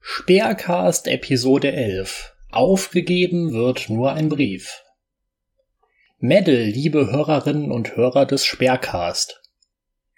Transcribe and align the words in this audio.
Speercast 0.00 1.08
Episode 1.08 1.72
11 1.72 2.34
Aufgegeben 2.50 3.52
wird 3.52 3.88
nur 3.88 4.12
ein 4.12 4.28
Brief. 4.28 4.82
Medal, 6.18 6.62
liebe 6.64 7.12
Hörerinnen 7.12 7.70
und 7.70 7.96
Hörer 7.96 8.26
des 8.26 8.44
Speercast. 8.44 9.42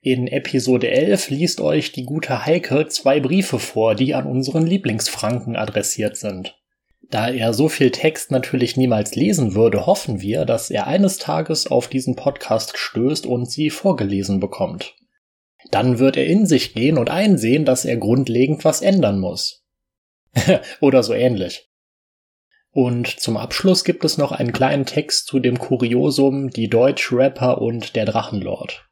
In 0.00 0.28
Episode 0.28 0.90
11 0.90 1.30
liest 1.30 1.60
euch 1.60 1.92
die 1.92 2.04
gute 2.04 2.46
Heike 2.46 2.88
zwei 2.88 3.20
Briefe 3.20 3.58
vor, 3.58 3.94
die 3.94 4.14
an 4.14 4.26
unseren 4.26 4.66
Lieblingsfranken 4.66 5.56
adressiert 5.56 6.16
sind. 6.16 6.56
Da 7.10 7.30
er 7.30 7.52
so 7.52 7.68
viel 7.68 7.90
Text 7.90 8.30
natürlich 8.30 8.76
niemals 8.76 9.14
lesen 9.14 9.54
würde, 9.54 9.86
hoffen 9.86 10.20
wir, 10.20 10.44
dass 10.44 10.70
er 10.70 10.86
eines 10.86 11.18
Tages 11.18 11.66
auf 11.66 11.88
diesen 11.88 12.16
Podcast 12.16 12.78
stößt 12.78 13.26
und 13.26 13.50
sie 13.50 13.70
vorgelesen 13.70 14.40
bekommt. 14.40 14.94
Dann 15.70 15.98
wird 15.98 16.16
er 16.16 16.26
in 16.26 16.46
sich 16.46 16.74
gehen 16.74 16.98
und 16.98 17.10
einsehen, 17.10 17.64
dass 17.64 17.84
er 17.84 17.96
grundlegend 17.96 18.64
was 18.64 18.80
ändern 18.80 19.18
muss. 19.18 19.64
Oder 20.80 21.02
so 21.02 21.12
ähnlich. 21.14 21.68
Und 22.70 23.08
zum 23.08 23.36
Abschluss 23.36 23.84
gibt 23.84 24.04
es 24.04 24.18
noch 24.18 24.32
einen 24.32 24.52
kleinen 24.52 24.86
Text 24.86 25.26
zu 25.26 25.40
dem 25.40 25.58
Kuriosum 25.58 26.50
Die 26.50 26.68
Deutsch-Rapper 26.68 27.60
und 27.60 27.96
der 27.96 28.04
Drachenlord. 28.04 28.86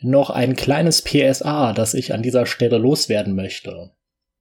Noch 0.00 0.30
ein 0.30 0.56
kleines 0.56 1.02
PSA, 1.02 1.72
das 1.72 1.94
ich 1.94 2.12
an 2.12 2.22
dieser 2.22 2.46
Stelle 2.46 2.78
loswerden 2.78 3.34
möchte. 3.34 3.92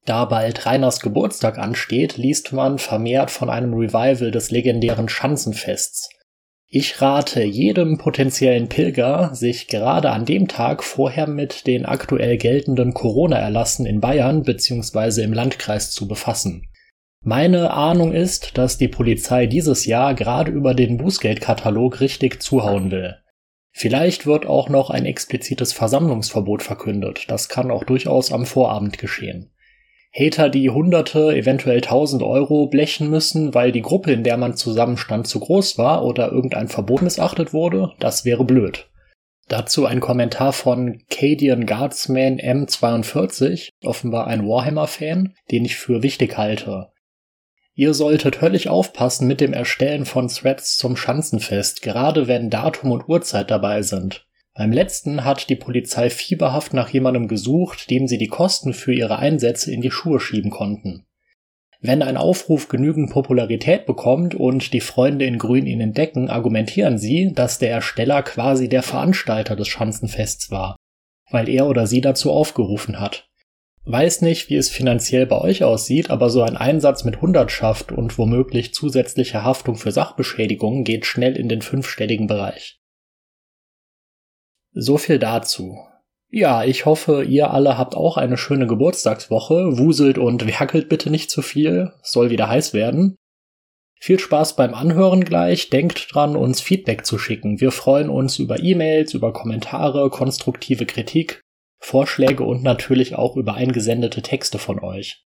Da 0.06 0.26
bald 0.26 0.66
Reiners 0.66 1.02
Geburtstag 1.02 1.58
ansteht, 1.58 2.18
liest 2.18 2.52
man 2.52 2.80
vermehrt 2.80 3.30
von 3.30 3.50
einem 3.50 3.74
Revival 3.74 4.32
des 4.32 4.52
legendären 4.52 5.10
Schanzenfests. 5.10 6.10
Ich 6.72 7.02
rate 7.02 7.42
jedem 7.44 7.98
potenziellen 7.98 8.70
Pilger, 8.70 9.34
sich 9.34 9.68
gerade 9.68 10.12
an 10.12 10.26
dem 10.26 10.48
Tag 10.48 10.84
vorher 10.84 11.26
mit 11.26 11.66
den 11.66 11.88
aktuell 11.88 12.38
geltenden 12.38 12.94
Corona-Erlassen 12.94 13.88
in 13.88 14.00
Bayern 14.02 14.44
bzw. 14.44 15.24
im 15.24 15.34
Landkreis 15.34 15.90
zu 15.90 16.08
befassen. 16.08 16.68
Meine 17.24 17.72
Ahnung 17.72 18.14
ist, 18.14 18.56
dass 18.60 18.78
die 18.78 18.88
Polizei 18.88 19.48
dieses 19.48 19.88
Jahr 19.88 20.14
gerade 20.14 20.52
über 20.52 20.76
den 20.76 20.98
Bußgeldkatalog 20.98 22.02
richtig 22.02 22.44
zuhauen 22.44 22.92
will. 22.92 23.16
Vielleicht 23.72 24.28
wird 24.28 24.46
auch 24.46 24.70
noch 24.70 24.92
ein 24.92 25.08
explizites 25.08 25.74
Versammlungsverbot 25.74 26.62
verkündet. 26.62 27.26
Das 27.30 27.50
kann 27.50 27.72
auch 27.72 27.84
durchaus 27.84 28.32
am 28.32 28.46
Vorabend 28.46 29.00
geschehen. 29.00 29.50
Hater, 30.12 30.50
die 30.50 30.70
Hunderte, 30.70 31.36
eventuell 31.36 31.82
Tausend 31.82 32.24
Euro 32.24 32.68
blechen 32.68 33.10
müssen, 33.10 33.54
weil 33.54 33.72
die 33.72 33.84
Gruppe, 33.84 34.12
in 34.12 34.24
der 34.24 34.38
man 34.38 34.56
zusammenstand, 34.56 35.28
zu 35.28 35.40
groß 35.40 35.78
war 35.78 36.04
oder 36.04 36.32
irgendein 36.32 36.68
Verbot 36.68 37.02
missachtet 37.02 37.54
wurde, 37.54 37.94
das 38.00 38.26
wäre 38.26 38.44
blöd. 38.44 38.90
Dazu 39.48 39.86
ein 39.86 40.00
Kommentar 40.00 40.54
von 40.54 41.02
Cadian 41.10 41.66
Guardsman 41.66 42.40
M42, 42.40 43.70
offenbar 43.84 44.28
ein 44.28 44.48
Warhammer-Fan, 44.48 45.34
den 45.52 45.66
ich 45.66 45.76
für 45.76 46.04
wichtig 46.04 46.38
halte. 46.38 46.90
Ihr 47.74 47.94
solltet 47.94 48.42
höllisch 48.42 48.68
aufpassen 48.68 49.28
mit 49.28 49.42
dem 49.42 49.54
Erstellen 49.54 50.06
von 50.06 50.28
Threads 50.28 50.76
zum 50.78 50.98
Schanzenfest, 50.98 51.82
gerade 51.82 52.28
wenn 52.28 52.50
Datum 52.50 52.92
und 52.92 53.08
Uhrzeit 53.08 53.50
dabei 53.50 53.84
sind. 53.84 54.28
Beim 54.60 54.74
letzten 54.74 55.24
hat 55.24 55.48
die 55.50 55.56
Polizei 55.56 56.10
fieberhaft 56.10 56.74
nach 56.74 56.90
jemandem 56.90 57.30
gesucht, 57.30 57.90
dem 57.90 58.10
sie 58.10 58.18
die 58.18 58.28
Kosten 58.28 58.74
für 58.74 58.94
ihre 58.94 59.18
Einsätze 59.18 59.72
in 59.72 59.80
die 59.80 59.90
Schuhe 59.90 60.20
schieben 60.20 60.52
konnten. 60.52 61.06
Wenn 61.80 62.02
ein 62.02 62.18
Aufruf 62.18 62.68
genügend 62.68 63.10
Popularität 63.10 63.86
bekommt 63.86 64.36
und 64.36 64.74
die 64.74 64.82
Freunde 64.82 65.24
in 65.24 65.38
Grün 65.38 65.66
ihn 65.66 65.80
entdecken, 65.80 66.30
argumentieren 66.30 66.98
sie, 66.98 67.32
dass 67.34 67.58
der 67.58 67.72
Ersteller 67.72 68.22
quasi 68.22 68.68
der 68.68 68.84
Veranstalter 68.84 69.56
des 69.56 69.70
Schanzenfests 69.70 70.52
war, 70.52 70.76
weil 71.32 71.48
er 71.48 71.66
oder 71.66 71.88
sie 71.88 72.02
dazu 72.02 72.30
aufgerufen 72.30 73.00
hat. 73.00 73.30
Weiß 73.86 74.22
nicht, 74.24 74.50
wie 74.50 74.58
es 74.58 74.70
finanziell 74.70 75.26
bei 75.26 75.40
euch 75.40 75.64
aussieht, 75.64 76.10
aber 76.10 76.30
so 76.30 76.42
ein 76.42 76.58
Einsatz 76.58 77.06
mit 77.06 77.22
Hundertschaft 77.22 77.94
und 77.94 78.18
womöglich 78.18 78.74
zusätzliche 78.74 79.42
Haftung 79.46 79.78
für 79.78 79.94
Sachbeschädigungen 79.94 80.84
geht 80.84 81.06
schnell 81.06 81.38
in 81.38 81.48
den 81.48 81.62
fünfstelligen 81.62 82.28
Bereich. 82.28 82.79
So 84.72 84.98
viel 84.98 85.20
dazu. 85.20 85.80
Ja, 86.32 86.64
ich 86.64 86.86
hoffe, 86.86 87.24
ihr 87.24 87.52
alle 87.52 87.78
habt 87.78 87.96
auch 87.96 88.18
eine 88.18 88.38
schöne 88.38 88.68
Geburtstagswoche, 88.68 89.78
wuselt 89.78 90.18
und 90.18 90.46
werkelt 90.46 90.90
bitte 90.90 91.10
nicht 91.10 91.32
zu 91.32 91.42
viel, 91.42 91.92
soll 92.04 92.30
wieder 92.30 92.48
heiß 92.50 92.74
werden. 92.74 93.16
Viel 94.00 94.20
Spaß 94.20 94.56
beim 94.56 94.74
Anhören 94.74 95.26
gleich, 95.26 95.70
denkt 95.70 96.14
dran, 96.14 96.36
uns 96.36 96.62
Feedback 96.62 97.06
zu 97.06 97.18
schicken. 97.18 97.60
Wir 97.60 97.72
freuen 97.72 98.10
uns 98.10 98.40
über 98.40 98.62
E-Mails, 98.62 99.14
über 99.14 99.34
Kommentare, 99.34 100.10
konstruktive 100.10 100.86
Kritik 100.86 101.42
Vorschläge 101.80 102.44
und 102.44 102.62
natürlich 102.62 103.16
auch 103.16 103.36
über 103.36 103.56
eingesendete 103.56 104.22
Texte 104.22 104.60
von 104.60 104.80
euch. 104.80 105.26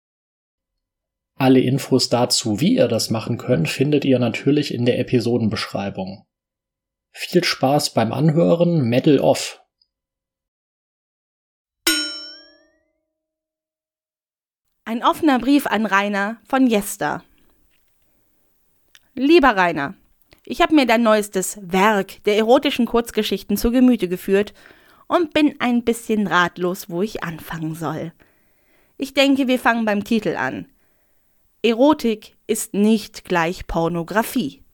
Alle 1.36 1.60
Infos 1.60 2.10
dazu, 2.10 2.60
wie 2.60 2.74
ihr 2.74 2.88
das 2.88 3.08
machen 3.08 3.38
könnt, 3.38 3.68
findet 3.68 4.04
ihr 4.04 4.18
natürlich 4.18 4.74
in 4.74 4.84
der 4.84 4.98
Episodenbeschreibung. 4.98 6.26
Viel 7.12 7.42
Spaß 7.44 7.92
beim 7.92 8.12
Anhören, 8.12 8.88
Medal 8.88 9.18
Off! 9.18 9.60
Ein 14.84 15.04
offener 15.04 15.38
Brief 15.38 15.66
an 15.66 15.86
Rainer 15.86 16.40
von 16.44 16.66
Jester. 16.66 17.22
Lieber 19.14 19.56
Rainer, 19.56 19.94
ich 20.44 20.60
habe 20.60 20.74
mir 20.74 20.86
dein 20.86 21.02
neuestes 21.02 21.58
Werk 21.62 22.22
der 22.24 22.36
erotischen 22.36 22.86
Kurzgeschichten 22.86 23.56
zu 23.56 23.70
Gemüte 23.70 24.08
geführt 24.08 24.54
und 25.06 25.34
bin 25.34 25.56
ein 25.60 25.84
bisschen 25.84 26.26
ratlos, 26.26 26.88
wo 26.90 27.02
ich 27.02 27.22
anfangen 27.22 27.74
soll. 27.74 28.12
Ich 28.96 29.14
denke, 29.14 29.48
wir 29.48 29.58
fangen 29.58 29.84
beim 29.84 30.04
Titel 30.04 30.36
an. 30.36 30.66
Erotik 31.62 32.36
ist 32.46 32.74
nicht 32.74 33.24
gleich 33.24 33.66
Pornografie. 33.66 34.64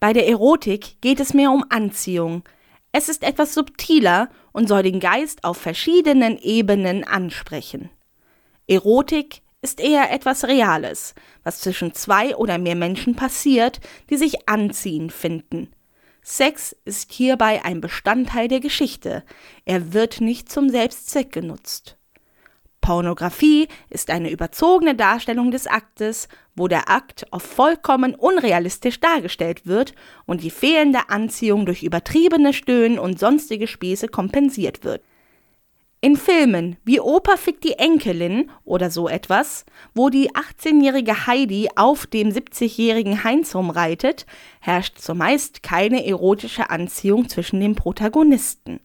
Bei 0.00 0.14
der 0.14 0.26
Erotik 0.26 1.00
geht 1.02 1.20
es 1.20 1.34
mehr 1.34 1.50
um 1.50 1.62
Anziehung. 1.68 2.42
Es 2.90 3.10
ist 3.10 3.22
etwas 3.22 3.52
subtiler 3.52 4.30
und 4.52 4.66
soll 4.66 4.82
den 4.82 4.98
Geist 4.98 5.44
auf 5.44 5.58
verschiedenen 5.58 6.38
Ebenen 6.38 7.04
ansprechen. 7.04 7.90
Erotik 8.66 9.42
ist 9.60 9.78
eher 9.78 10.10
etwas 10.10 10.44
Reales, 10.44 11.14
was 11.44 11.60
zwischen 11.60 11.92
zwei 11.92 12.34
oder 12.34 12.56
mehr 12.56 12.76
Menschen 12.76 13.14
passiert, 13.14 13.80
die 14.08 14.16
sich 14.16 14.48
anziehen 14.48 15.10
finden. 15.10 15.70
Sex 16.22 16.74
ist 16.86 17.12
hierbei 17.12 17.62
ein 17.64 17.82
Bestandteil 17.82 18.48
der 18.48 18.60
Geschichte, 18.60 19.22
er 19.66 19.92
wird 19.92 20.22
nicht 20.22 20.50
zum 20.50 20.70
Selbstzweck 20.70 21.30
genutzt. 21.30 21.99
Pornografie 22.80 23.68
ist 23.88 24.10
eine 24.10 24.30
überzogene 24.30 24.94
Darstellung 24.94 25.50
des 25.50 25.66
Aktes, 25.66 26.28
wo 26.56 26.68
der 26.68 26.90
Akt 26.90 27.26
auf 27.32 27.42
vollkommen 27.42 28.14
unrealistisch 28.14 29.00
dargestellt 29.00 29.66
wird 29.66 29.94
und 30.26 30.42
die 30.42 30.50
fehlende 30.50 31.08
Anziehung 31.08 31.66
durch 31.66 31.82
übertriebene 31.82 32.52
Stöhnen 32.52 32.98
und 32.98 33.18
sonstige 33.18 33.66
Späße 33.66 34.08
kompensiert 34.08 34.84
wird. 34.84 35.02
In 36.02 36.16
Filmen 36.16 36.78
wie 36.82 36.98
Opa 36.98 37.36
fickt 37.36 37.62
die 37.62 37.74
Enkelin 37.74 38.50
oder 38.64 38.90
so 38.90 39.06
etwas, 39.06 39.66
wo 39.94 40.08
die 40.08 40.30
18-jährige 40.30 41.26
Heidi 41.26 41.68
auf 41.76 42.06
dem 42.06 42.30
70-jährigen 42.30 43.22
Heinz 43.22 43.54
rumreitet, 43.54 44.24
herrscht 44.60 44.98
zumeist 44.98 45.62
keine 45.62 46.06
erotische 46.06 46.70
Anziehung 46.70 47.28
zwischen 47.28 47.60
den 47.60 47.74
Protagonisten. 47.74 48.80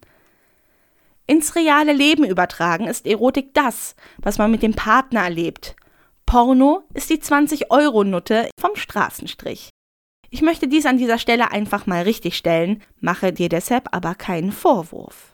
Ins 1.28 1.56
reale 1.56 1.94
Leben 1.94 2.24
übertragen 2.24 2.88
ist 2.88 3.08
Erotik 3.08 3.54
das, 3.54 3.96
was 4.18 4.38
man 4.38 4.52
mit 4.52 4.62
dem 4.62 4.74
Partner 4.74 5.22
erlebt. 5.22 5.76
Porno 6.28 6.84
ist 6.94 7.10
die 7.10 7.18
20-Euro-Nutte 7.18 8.50
vom 8.60 8.76
Straßenstrich. 8.76 9.70
Ich 10.30 10.42
möchte 10.42 10.68
dies 10.68 10.86
an 10.86 10.98
dieser 10.98 11.18
Stelle 11.18 11.52
einfach 11.52 11.88
mal 11.88 12.04
richtigstellen, 12.04 12.84
mache 13.00 13.34
dir 13.34 13.50
deshalb 13.50 13.90
aber 13.92 14.14
keinen 14.16 14.52
Vorwurf. 14.52 15.34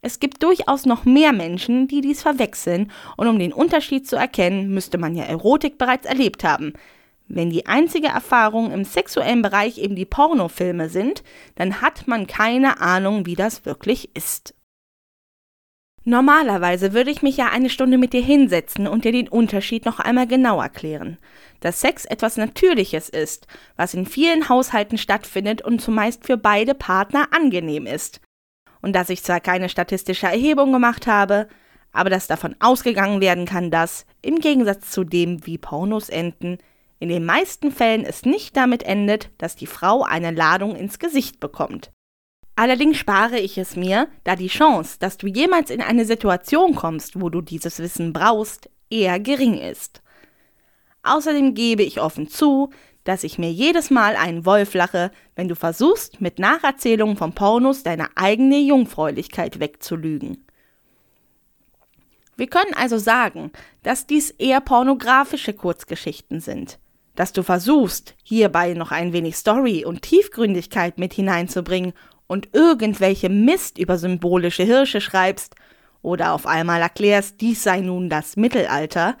Es 0.00 0.20
gibt 0.20 0.42
durchaus 0.42 0.86
noch 0.86 1.04
mehr 1.04 1.32
Menschen, 1.32 1.88
die 1.88 2.00
dies 2.00 2.22
verwechseln, 2.22 2.90
und 3.16 3.26
um 3.26 3.38
den 3.38 3.52
Unterschied 3.52 4.06
zu 4.06 4.16
erkennen, 4.16 4.72
müsste 4.72 4.96
man 4.96 5.14
ja 5.14 5.24
Erotik 5.24 5.76
bereits 5.76 6.06
erlebt 6.06 6.44
haben. 6.44 6.72
Wenn 7.26 7.50
die 7.50 7.66
einzige 7.66 8.08
Erfahrung 8.08 8.70
im 8.70 8.84
sexuellen 8.84 9.42
Bereich 9.42 9.76
eben 9.78 9.96
die 9.96 10.06
Pornofilme 10.06 10.88
sind, 10.88 11.22
dann 11.56 11.82
hat 11.82 12.06
man 12.06 12.26
keine 12.26 12.80
Ahnung, 12.80 13.26
wie 13.26 13.34
das 13.34 13.66
wirklich 13.66 14.14
ist. 14.14 14.54
Normalerweise 16.08 16.94
würde 16.94 17.10
ich 17.10 17.20
mich 17.20 17.36
ja 17.36 17.50
eine 17.50 17.68
Stunde 17.68 17.98
mit 17.98 18.14
dir 18.14 18.22
hinsetzen 18.22 18.86
und 18.86 19.04
dir 19.04 19.12
den 19.12 19.28
Unterschied 19.28 19.84
noch 19.84 20.00
einmal 20.00 20.26
genau 20.26 20.58
erklären. 20.58 21.18
Dass 21.60 21.82
Sex 21.82 22.06
etwas 22.06 22.38
Natürliches 22.38 23.10
ist, 23.10 23.46
was 23.76 23.92
in 23.92 24.06
vielen 24.06 24.48
Haushalten 24.48 24.96
stattfindet 24.96 25.60
und 25.60 25.82
zumeist 25.82 26.24
für 26.24 26.38
beide 26.38 26.74
Partner 26.74 27.28
angenehm 27.32 27.84
ist 27.84 28.22
und 28.80 28.96
dass 28.96 29.10
ich 29.10 29.22
zwar 29.22 29.40
keine 29.40 29.68
statistische 29.68 30.28
Erhebung 30.28 30.72
gemacht 30.72 31.06
habe, 31.06 31.46
aber 31.92 32.08
dass 32.08 32.26
davon 32.26 32.56
ausgegangen 32.58 33.20
werden 33.20 33.44
kann, 33.44 33.70
dass, 33.70 34.06
im 34.22 34.36
Gegensatz 34.36 34.90
zu 34.90 35.04
dem, 35.04 35.44
wie 35.46 35.58
Pornos 35.58 36.08
enden, 36.08 36.56
in 37.00 37.10
den 37.10 37.26
meisten 37.26 37.70
Fällen 37.70 38.06
es 38.06 38.24
nicht 38.24 38.56
damit 38.56 38.82
endet, 38.82 39.28
dass 39.36 39.56
die 39.56 39.66
Frau 39.66 40.04
eine 40.04 40.30
Ladung 40.30 40.74
ins 40.74 40.98
Gesicht 40.98 41.38
bekommt. 41.38 41.90
Allerdings 42.58 42.96
spare 42.96 43.38
ich 43.38 43.56
es 43.56 43.76
mir, 43.76 44.08
da 44.24 44.34
die 44.34 44.48
Chance, 44.48 44.96
dass 44.98 45.16
du 45.16 45.28
jemals 45.28 45.70
in 45.70 45.80
eine 45.80 46.04
Situation 46.04 46.74
kommst, 46.74 47.20
wo 47.20 47.30
du 47.30 47.40
dieses 47.40 47.78
Wissen 47.78 48.12
brauchst, 48.12 48.68
eher 48.90 49.20
gering 49.20 49.56
ist. 49.56 50.02
Außerdem 51.04 51.54
gebe 51.54 51.84
ich 51.84 52.00
offen 52.00 52.26
zu, 52.26 52.70
dass 53.04 53.22
ich 53.22 53.38
mir 53.38 53.52
jedes 53.52 53.90
Mal 53.90 54.16
einen 54.16 54.44
Wolf 54.44 54.74
lache, 54.74 55.12
wenn 55.36 55.46
du 55.46 55.54
versuchst, 55.54 56.20
mit 56.20 56.40
Nacherzählungen 56.40 57.16
von 57.16 57.32
Pornos 57.32 57.84
deine 57.84 58.08
eigene 58.16 58.58
Jungfräulichkeit 58.58 59.60
wegzulügen. 59.60 60.44
Wir 62.36 62.48
können 62.48 62.74
also 62.74 62.98
sagen, 62.98 63.52
dass 63.84 64.08
dies 64.08 64.30
eher 64.30 64.60
pornografische 64.60 65.52
Kurzgeschichten 65.52 66.40
sind. 66.40 66.80
Dass 67.14 67.32
du 67.32 67.44
versuchst, 67.44 68.16
hierbei 68.24 68.74
noch 68.74 68.90
ein 68.90 69.12
wenig 69.12 69.36
Story 69.36 69.84
und 69.84 70.02
Tiefgründigkeit 70.02 70.98
mit 70.98 71.14
hineinzubringen 71.14 71.92
und 72.28 72.50
irgendwelche 72.52 73.28
Mist 73.28 73.78
über 73.78 73.98
symbolische 73.98 74.62
Hirsche 74.62 75.00
schreibst 75.00 75.56
oder 76.02 76.32
auf 76.32 76.46
einmal 76.46 76.80
erklärst, 76.80 77.40
dies 77.40 77.64
sei 77.64 77.80
nun 77.80 78.08
das 78.08 78.36
Mittelalter, 78.36 79.16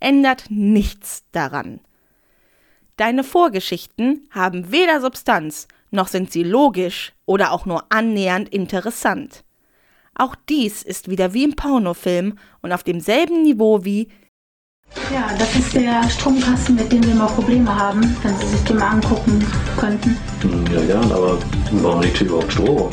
ändert 0.00 0.46
nichts 0.48 1.24
daran. 1.32 1.80
Deine 2.96 3.24
Vorgeschichten 3.24 4.26
haben 4.30 4.72
weder 4.72 5.00
Substanz, 5.00 5.68
noch 5.90 6.08
sind 6.08 6.32
sie 6.32 6.44
logisch 6.44 7.12
oder 7.26 7.52
auch 7.52 7.66
nur 7.66 7.84
annähernd 7.90 8.48
interessant. 8.48 9.44
Auch 10.14 10.34
dies 10.48 10.82
ist 10.82 11.10
wieder 11.10 11.34
wie 11.34 11.44
im 11.44 11.56
Pornofilm 11.56 12.38
und 12.60 12.72
auf 12.72 12.82
demselben 12.82 13.42
Niveau 13.42 13.84
wie 13.84 14.08
Ja, 15.12 15.34
das 15.38 15.54
ist 15.56 15.74
der 15.74 16.08
Stromkasten, 16.08 16.74
mit 16.76 16.92
dem 16.92 17.04
wir 17.06 17.14
mal 17.14 17.26
Probleme 17.26 17.74
haben, 17.74 18.16
wenn 18.22 18.36
Sie 18.38 18.46
sich 18.46 18.62
den 18.64 18.78
mal 18.78 18.90
angucken 18.90 19.44
könnten. 19.78 20.16
Hm, 20.42 20.64
Ja, 20.72 20.80
gern, 20.84 21.12
aber 21.12 21.38
warum 21.72 22.00
liegt 22.02 22.18
hier 22.18 22.26
überhaupt 22.28 22.52
Strom? 22.52 22.90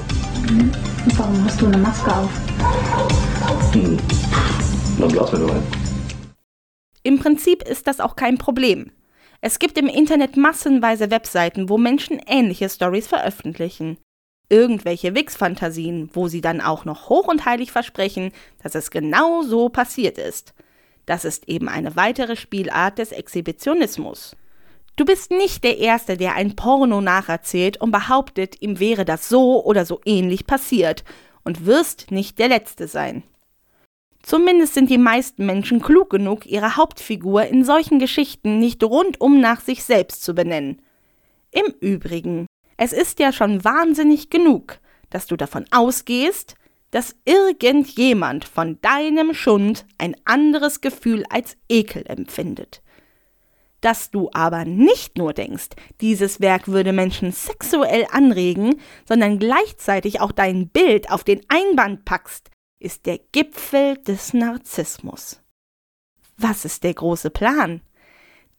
Und 0.50 1.20
warum 1.20 1.46
hast 1.46 1.62
du 1.62 1.68
eine 1.68 1.78
Maske 1.78 2.16
auf? 2.16 2.30
Hm. 3.74 3.98
Dann 5.00 5.10
blasen 5.10 5.40
wir 5.40 5.48
nur 5.48 5.56
ein. 5.56 5.64
Im 7.04 7.20
Prinzip 7.20 7.64
ist 7.64 7.88
das 7.88 8.00
auch 8.00 8.16
kein 8.16 8.38
Problem. 8.38 8.92
Es 9.42 9.60
gibt 9.60 9.78
im 9.78 9.88
Internet 9.88 10.36
massenweise 10.36 11.12
Webseiten, 11.12 11.70
wo 11.70 11.78
Menschen 11.78 12.20
ähnliche 12.28 12.70
Stories 12.70 13.08
veröffentlichen. 13.08 13.98
Irgendwelche 14.50 15.16
Wix-Fantasien, 15.16 16.10
wo 16.14 16.28
sie 16.28 16.42
dann 16.42 16.60
auch 16.60 16.84
noch 16.84 17.08
hoch 17.10 17.28
und 17.28 17.46
heilig 17.46 17.72
versprechen, 17.72 18.32
dass 18.62 18.76
es 18.76 18.92
genau 18.92 19.44
so 19.44 19.70
passiert 19.70 20.18
ist. 20.18 20.54
Das 21.10 21.26
ist 21.26 21.50
eben 21.50 21.68
eine 21.70 21.96
weitere 21.96 22.36
Spielart 22.36 23.00
des 23.00 23.12
Exhibitionismus. 23.12 24.36
Du 24.96 25.06
bist 25.06 25.32
nicht 25.32 25.64
der 25.64 25.80
Erste, 25.80 26.18
der 26.18 26.36
ein 26.36 26.56
Porno 26.56 27.02
nacherzählt 27.02 27.82
und 27.82 27.90
behauptet, 27.90 28.62
ihm 28.62 28.80
wäre 28.80 29.06
das 29.06 29.28
so 29.28 29.66
oder 29.66 29.88
so 29.88 30.02
ähnlich 30.06 30.46
passiert, 30.46 31.04
und 31.44 31.66
wirst 31.66 32.12
nicht 32.12 32.38
der 32.38 32.48
Letzte 32.48 32.88
sein. 32.88 33.24
Zumindest 34.22 34.76
sind 34.76 34.92
die 34.92 35.00
meisten 35.00 35.48
Menschen 35.48 35.82
klug 35.82 36.12
genug, 36.12 36.46
ihre 36.46 36.76
Hauptfigur 36.76 37.44
in 37.48 37.64
solchen 37.64 37.98
Geschichten 37.98 38.60
nicht 38.60 38.84
rundum 38.84 39.42
nach 39.42 39.62
sich 39.62 39.84
selbst 39.84 40.24
zu 40.24 40.36
benennen. 40.36 40.80
Im 41.50 41.74
Übrigen, 41.80 42.46
es 42.78 42.94
ist 42.94 43.18
ja 43.18 43.34
schon 43.34 43.64
wahnsinnig 43.64 44.30
genug, 44.30 44.78
dass 45.10 45.26
du 45.26 45.38
davon 45.38 45.66
ausgehst, 45.72 46.54
dass 46.92 47.16
irgendjemand 47.26 48.46
von 48.46 48.80
deinem 48.82 49.34
Schund 49.34 49.86
ein 49.98 50.16
anderes 50.26 50.82
Gefühl 50.82 51.24
als 51.30 51.56
Ekel 51.68 52.04
empfindet. 52.08 52.82
Dass 53.82 54.12
du 54.12 54.30
aber 54.34 54.66
nicht 54.66 55.18
nur 55.18 55.34
denkst, 55.34 55.70
dieses 56.02 56.42
Werk 56.42 56.68
würde 56.68 56.92
Menschen 56.92 57.32
sexuell 57.32 58.06
anregen, 58.12 58.80
sondern 59.08 59.40
gleichzeitig 59.40 60.20
auch 60.20 60.32
dein 60.32 60.68
Bild 60.68 61.12
auf 61.12 61.24
den 61.24 61.42
Einband 61.48 62.04
packst, 62.04 62.50
ist 62.80 63.06
der 63.06 63.20
Gipfel 63.32 63.98
des 63.98 64.34
Narzissmus. 64.34 65.42
Was 66.38 66.66
ist 66.66 66.84
der 66.84 66.94
große 66.94 67.30
Plan? 67.30 67.82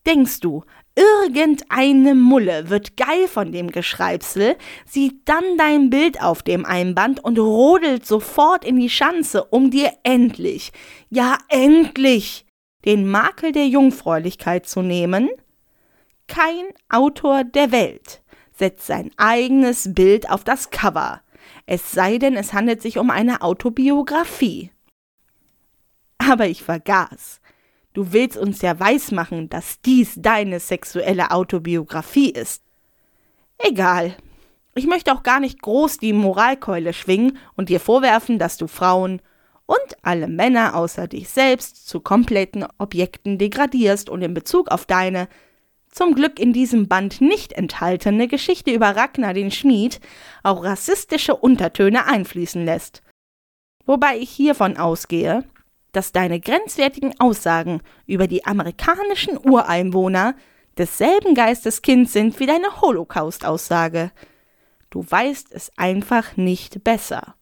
Denkst 0.07 0.41
du, 0.41 0.65
irgendeine 0.95 2.15
Mulle 2.15 2.71
wird 2.71 2.97
geil 2.97 3.29
von 3.29 3.53
dem 3.53 3.71
Geschreibsel, 3.71 4.57
sieht 4.87 5.29
dann 5.29 5.59
dein 5.59 5.91
Bild 5.91 6.23
auf 6.23 6.43
dem 6.43 6.65
Einband 6.65 7.23
und 7.23 7.39
rodelt 7.39 8.07
sofort 8.07 8.65
in 8.65 8.77
die 8.77 8.91
Schanze, 8.91 9.45
um 9.45 9.71
dir 9.71 9.93
endlich, 10.03 10.73
ja 11.11 11.37
endlich, 11.49 12.47
den 12.85 13.07
Makel 13.09 13.53
der 13.53 13.67
Jungfräulichkeit 13.67 14.67
zu 14.67 14.81
nehmen? 14.81 15.29
Kein 16.29 16.67
Autor 16.89 17.45
der 17.45 17.73
Welt 17.73 18.23
setzt 18.57 18.87
sein 18.87 19.11
eigenes 19.17 19.93
Bild 19.95 20.31
auf 20.31 20.45
das 20.45 20.71
Cover, 20.71 21.23
es 21.67 21.93
sei 21.93 22.19
denn, 22.19 22.37
es 22.37 22.53
handelt 22.53 22.83
sich 22.83 22.99
um 22.99 23.11
eine 23.11 23.43
Autobiografie. 23.43 24.71
Aber 26.19 26.47
ich 26.47 26.63
vergaß. 26.63 27.40
Du 27.93 28.13
willst 28.13 28.37
uns 28.37 28.63
ja 28.63 28.79
weismachen, 28.79 29.49
dass 29.49 29.81
dies 29.81 30.15
deine 30.17 30.61
sexuelle 30.61 31.33
Autobiografie 31.33 32.31
ist. 32.31 32.63
Egal. 33.59 34.17
Ich 34.75 34.87
möchte 34.87 35.13
auch 35.13 35.25
gar 35.25 35.41
nicht 35.41 35.61
groß 35.61 35.99
die 35.99 36.13
Moralkeule 36.13 36.93
schwingen 36.93 37.39
und 37.57 37.69
dir 37.69 37.81
vorwerfen, 37.81 38.39
dass 38.39 38.57
du 38.57 38.69
Frauen 38.69 39.21
und 39.67 39.97
alle 40.03 40.29
Männer 40.29 40.75
außer 40.77 41.09
dich 41.09 41.29
selbst 41.29 41.89
zu 41.89 42.01
kompletten 42.01 42.67
Objekten 42.79 43.39
degradierst 43.39 44.09
und 44.09 44.23
in 44.23 44.35
Bezug 44.35 44.69
auf 44.69 44.87
deine, 44.87 45.29
zum 45.91 46.15
Glück 46.15 46.39
in 46.39 46.53
diesem 46.53 46.87
Band 46.87 47.21
nicht 47.21 47.53
enthaltene 47.53 48.29
Geschichte 48.29 48.71
über 48.71 48.95
Ragnar 48.95 49.35
den 49.35 49.51
Schmied 49.51 50.01
auch 50.45 50.63
rassistische 50.63 51.35
Untertöne 51.35 52.07
einfließen 52.07 52.65
lässt. 52.65 53.03
Wobei 53.87 54.19
ich 54.19 54.31
hiervon 54.31 54.77
ausgehe, 54.77 55.45
dass 55.93 56.13
deine 56.13 56.41
grenzwertigen 56.41 57.19
Aussagen 57.21 57.83
über 58.07 58.27
die 58.27 58.45
amerikanischen 58.45 59.39
Ureinwohner 59.39 60.35
desselben 60.79 61.35
Geisteskind 61.35 62.09
sind 62.09 62.39
wie 62.41 62.47
deine 62.47 62.81
Holocaust-Aussage. 62.81 64.13
Du 64.89 65.05
weißt 65.09 65.49
es 65.53 65.71
einfach 65.77 66.37
nicht 66.37 66.85
besser. 66.85 67.35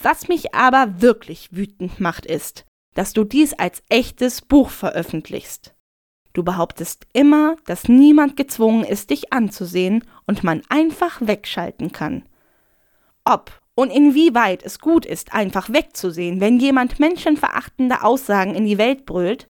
Was 0.00 0.28
mich 0.28 0.54
aber 0.54 1.00
wirklich 1.00 1.48
wütend 1.52 2.00
macht, 2.00 2.24
ist, 2.24 2.64
dass 2.94 3.12
du 3.12 3.24
dies 3.24 3.52
als 3.54 3.82
echtes 3.88 4.42
Buch 4.42 4.70
veröffentlichst. 4.70 5.74
Du 6.32 6.44
behauptest 6.44 7.06
immer, 7.12 7.56
dass 7.66 7.88
niemand 7.88 8.36
gezwungen 8.36 8.84
ist, 8.84 9.10
dich 9.10 9.32
anzusehen 9.32 10.04
und 10.26 10.44
man 10.44 10.62
einfach 10.68 11.20
wegschalten 11.20 11.90
kann. 11.90 12.24
Ob 13.24 13.60
und 13.78 13.90
inwieweit 13.90 14.64
es 14.64 14.80
gut 14.80 15.06
ist, 15.06 15.32
einfach 15.32 15.72
wegzusehen, 15.72 16.40
wenn 16.40 16.58
jemand 16.58 16.98
menschenverachtende 16.98 18.02
Aussagen 18.02 18.56
in 18.56 18.66
die 18.66 18.76
Welt 18.76 19.06
brüllt, 19.06 19.46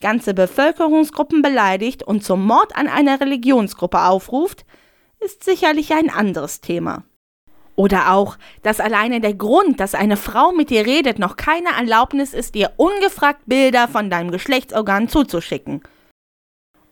ganze 0.00 0.34
Bevölkerungsgruppen 0.34 1.42
beleidigt 1.42 2.04
und 2.04 2.22
zum 2.22 2.46
Mord 2.46 2.76
an 2.76 2.86
einer 2.86 3.20
Religionsgruppe 3.20 4.02
aufruft, 4.02 4.64
ist 5.18 5.42
sicherlich 5.42 5.92
ein 5.94 6.10
anderes 6.10 6.60
Thema. 6.60 7.02
Oder 7.74 8.12
auch, 8.12 8.38
dass 8.62 8.78
alleine 8.78 9.20
der 9.20 9.34
Grund, 9.34 9.80
dass 9.80 9.96
eine 9.96 10.16
Frau 10.16 10.52
mit 10.52 10.70
dir 10.70 10.86
redet, 10.86 11.18
noch 11.18 11.34
keine 11.34 11.70
Erlaubnis 11.70 12.34
ist, 12.34 12.54
dir 12.54 12.74
ungefragt 12.76 13.40
Bilder 13.46 13.88
von 13.88 14.10
deinem 14.10 14.30
Geschlechtsorgan 14.30 15.08
zuzuschicken. 15.08 15.82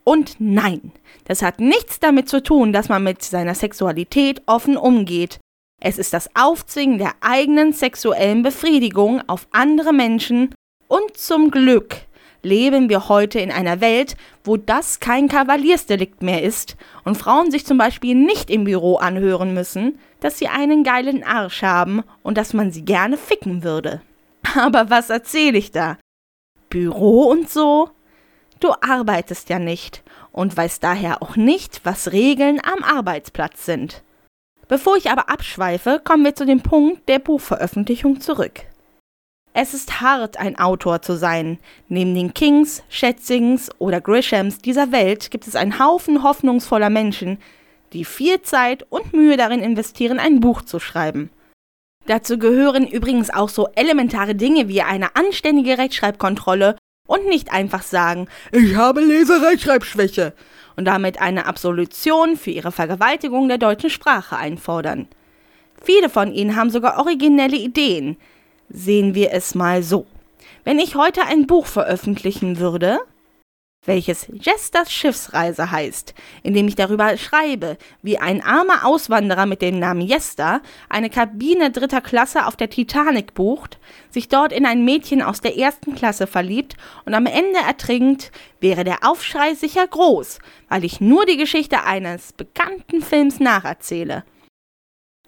Und 0.03 0.41
nein, 0.41 0.91
das 1.27 1.43
hat 1.43 1.61
nichts 1.61 2.01
damit 2.01 2.29
zu 2.29 2.43
tun, 2.43 2.73
dass 2.73 2.89
man 2.89 3.05
mit 3.05 3.23
seiner 3.23 3.55
Sexualität 3.55 4.43
offen 4.47 4.77
umgeht. 4.77 5.39
Es 5.81 5.99
ist 5.99 6.13
das 6.13 6.29
Aufzwingen 6.37 6.99
der 6.99 7.13
eigenen 7.23 7.73
sexuellen 7.73 8.43
Befriedigung 8.43 9.23
auf 9.27 9.49
andere 9.51 9.95
Menschen 9.95 10.55
und 10.89 11.17
zum 11.17 11.51
Glück 11.51 11.97
leben 12.43 12.89
wir 12.89 13.09
heute 13.09 13.39
in 13.39 13.51
einer 13.51 13.81
Welt, 13.81 14.17
wo 14.45 14.57
das 14.57 15.01
kein 15.01 15.29
Kavaliersdelikt 15.29 16.23
mehr 16.23 16.43
ist 16.43 16.77
und 17.05 17.17
Frauen 17.17 17.51
sich 17.51 17.67
zum 17.67 17.79
Beispiel 17.79 18.15
nicht 18.15 18.51
im 18.51 18.65
Büro 18.65 18.97
anhören 18.97 19.55
müssen, 19.55 19.99
dass 20.21 20.39
sie 20.39 20.49
einen 20.49 20.85
geilen 20.85 21.25
Arsch 21.25 21.63
haben 21.63 22.03
und 22.23 22.37
dass 22.37 22.53
man 22.53 22.73
sie 22.73 22.85
gerne 22.85 23.17
ficken 23.17 23.63
würde. 23.63 24.03
Aber 24.59 24.91
was 24.91 25.11
erzähle 25.11 25.59
ich 25.59 25.71
da? 25.71 25.97
Büro 26.69 27.25
und 27.25 27.49
so? 27.49 27.91
Du 28.59 28.73
arbeitest 28.81 29.49
ja 29.49 29.59
nicht 29.59 30.03
und 30.33 30.55
weißt 30.57 30.85
daher 30.85 31.23
auch 31.23 31.37
nicht, 31.37 31.81
was 31.85 32.13
Regeln 32.13 32.61
am 32.63 32.85
Arbeitsplatz 32.85 33.65
sind. 33.65 34.03
Bevor 34.71 34.97
ich 34.97 35.11
aber 35.11 35.29
abschweife, 35.29 36.01
kommen 36.05 36.25
wir 36.25 36.37
zu 36.37 36.47
dem 36.47 36.61
Punkt 36.61 37.09
der 37.09 37.19
Buchveröffentlichung 37.19 38.21
zurück. 38.21 38.61
Es 39.53 39.75
ist 39.75 40.01
hart, 40.01 40.37
ein 40.37 40.61
Autor 40.61 41.03
zu 41.03 41.17
sein. 41.17 41.59
Neben 41.89 42.15
den 42.15 42.35
Kings, 42.35 42.85
Schätzings 42.89 43.69
oder 43.81 44.01
Grishams 44.01 44.59
dieser 44.59 44.93
Welt 44.93 45.33
gibt 45.33 45.49
es 45.49 45.57
einen 45.57 45.81
Haufen 45.81 46.23
hoffnungsvoller 46.23 46.89
Menschen, 46.89 47.39
die 47.93 48.05
viel 48.05 48.43
Zeit 48.43 48.87
und 48.91 49.13
Mühe 49.13 49.37
darin 49.37 49.61
investieren, 49.61 50.21
ein 50.21 50.39
Buch 50.39 50.63
zu 50.63 50.79
schreiben. 50.79 51.31
Dazu 52.07 52.39
gehören 52.39 52.87
übrigens 52.87 53.31
auch 53.31 53.49
so 53.49 53.67
elementare 53.75 54.37
Dinge 54.37 54.69
wie 54.69 54.83
eine 54.83 55.17
anständige 55.17 55.79
Rechtschreibkontrolle 55.79 56.77
und 57.09 57.27
nicht 57.27 57.53
einfach 57.53 57.83
sagen, 57.83 58.29
ich 58.53 58.77
habe 58.77 59.01
Leserechtschreibschwäche 59.01 60.33
und 60.77 60.85
damit 60.85 61.21
eine 61.21 61.47
Absolution 61.47 62.37
für 62.37 62.51
ihre 62.51 62.73
Vergewaltigung 62.73 63.49
der 63.49 63.59
deutschen 63.59 63.91
Sprache 63.91 64.37
einfordern. 64.37 65.09
Viele 65.83 66.09
von 66.09 66.33
ihnen 66.33 66.57
haben 66.57 66.71
sogar 66.71 66.99
originelle 66.99 67.57
Ideen. 67.57 68.17
Sehen 68.69 69.15
wir 69.15 69.33
es 69.33 69.55
mal 69.55 69.83
so. 69.83 70.07
Wenn 70.65 70.79
ich 70.79 70.95
heute 70.95 71.23
ein 71.27 71.47
Buch 71.47 71.67
veröffentlichen 71.67 72.59
würde, 72.59 72.99
welches 73.87 74.27
Jesters 74.31 74.93
Schiffsreise 74.93 75.71
heißt, 75.71 76.15
in 76.43 76.53
dem 76.53 76.69
ich 76.69 76.75
darüber 76.75 77.17
schreibe, 77.17 77.79
wie 78.03 78.19
ein 78.19 78.43
armer 78.43 78.85
Auswanderer 78.85 79.47
mit 79.47 79.63
dem 79.63 79.79
Namen 79.79 80.03
Jester 80.03 80.61
eine 80.91 81.09
Kabine 81.09 81.71
dritter 81.71 82.03
Klasse 82.03 82.47
auf 82.47 82.57
der 82.57 82.69
Titanic 82.69 83.33
bucht, 83.33 83.79
sich 84.11 84.29
dort 84.29 84.53
in 84.53 84.67
ein 84.67 84.85
Mädchen 84.85 85.23
aus 85.23 85.41
der 85.41 85.57
ersten 85.57 85.95
Klasse 85.95 86.27
verliebt 86.27 86.77
und 87.07 87.15
am 87.15 87.25
Ende 87.25 87.59
ertrinkt, 87.67 88.33
wäre 88.61 88.85
der 88.85 88.99
Aufschrei 89.03 89.55
sicher 89.55 89.87
groß, 89.87 90.41
weil 90.69 90.85
ich 90.85 91.01
nur 91.01 91.25
die 91.25 91.39
Geschichte 91.39 91.83
eines 91.85 92.35
bekannten 92.35 93.01
Films 93.01 93.41
nacherzähle. 93.41 94.25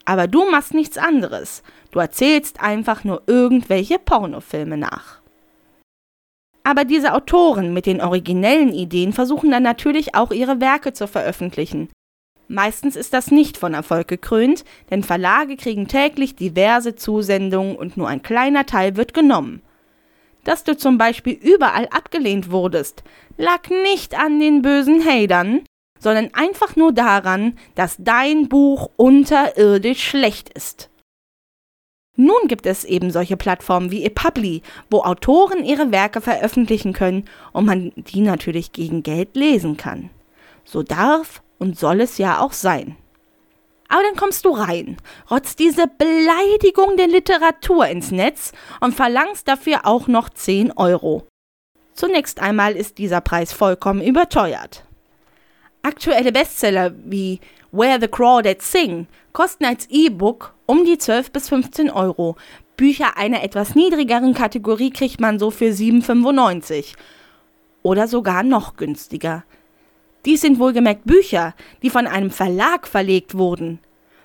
Aber 0.05 0.27
du 0.27 0.51
machst 0.51 0.75
nichts 0.75 0.99
anderes. 0.99 1.63
Du 1.91 2.01
erzählst 2.01 2.61
einfach 2.61 3.05
nur 3.05 3.23
irgendwelche 3.27 3.99
Pornofilme 3.99 4.77
nach. 4.77 5.22
Aber 6.65 6.85
diese 6.85 7.13
Autoren 7.13 7.73
mit 7.73 7.87
den 7.87 8.01
originellen 8.01 8.73
Ideen 8.73 9.13
versuchen 9.13 9.51
dann 9.51 9.63
natürlich 9.63 10.15
auch 10.15 10.31
ihre 10.31 10.61
Werke 10.61 10.93
zu 10.93 11.09
veröffentlichen. 11.09 11.89
Meistens 12.49 12.97
ist 12.97 13.15
das 13.15 13.31
nicht 13.31 13.57
von 13.57 13.73
Erfolg 13.73 14.09
gekrönt, 14.09 14.65
denn 14.91 15.03
Verlage 15.03 15.57
kriegen 15.57 15.89
täglich 15.89 16.37
diverse 16.37 16.95
Zusendungen 16.95 17.77
und 17.77 17.97
nur 17.97 18.09
ein 18.09 18.23
kleiner 18.23 18.67
Teil 18.67 18.97
wird 18.97 19.15
genommen. 19.15 19.63
Dass 20.45 20.65
du 20.65 20.77
zum 20.77 20.99
Beispiel 20.99 21.35
überall 21.35 21.89
abgelehnt 21.91 22.51
wurdest, 22.51 23.05
lag 23.39 23.71
nicht 23.71 24.19
an 24.19 24.39
den 24.39 24.61
bösen 24.61 25.05
Hatern, 25.05 25.63
sondern 25.99 26.31
einfach 26.35 26.77
nur 26.77 26.93
daran, 26.93 27.57
dass 27.75 27.97
dein 27.99 28.49
Buch 28.49 28.91
unterirdisch 28.97 30.03
schlecht 30.03 30.51
ist. 30.51 30.91
Nun 32.17 32.47
gibt 32.47 32.67
es 32.67 32.85
eben 32.85 33.11
solche 33.11 33.39
Plattformen 33.39 33.91
wie 33.91 34.05
ePubli, 34.05 34.63
wo 34.91 35.01
Autoren 35.01 35.65
ihre 35.65 35.93
Werke 35.93 36.21
veröffentlichen 36.21 36.93
können 36.93 37.25
und 37.53 37.65
man 37.65 37.93
die 37.97 38.21
natürlich 38.21 38.73
gegen 38.73 39.03
Geld 39.03 39.35
lesen 39.35 39.77
kann. 39.79 40.11
So 40.65 40.83
darf 40.83 41.43
und 41.59 41.79
soll 41.79 42.01
es 42.01 42.19
ja 42.19 42.41
auch 42.41 42.53
sein. 42.53 42.97
Aber 43.89 44.03
dann 44.03 44.17
kommst 44.17 44.45
du 44.45 44.51
rein, 44.51 44.97
rotzt 45.31 45.59
diese 45.59 45.87
Beleidigung 45.87 46.97
der 46.97 47.09
Literatur 47.09 47.87
ins 47.87 48.11
Netz 48.11 48.53
und 48.81 48.95
verlangst 48.95 49.49
dafür 49.49 49.87
auch 49.87 50.07
noch 50.07 50.31
10 50.31 50.73
Euro. 50.73 51.27
Zunächst 51.95 52.41
einmal 52.41 52.75
ist 52.75 52.99
dieser 52.99 53.21
Preis 53.21 53.53
vollkommen 53.53 54.03
überteuert. 54.03 54.85
Aktuelle 55.83 56.33
Bestseller 56.33 56.95
wie 57.05 57.41
Where 57.75 57.99
the 57.99 58.07
Crawdads 58.07 58.71
Sing 58.71 59.07
kosten 59.33 59.65
als 59.65 59.87
E-Book 59.89 60.55
um 60.67 60.85
die 60.85 60.99
12 60.99 61.31
bis 61.31 61.49
15 61.49 61.91
Euro. 61.91 62.37
Bücher 62.77 63.17
einer 63.17 63.43
etwas 63.43 63.75
niedrigeren 63.75 64.35
Kategorie 64.35 64.91
kriegt 64.91 65.21
man 65.23 65.39
so 65.39 65.51
für 65.51 65.71
7,95 65.71 66.93
oder 67.83 68.09
sogar 68.09 68.43
noch 68.43 68.77
günstiger. 68.77 69.45
Dies 70.27 70.43
sind 70.43 70.59
wohlgemerkt 70.59 71.07
Bücher, 71.07 71.55
die 71.83 71.89
von 71.89 72.07
einem 72.07 72.31
Verlag 72.31 72.87
verlegt 72.87 73.39
wurden. 73.39 73.81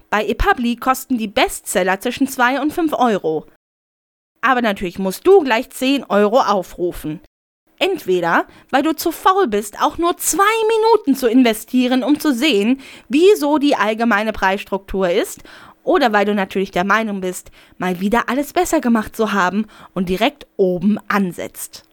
Bei 0.09 0.25
ePubli 0.25 0.75
kosten 0.75 1.17
die 1.17 1.29
Bestseller 1.29 2.01
zwischen 2.01 2.27
2 2.27 2.59
und 2.61 2.73
5 2.73 2.91
Euro. 2.93 3.45
Aber 4.41 4.61
natürlich 4.61 4.99
musst 4.99 5.25
du 5.25 5.39
gleich 5.39 5.69
10 5.69 6.03
Euro 6.03 6.41
aufrufen. 6.41 7.21
Entweder, 7.79 8.45
weil 8.71 8.81
du 8.81 8.95
zu 8.95 9.11
faul 9.11 9.47
bist, 9.47 9.79
auch 9.81 9.99
nur 9.99 10.17
zwei 10.17 10.43
Minuten 10.67 11.15
zu 11.15 11.27
investieren, 11.27 12.03
um 12.03 12.19
zu 12.19 12.33
sehen, 12.33 12.81
wieso 13.07 13.59
die 13.59 13.75
allgemeine 13.75 14.33
Preisstruktur 14.33 15.09
ist, 15.09 15.43
oder 15.83 16.11
weil 16.11 16.25
du 16.25 16.33
natürlich 16.33 16.71
der 16.71 16.83
Meinung 16.83 17.21
bist, 17.21 17.51
mal 17.77 17.99
wieder 17.99 18.29
alles 18.29 18.51
besser 18.51 18.81
gemacht 18.81 19.15
zu 19.15 19.31
haben 19.31 19.67
und 19.93 20.09
direkt 20.09 20.47
oben 20.57 20.97
ansetzt. 21.07 21.83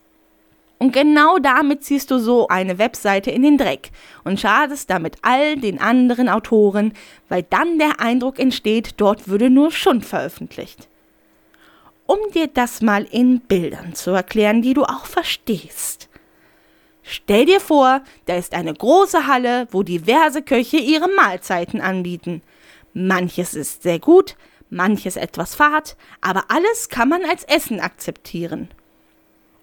Und 0.78 0.92
genau 0.92 1.38
damit 1.38 1.84
ziehst 1.84 2.10
du 2.10 2.18
so 2.18 2.48
eine 2.48 2.78
Webseite 2.78 3.30
in 3.30 3.42
den 3.42 3.58
Dreck 3.58 3.90
und 4.24 4.40
schadest 4.40 4.90
damit 4.90 5.18
all 5.22 5.56
den 5.56 5.80
anderen 5.80 6.28
Autoren, 6.28 6.94
weil 7.28 7.44
dann 7.44 7.78
der 7.78 8.00
Eindruck 8.00 8.38
entsteht, 8.38 8.94
dort 8.96 9.28
würde 9.28 9.50
nur 9.50 9.70
Schund 9.70 10.04
veröffentlicht 10.04 10.88
um 12.06 12.18
dir 12.34 12.48
das 12.48 12.82
mal 12.82 13.04
in 13.10 13.40
Bildern 13.40 13.94
zu 13.94 14.10
erklären, 14.10 14.62
die 14.62 14.74
du 14.74 14.84
auch 14.84 15.06
verstehst. 15.06 16.08
Stell 17.02 17.44
dir 17.44 17.60
vor, 17.60 18.02
da 18.26 18.36
ist 18.36 18.54
eine 18.54 18.72
große 18.72 19.26
Halle, 19.26 19.68
wo 19.70 19.82
diverse 19.82 20.42
Köche 20.42 20.78
ihre 20.78 21.08
Mahlzeiten 21.08 21.80
anbieten. 21.80 22.42
Manches 22.94 23.54
ist 23.54 23.82
sehr 23.82 23.98
gut, 23.98 24.36
manches 24.70 25.16
etwas 25.16 25.54
fad, 25.54 25.96
aber 26.20 26.44
alles 26.48 26.88
kann 26.88 27.10
man 27.10 27.24
als 27.24 27.44
Essen 27.44 27.80
akzeptieren. 27.80 28.68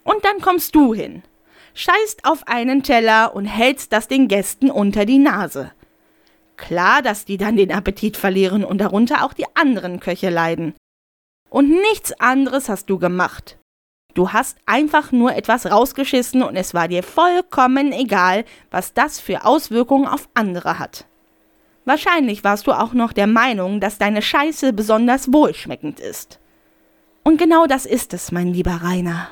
Und 0.03 0.23
dann 0.23 0.39
kommst 0.39 0.75
du 0.75 0.93
hin, 0.93 1.23
scheißt 1.73 2.25
auf 2.25 2.47
einen 2.47 2.83
Teller 2.83 3.33
und 3.35 3.45
hältst 3.45 3.91
das 3.91 4.07
den 4.07 4.27
Gästen 4.27 4.69
unter 4.69 5.05
die 5.05 5.19
Nase. 5.19 5.71
Klar, 6.57 7.01
dass 7.01 7.25
die 7.25 7.37
dann 7.37 7.55
den 7.55 7.71
Appetit 7.71 8.17
verlieren 8.17 8.63
und 8.63 8.77
darunter 8.77 9.25
auch 9.25 9.33
die 9.33 9.47
anderen 9.55 9.99
Köche 9.99 10.29
leiden. 10.29 10.75
Und 11.51 11.69
nichts 11.69 12.13
anderes 12.13 12.69
hast 12.69 12.89
du 12.89 12.97
gemacht. 12.97 13.57
Du 14.13 14.31
hast 14.31 14.57
einfach 14.65 15.11
nur 15.11 15.35
etwas 15.35 15.69
rausgeschissen 15.69 16.43
und 16.43 16.55
es 16.55 16.73
war 16.73 16.87
dir 16.87 17.03
vollkommen 17.03 17.91
egal, 17.91 18.45
was 18.71 18.93
das 18.93 19.19
für 19.19 19.43
Auswirkungen 19.43 20.07
auf 20.07 20.29
andere 20.33 20.79
hat. 20.79 21.05
Wahrscheinlich 21.83 22.45
warst 22.45 22.67
du 22.67 22.71
auch 22.71 22.93
noch 22.93 23.11
der 23.11 23.27
Meinung, 23.27 23.81
dass 23.81 23.97
deine 23.97 24.21
Scheiße 24.21 24.71
besonders 24.71 25.33
wohlschmeckend 25.33 25.99
ist. 25.99 26.39
Und 27.23 27.37
genau 27.37 27.65
das 27.65 27.85
ist 27.85 28.13
es, 28.13 28.31
mein 28.31 28.53
lieber 28.53 28.79
Rainer. 28.83 29.27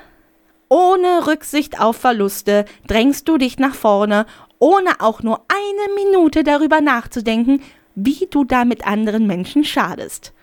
Ohne 0.67 1.25
Rücksicht 1.25 1.79
auf 1.79 1.95
Verluste 1.95 2.65
drängst 2.85 3.29
du 3.29 3.38
dich 3.38 3.59
nach 3.59 3.75
vorne, 3.75 4.25
ohne 4.59 4.99
auch 4.99 5.23
nur 5.23 5.45
eine 5.47 5.95
Minute 5.95 6.43
darüber 6.43 6.81
nachzudenken, 6.81 7.61
wie 7.95 8.27
du 8.29 8.43
damit 8.43 8.85
anderen 8.85 9.25
Menschen 9.25 9.63
schadest. 9.63 10.33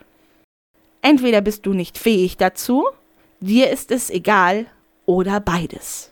Entweder 1.06 1.40
bist 1.40 1.64
du 1.66 1.72
nicht 1.72 1.98
fähig 1.98 2.36
dazu, 2.36 2.84
dir 3.38 3.70
ist 3.70 3.92
es 3.92 4.10
egal 4.10 4.66
oder 5.04 5.38
beides. 5.38 6.10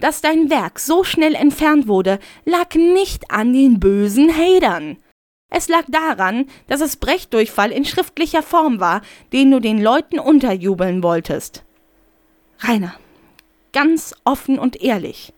Dass 0.00 0.20
dein 0.20 0.50
Werk 0.50 0.80
so 0.80 1.04
schnell 1.04 1.36
entfernt 1.36 1.86
wurde, 1.86 2.18
lag 2.44 2.74
nicht 2.74 3.30
an 3.30 3.52
den 3.52 3.78
bösen 3.78 4.36
Hatern. 4.36 4.96
Es 5.48 5.68
lag 5.68 5.84
daran, 5.86 6.46
dass 6.66 6.80
es 6.80 6.96
Brechdurchfall 6.96 7.70
in 7.70 7.84
schriftlicher 7.84 8.42
Form 8.42 8.80
war, 8.80 9.02
den 9.32 9.52
du 9.52 9.60
den 9.60 9.80
Leuten 9.80 10.18
unterjubeln 10.18 11.04
wolltest. 11.04 11.62
Rainer, 12.58 12.96
ganz 13.72 14.12
offen 14.24 14.58
und 14.58 14.82
ehrlich, 14.82 15.34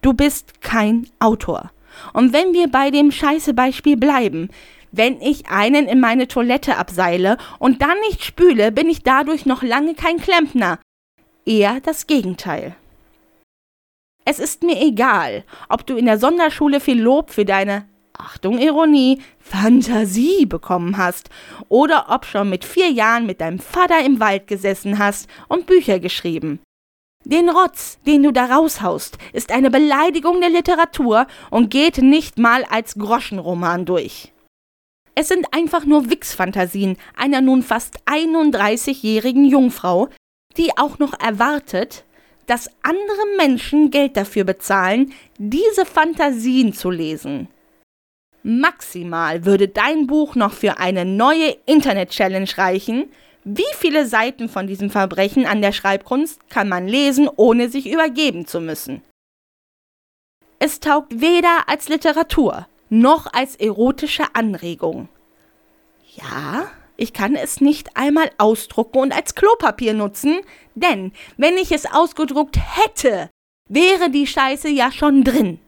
du 0.00 0.14
bist 0.14 0.62
kein 0.62 1.06
Autor. 1.18 1.70
Und 2.14 2.32
wenn 2.32 2.54
wir 2.54 2.68
bei 2.68 2.90
dem 2.90 3.12
Scheiße-Beispiel 3.12 3.98
bleiben, 3.98 4.48
wenn 4.92 5.20
ich 5.20 5.48
einen 5.48 5.86
in 5.86 6.00
meine 6.00 6.28
Toilette 6.28 6.76
abseile 6.76 7.38
und 7.58 7.82
dann 7.82 7.98
nicht 8.08 8.24
spüle, 8.24 8.72
bin 8.72 8.88
ich 8.88 9.02
dadurch 9.02 9.46
noch 9.46 9.62
lange 9.62 9.94
kein 9.94 10.18
Klempner. 10.18 10.78
Eher 11.44 11.80
das 11.80 12.06
Gegenteil. 12.06 12.74
Es 14.24 14.38
ist 14.38 14.62
mir 14.62 14.80
egal, 14.80 15.44
ob 15.68 15.86
du 15.86 15.96
in 15.96 16.06
der 16.06 16.18
Sonderschule 16.18 16.80
viel 16.80 17.00
Lob 17.00 17.30
für 17.30 17.44
deine 17.44 17.86
Achtung 18.18 18.58
Ironie, 18.58 19.20
Fantasie 19.38 20.46
bekommen 20.46 20.96
hast 20.96 21.30
oder 21.68 22.06
ob 22.08 22.24
schon 22.24 22.50
mit 22.50 22.64
vier 22.64 22.90
Jahren 22.90 23.26
mit 23.26 23.40
deinem 23.40 23.58
Vater 23.58 24.04
im 24.04 24.20
Wald 24.20 24.46
gesessen 24.46 24.98
hast 24.98 25.28
und 25.48 25.66
Bücher 25.66 26.00
geschrieben. 26.00 26.60
Den 27.24 27.48
Rotz, 27.48 27.98
den 28.06 28.22
du 28.22 28.32
da 28.32 28.46
raushaust, 28.46 29.18
ist 29.32 29.50
eine 29.50 29.70
Beleidigung 29.70 30.40
der 30.40 30.50
Literatur 30.50 31.26
und 31.50 31.70
geht 31.70 31.98
nicht 31.98 32.38
mal 32.38 32.64
als 32.64 32.94
Groschenroman 32.94 33.84
durch. 33.84 34.32
Es 35.18 35.28
sind 35.28 35.46
einfach 35.50 35.86
nur 35.86 36.10
Wix-Fantasien 36.10 36.98
einer 37.16 37.40
nun 37.40 37.62
fast 37.62 38.00
31-jährigen 38.04 39.46
Jungfrau, 39.46 40.10
die 40.58 40.76
auch 40.76 40.98
noch 40.98 41.18
erwartet, 41.18 42.04
dass 42.44 42.70
andere 42.82 43.36
Menschen 43.38 43.90
Geld 43.90 44.16
dafür 44.18 44.44
bezahlen, 44.44 45.14
diese 45.38 45.86
Fantasien 45.86 46.74
zu 46.74 46.90
lesen. 46.90 47.48
Maximal 48.42 49.46
würde 49.46 49.68
dein 49.68 50.06
Buch 50.06 50.34
noch 50.34 50.52
für 50.52 50.78
eine 50.78 51.06
neue 51.06 51.56
Internet-Challenge 51.64 52.50
reichen. 52.58 53.10
Wie 53.42 53.64
viele 53.78 54.06
Seiten 54.06 54.50
von 54.50 54.66
diesem 54.66 54.90
Verbrechen 54.90 55.46
an 55.46 55.62
der 55.62 55.72
Schreibkunst 55.72 56.48
kann 56.50 56.68
man 56.68 56.86
lesen, 56.86 57.28
ohne 57.36 57.70
sich 57.70 57.90
übergeben 57.90 58.46
zu 58.46 58.60
müssen? 58.60 59.02
Es 60.58 60.78
taugt 60.78 61.20
weder 61.20 61.68
als 61.68 61.88
Literatur 61.88 62.66
noch 62.88 63.32
als 63.32 63.56
erotische 63.56 64.24
Anregung. 64.34 65.08
Ja, 66.14 66.70
ich 66.96 67.12
kann 67.12 67.34
es 67.34 67.60
nicht 67.60 67.96
einmal 67.96 68.30
ausdrucken 68.38 68.98
und 68.98 69.14
als 69.14 69.34
Klopapier 69.34 69.94
nutzen, 69.94 70.40
denn 70.74 71.12
wenn 71.36 71.56
ich 71.58 71.72
es 71.72 71.86
ausgedruckt 71.86 72.56
hätte, 72.56 73.28
wäre 73.68 74.10
die 74.10 74.26
Scheiße 74.26 74.68
ja 74.68 74.90
schon 74.90 75.24
drin. 75.24 75.58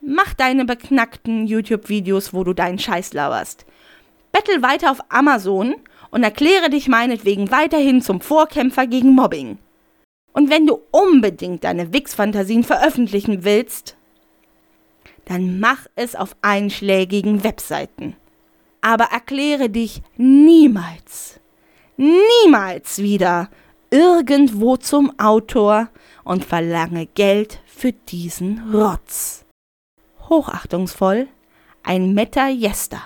Mach 0.00 0.34
deine 0.34 0.64
beknackten 0.64 1.46
YouTube-Videos, 1.46 2.32
wo 2.32 2.44
du 2.44 2.52
deinen 2.52 2.78
Scheiß 2.78 3.14
lauerst. 3.14 3.66
Bettel 4.32 4.62
weiter 4.62 4.90
auf 4.90 5.00
Amazon 5.08 5.74
und 6.10 6.22
erkläre 6.22 6.70
dich 6.70 6.88
meinetwegen 6.88 7.50
weiterhin 7.50 8.02
zum 8.02 8.20
Vorkämpfer 8.20 8.86
gegen 8.86 9.14
Mobbing. 9.14 9.58
Und 10.32 10.50
wenn 10.50 10.66
du 10.66 10.80
unbedingt 10.90 11.64
deine 11.64 11.92
Wix-Fantasien 11.92 12.62
veröffentlichen 12.62 13.44
willst, 13.44 13.97
dann 15.28 15.60
mach 15.60 15.86
es 15.94 16.14
auf 16.16 16.34
einschlägigen 16.40 17.44
Webseiten. 17.44 18.16
Aber 18.80 19.04
erkläre 19.04 19.68
dich 19.68 20.02
niemals, 20.16 21.38
niemals 21.96 22.98
wieder 22.98 23.50
irgendwo 23.90 24.76
zum 24.76 25.18
Autor 25.18 25.90
und 26.24 26.44
verlange 26.44 27.06
Geld 27.06 27.60
für 27.66 27.92
diesen 27.92 28.74
Rotz. 28.74 29.44
Hochachtungsvoll, 30.28 31.28
ein 31.82 32.14
Meta 32.14 32.48
Jester. 32.48 33.02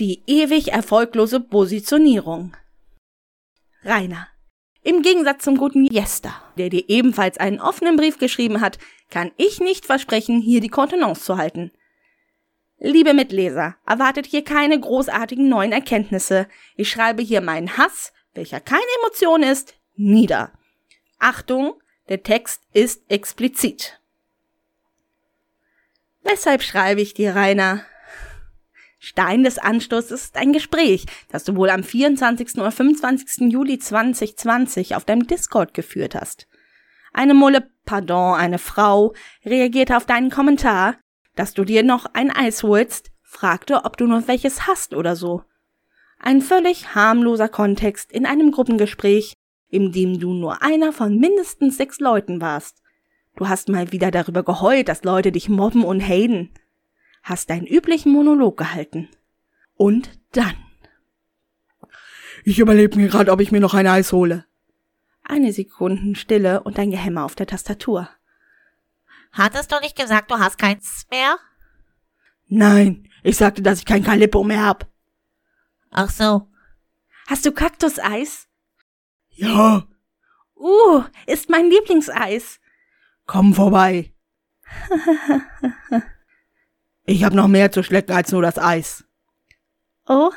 Die 0.00 0.22
ewig 0.26 0.72
erfolglose 0.72 1.38
Positionierung. 1.38 2.56
Rainer. 3.84 4.33
Im 4.84 5.00
Gegensatz 5.00 5.44
zum 5.44 5.56
guten 5.56 5.86
Jester, 5.86 6.34
der 6.58 6.68
dir 6.68 6.84
ebenfalls 6.88 7.38
einen 7.38 7.58
offenen 7.58 7.96
Brief 7.96 8.18
geschrieben 8.18 8.60
hat, 8.60 8.78
kann 9.10 9.32
ich 9.38 9.58
nicht 9.58 9.86
versprechen, 9.86 10.42
hier 10.42 10.60
die 10.60 10.68
Kontenance 10.68 11.24
zu 11.24 11.38
halten. 11.38 11.72
Liebe 12.78 13.14
Mitleser, 13.14 13.76
erwartet 13.86 14.26
hier 14.26 14.44
keine 14.44 14.78
großartigen 14.78 15.48
neuen 15.48 15.72
Erkenntnisse. 15.72 16.46
Ich 16.76 16.90
schreibe 16.90 17.22
hier 17.22 17.40
meinen 17.40 17.78
Hass, 17.78 18.12
welcher 18.34 18.60
keine 18.60 18.82
Emotion 19.00 19.42
ist, 19.42 19.74
nieder. 19.96 20.52
Achtung, 21.18 21.80
der 22.10 22.22
Text 22.22 22.60
ist 22.74 23.04
explizit. 23.08 23.98
Weshalb 26.24 26.62
schreibe 26.62 27.00
ich 27.00 27.14
dir, 27.14 27.34
Rainer? 27.34 27.86
Stein 29.04 29.44
des 29.44 29.58
Anstoßes 29.58 30.10
ist 30.10 30.36
ein 30.38 30.54
Gespräch, 30.54 31.04
das 31.28 31.44
du 31.44 31.56
wohl 31.56 31.68
am 31.68 31.84
24. 31.84 32.54
oder 32.54 32.70
25. 32.70 33.52
Juli 33.52 33.78
2020 33.78 34.96
auf 34.96 35.04
deinem 35.04 35.26
Discord 35.26 35.74
geführt 35.74 36.14
hast. 36.14 36.48
Eine 37.12 37.34
Mulle, 37.34 37.68
pardon, 37.84 38.34
eine 38.34 38.58
Frau, 38.58 39.12
reagierte 39.44 39.98
auf 39.98 40.06
deinen 40.06 40.30
Kommentar, 40.30 40.96
dass 41.36 41.52
du 41.52 41.64
dir 41.64 41.82
noch 41.82 42.06
ein 42.14 42.30
Eis 42.30 42.62
holst, 42.62 43.10
fragte, 43.22 43.84
ob 43.84 43.98
du 43.98 44.06
noch 44.06 44.26
welches 44.26 44.66
hast 44.66 44.94
oder 44.94 45.16
so. 45.16 45.42
Ein 46.18 46.40
völlig 46.40 46.94
harmloser 46.94 47.50
Kontext 47.50 48.10
in 48.10 48.24
einem 48.24 48.52
Gruppengespräch, 48.52 49.34
in 49.68 49.92
dem 49.92 50.18
du 50.18 50.32
nur 50.32 50.62
einer 50.62 50.94
von 50.94 51.18
mindestens 51.18 51.76
sechs 51.76 52.00
Leuten 52.00 52.40
warst. 52.40 52.80
Du 53.36 53.50
hast 53.50 53.68
mal 53.68 53.92
wieder 53.92 54.10
darüber 54.10 54.44
geheult, 54.44 54.88
dass 54.88 55.04
Leute 55.04 55.30
dich 55.30 55.50
mobben 55.50 55.84
und 55.84 56.00
haten 56.00 56.54
hast 57.24 57.50
deinen 57.50 57.66
üblichen 57.66 58.12
Monolog 58.12 58.56
gehalten. 58.56 59.08
Und 59.74 60.10
dann. 60.32 60.54
Ich 62.44 62.58
überlebe 62.58 62.96
mir 62.96 63.08
gerade, 63.08 63.32
ob 63.32 63.40
ich 63.40 63.50
mir 63.50 63.60
noch 63.60 63.74
ein 63.74 63.86
Eis 63.86 64.12
hole. 64.12 64.44
Eine 65.24 65.52
Sekunden 65.52 66.14
Stille 66.14 66.62
und 66.62 66.78
ein 66.78 66.90
Gehämmer 66.90 67.24
auf 67.24 67.34
der 67.34 67.46
Tastatur. 67.46 68.10
Hattest 69.32 69.72
du 69.72 69.80
nicht 69.80 69.96
gesagt, 69.96 70.30
du 70.30 70.38
hast 70.38 70.58
keins 70.58 71.06
mehr? 71.10 71.38
Nein, 72.46 73.08
ich 73.22 73.36
sagte, 73.36 73.62
dass 73.62 73.78
ich 73.78 73.86
kein 73.86 74.04
Calippo 74.04 74.44
mehr 74.44 74.64
hab. 74.64 74.86
Ach 75.90 76.10
so. 76.10 76.48
Hast 77.26 77.46
du 77.46 77.52
Kaktuseis? 77.52 78.48
Ja. 79.30 79.88
Uh, 80.54 81.02
ist 81.26 81.48
mein 81.48 81.70
Lieblingseis. 81.70 82.60
Komm 83.26 83.54
vorbei. 83.54 84.12
Ich 87.06 87.24
hab 87.24 87.34
noch 87.34 87.48
mehr 87.48 87.70
zu 87.70 87.82
schlecken 87.82 88.12
als 88.12 88.32
nur 88.32 88.42
das 88.42 88.58
Eis. 88.58 89.04
Oh, 90.06 90.30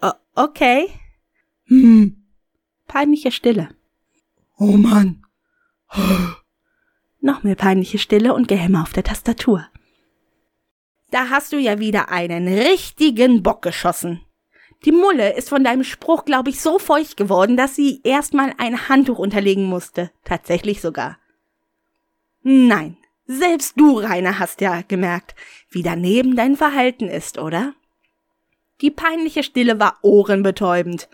o 0.00 0.10
okay. 0.34 0.88
Hm. 1.66 2.24
Peinliche 2.88 3.30
Stille. 3.30 3.68
Oh 4.58 4.76
Mann. 4.76 5.24
Noch 7.20 7.42
mehr 7.42 7.54
peinliche 7.54 7.98
Stille 7.98 8.34
und 8.34 8.48
Gehämmer 8.48 8.82
auf 8.82 8.92
der 8.92 9.04
Tastatur. 9.04 9.66
Da 11.10 11.28
hast 11.28 11.52
du 11.52 11.58
ja 11.58 11.78
wieder 11.78 12.08
einen 12.08 12.48
richtigen 12.48 13.42
Bock 13.42 13.62
geschossen. 13.62 14.22
Die 14.84 14.92
Mulle 14.92 15.36
ist 15.36 15.48
von 15.48 15.62
deinem 15.62 15.84
Spruch, 15.84 16.24
glaube 16.24 16.50
ich, 16.50 16.60
so 16.60 16.78
feucht 16.78 17.16
geworden, 17.16 17.56
dass 17.56 17.76
sie 17.76 18.00
erstmal 18.02 18.52
ein 18.58 18.88
Handtuch 18.88 19.18
unterlegen 19.18 19.64
musste. 19.64 20.10
Tatsächlich 20.24 20.80
sogar. 20.80 21.18
Nein, 22.42 22.96
selbst 23.26 23.78
du, 23.78 23.98
Rainer, 23.98 24.38
hast 24.38 24.60
ja 24.60 24.82
gemerkt, 24.82 25.34
wie 25.70 25.82
daneben 25.82 26.36
dein 26.36 26.56
Verhalten 26.56 27.08
ist, 27.08 27.38
oder? 27.38 27.74
Die 28.80 28.90
peinliche 28.90 29.42
Stille 29.42 29.78
war 29.78 29.98
ohrenbetäubend. 30.02 31.08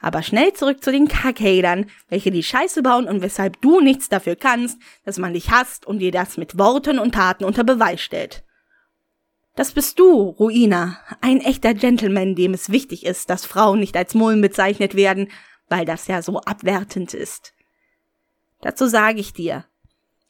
Aber 0.00 0.22
schnell 0.22 0.54
zurück 0.54 0.82
zu 0.82 0.92
den 0.92 1.08
Kackhadern, 1.08 1.90
welche 2.08 2.30
die 2.30 2.42
Scheiße 2.42 2.82
bauen 2.82 3.06
und 3.06 3.20
weshalb 3.20 3.60
du 3.60 3.80
nichts 3.80 4.08
dafür 4.08 4.36
kannst, 4.36 4.80
dass 5.04 5.18
man 5.18 5.34
dich 5.34 5.50
hasst 5.50 5.84
und 5.84 5.98
dir 5.98 6.12
das 6.12 6.38
mit 6.38 6.56
Worten 6.56 6.98
und 6.98 7.14
Taten 7.14 7.44
unter 7.44 7.64
Beweis 7.64 8.00
stellt. 8.00 8.44
Das 9.56 9.72
bist 9.72 9.98
du, 9.98 10.30
Ruina, 10.30 10.98
ein 11.20 11.40
echter 11.40 11.74
Gentleman, 11.74 12.34
dem 12.34 12.54
es 12.54 12.70
wichtig 12.70 13.04
ist, 13.04 13.28
dass 13.28 13.44
Frauen 13.44 13.80
nicht 13.80 13.96
als 13.96 14.14
Mullen 14.14 14.40
bezeichnet 14.40 14.94
werden, 14.94 15.28
weil 15.68 15.84
das 15.84 16.06
ja 16.06 16.22
so 16.22 16.40
abwertend 16.40 17.12
ist. 17.12 17.52
Dazu 18.62 18.86
sage 18.86 19.20
ich 19.20 19.32
dir, 19.32 19.64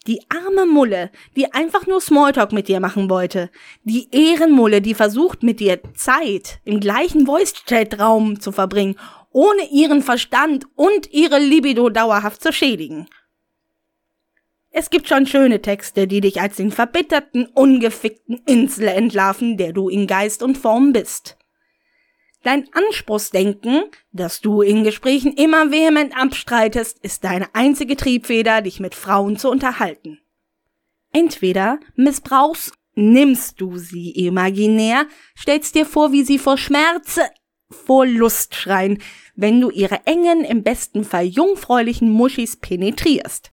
die 0.07 0.21
arme 0.31 0.67
Mulle, 0.67 1.11
die 1.37 1.53
einfach 1.53 1.87
nur 1.87 2.01
Smalltalk 2.01 2.53
mit 2.53 2.69
dir 2.69 2.81
machen 2.81 3.11
wollte. 3.11 3.51
Die 3.85 4.09
Ehrenmulle, 4.11 4.81
die 4.81 4.95
versucht 4.95 5.43
mit 5.43 5.61
dir 5.61 5.81
Zeit 5.95 6.61
im 6.65 6.81
gleichen 6.81 7.27
Voice-Chat-Raum 7.27 8.41
zu 8.41 8.53
verbringen, 8.53 8.97
ohne 9.31 9.71
ihren 9.71 10.03
Verstand 10.03 10.65
und 10.75 11.13
ihre 11.13 11.39
Libido 11.39 11.91
dauerhaft 11.91 12.43
zu 12.43 12.53
schädigen. 12.53 13.09
Es 14.73 14.91
gibt 14.91 15.09
schon 15.09 15.27
schöne 15.27 15.61
Texte, 15.63 16.07
die 16.07 16.21
dich 16.21 16.41
als 16.41 16.57
den 16.57 16.71
verbitterten, 16.71 17.47
ungefickten 17.47 18.41
Insel 18.47 18.89
entlarven, 18.89 19.57
der 19.57 19.73
du 19.73 19.89
in 19.89 20.07
Geist 20.07 20.43
und 20.43 20.57
Form 20.57 20.93
bist. 20.93 21.37
Dein 22.43 22.69
Anspruchsdenken, 22.73 23.83
das 24.13 24.41
du 24.41 24.63
in 24.63 24.83
Gesprächen 24.83 25.35
immer 25.35 25.71
vehement 25.71 26.17
abstreitest, 26.17 26.99
ist 27.01 27.23
deine 27.25 27.55
einzige 27.55 27.97
Triebfeder, 27.97 28.63
dich 28.63 28.81
mit 28.81 28.95
Frauen 28.95 29.37
zu 29.37 29.51
unterhalten. 29.51 30.19
Entweder 31.13 31.81
missbrauchst, 31.97 32.73
nimmst 32.95 33.61
du 33.61 33.77
sie 33.77 34.13
imaginär, 34.13 35.07
stellst 35.37 35.75
dir 35.75 35.85
vor, 35.85 36.13
wie 36.13 36.23
sie 36.23 36.39
vor 36.39 36.57
Schmerze, 36.57 37.23
vor 37.69 38.07
Lust 38.07 38.55
schreien, 38.55 39.03
wenn 39.35 39.61
du 39.61 39.71
ihre 39.71 40.07
engen, 40.07 40.43
im 40.43 40.63
besten 40.63 41.05
Fall 41.05 41.27
jungfräulichen 41.27 42.11
Muschis 42.11 42.57
penetrierst. 42.57 43.53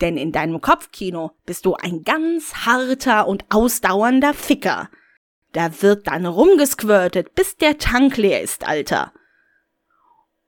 Denn 0.00 0.16
in 0.16 0.32
deinem 0.32 0.62
Kopfkino 0.62 1.32
bist 1.44 1.66
du 1.66 1.74
ein 1.74 2.04
ganz 2.04 2.54
harter 2.54 3.28
und 3.28 3.44
ausdauernder 3.50 4.32
Ficker– 4.32 4.88
da 5.54 5.82
wird 5.82 6.08
dann 6.08 6.26
rumgesquirtet, 6.26 7.34
bis 7.34 7.56
der 7.56 7.78
Tank 7.78 8.16
leer 8.16 8.42
ist, 8.42 8.68
Alter. 8.68 9.12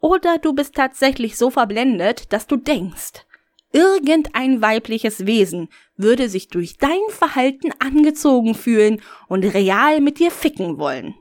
Oder 0.00 0.38
du 0.38 0.52
bist 0.52 0.74
tatsächlich 0.74 1.38
so 1.38 1.50
verblendet, 1.50 2.32
dass 2.32 2.46
du 2.46 2.56
denkst, 2.56 3.24
irgendein 3.72 4.60
weibliches 4.60 5.26
Wesen 5.26 5.68
würde 5.96 6.28
sich 6.28 6.48
durch 6.48 6.76
dein 6.76 7.00
Verhalten 7.08 7.72
angezogen 7.78 8.54
fühlen 8.54 9.00
und 9.28 9.44
real 9.44 10.00
mit 10.00 10.18
dir 10.18 10.30
ficken 10.30 10.78
wollen. 10.78 11.14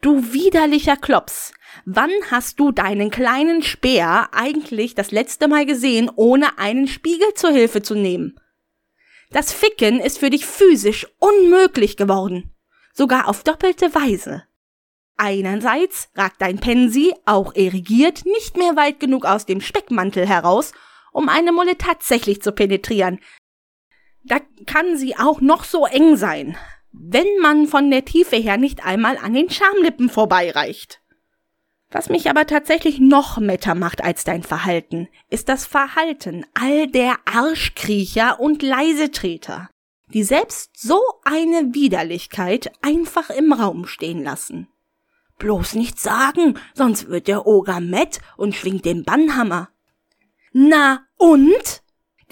Du 0.00 0.32
widerlicher 0.32 0.96
Klops, 0.96 1.52
wann 1.86 2.10
hast 2.30 2.60
du 2.60 2.72
deinen 2.72 3.10
kleinen 3.10 3.62
Speer 3.62 4.28
eigentlich 4.32 4.94
das 4.94 5.10
letzte 5.10 5.48
Mal 5.48 5.66
gesehen, 5.66 6.10
ohne 6.14 6.58
einen 6.58 6.86
Spiegel 6.86 7.34
zur 7.34 7.50
Hilfe 7.50 7.82
zu 7.82 7.94
nehmen? 7.94 8.38
Das 9.34 9.52
Ficken 9.52 9.98
ist 9.98 10.20
für 10.20 10.30
dich 10.30 10.46
physisch 10.46 11.08
unmöglich 11.18 11.96
geworden. 11.96 12.54
Sogar 12.92 13.26
auf 13.26 13.42
doppelte 13.42 13.92
Weise. 13.92 14.44
Einerseits 15.16 16.08
ragt 16.14 16.40
dein 16.40 16.60
Pensi, 16.60 17.12
auch 17.24 17.52
erigiert, 17.52 18.24
nicht 18.26 18.56
mehr 18.56 18.76
weit 18.76 19.00
genug 19.00 19.24
aus 19.24 19.44
dem 19.44 19.60
Speckmantel 19.60 20.24
heraus, 20.24 20.70
um 21.12 21.28
eine 21.28 21.50
Mulle 21.50 21.76
tatsächlich 21.76 22.42
zu 22.42 22.52
penetrieren. 22.52 23.18
Da 24.22 24.38
kann 24.66 24.96
sie 24.96 25.16
auch 25.16 25.40
noch 25.40 25.64
so 25.64 25.84
eng 25.84 26.14
sein, 26.14 26.56
wenn 26.92 27.26
man 27.42 27.66
von 27.66 27.90
der 27.90 28.04
Tiefe 28.04 28.36
her 28.36 28.56
nicht 28.56 28.86
einmal 28.86 29.18
an 29.18 29.34
den 29.34 29.50
Schamlippen 29.50 30.10
vorbeireicht. 30.10 31.02
Was 31.94 32.08
mich 32.08 32.28
aber 32.28 32.44
tatsächlich 32.44 32.98
noch 32.98 33.38
metter 33.38 33.76
macht 33.76 34.02
als 34.02 34.24
dein 34.24 34.42
Verhalten, 34.42 35.06
ist 35.30 35.48
das 35.48 35.64
Verhalten 35.64 36.44
all 36.52 36.88
der 36.88 37.14
Arschkriecher 37.24 38.40
und 38.40 38.62
Leisetreter, 38.62 39.70
die 40.08 40.24
selbst 40.24 40.72
so 40.76 41.00
eine 41.22 41.72
Widerlichkeit 41.72 42.72
einfach 42.82 43.30
im 43.30 43.52
Raum 43.52 43.86
stehen 43.86 44.24
lassen. 44.24 44.66
Bloß 45.38 45.76
nichts 45.76 46.02
sagen, 46.02 46.58
sonst 46.74 47.10
wird 47.10 47.28
der 47.28 47.46
Oger 47.46 47.78
mett 47.78 48.18
und 48.36 48.56
schwingt 48.56 48.84
den 48.86 49.04
Bannhammer. 49.04 49.68
Na 50.52 51.06
und? 51.16 51.83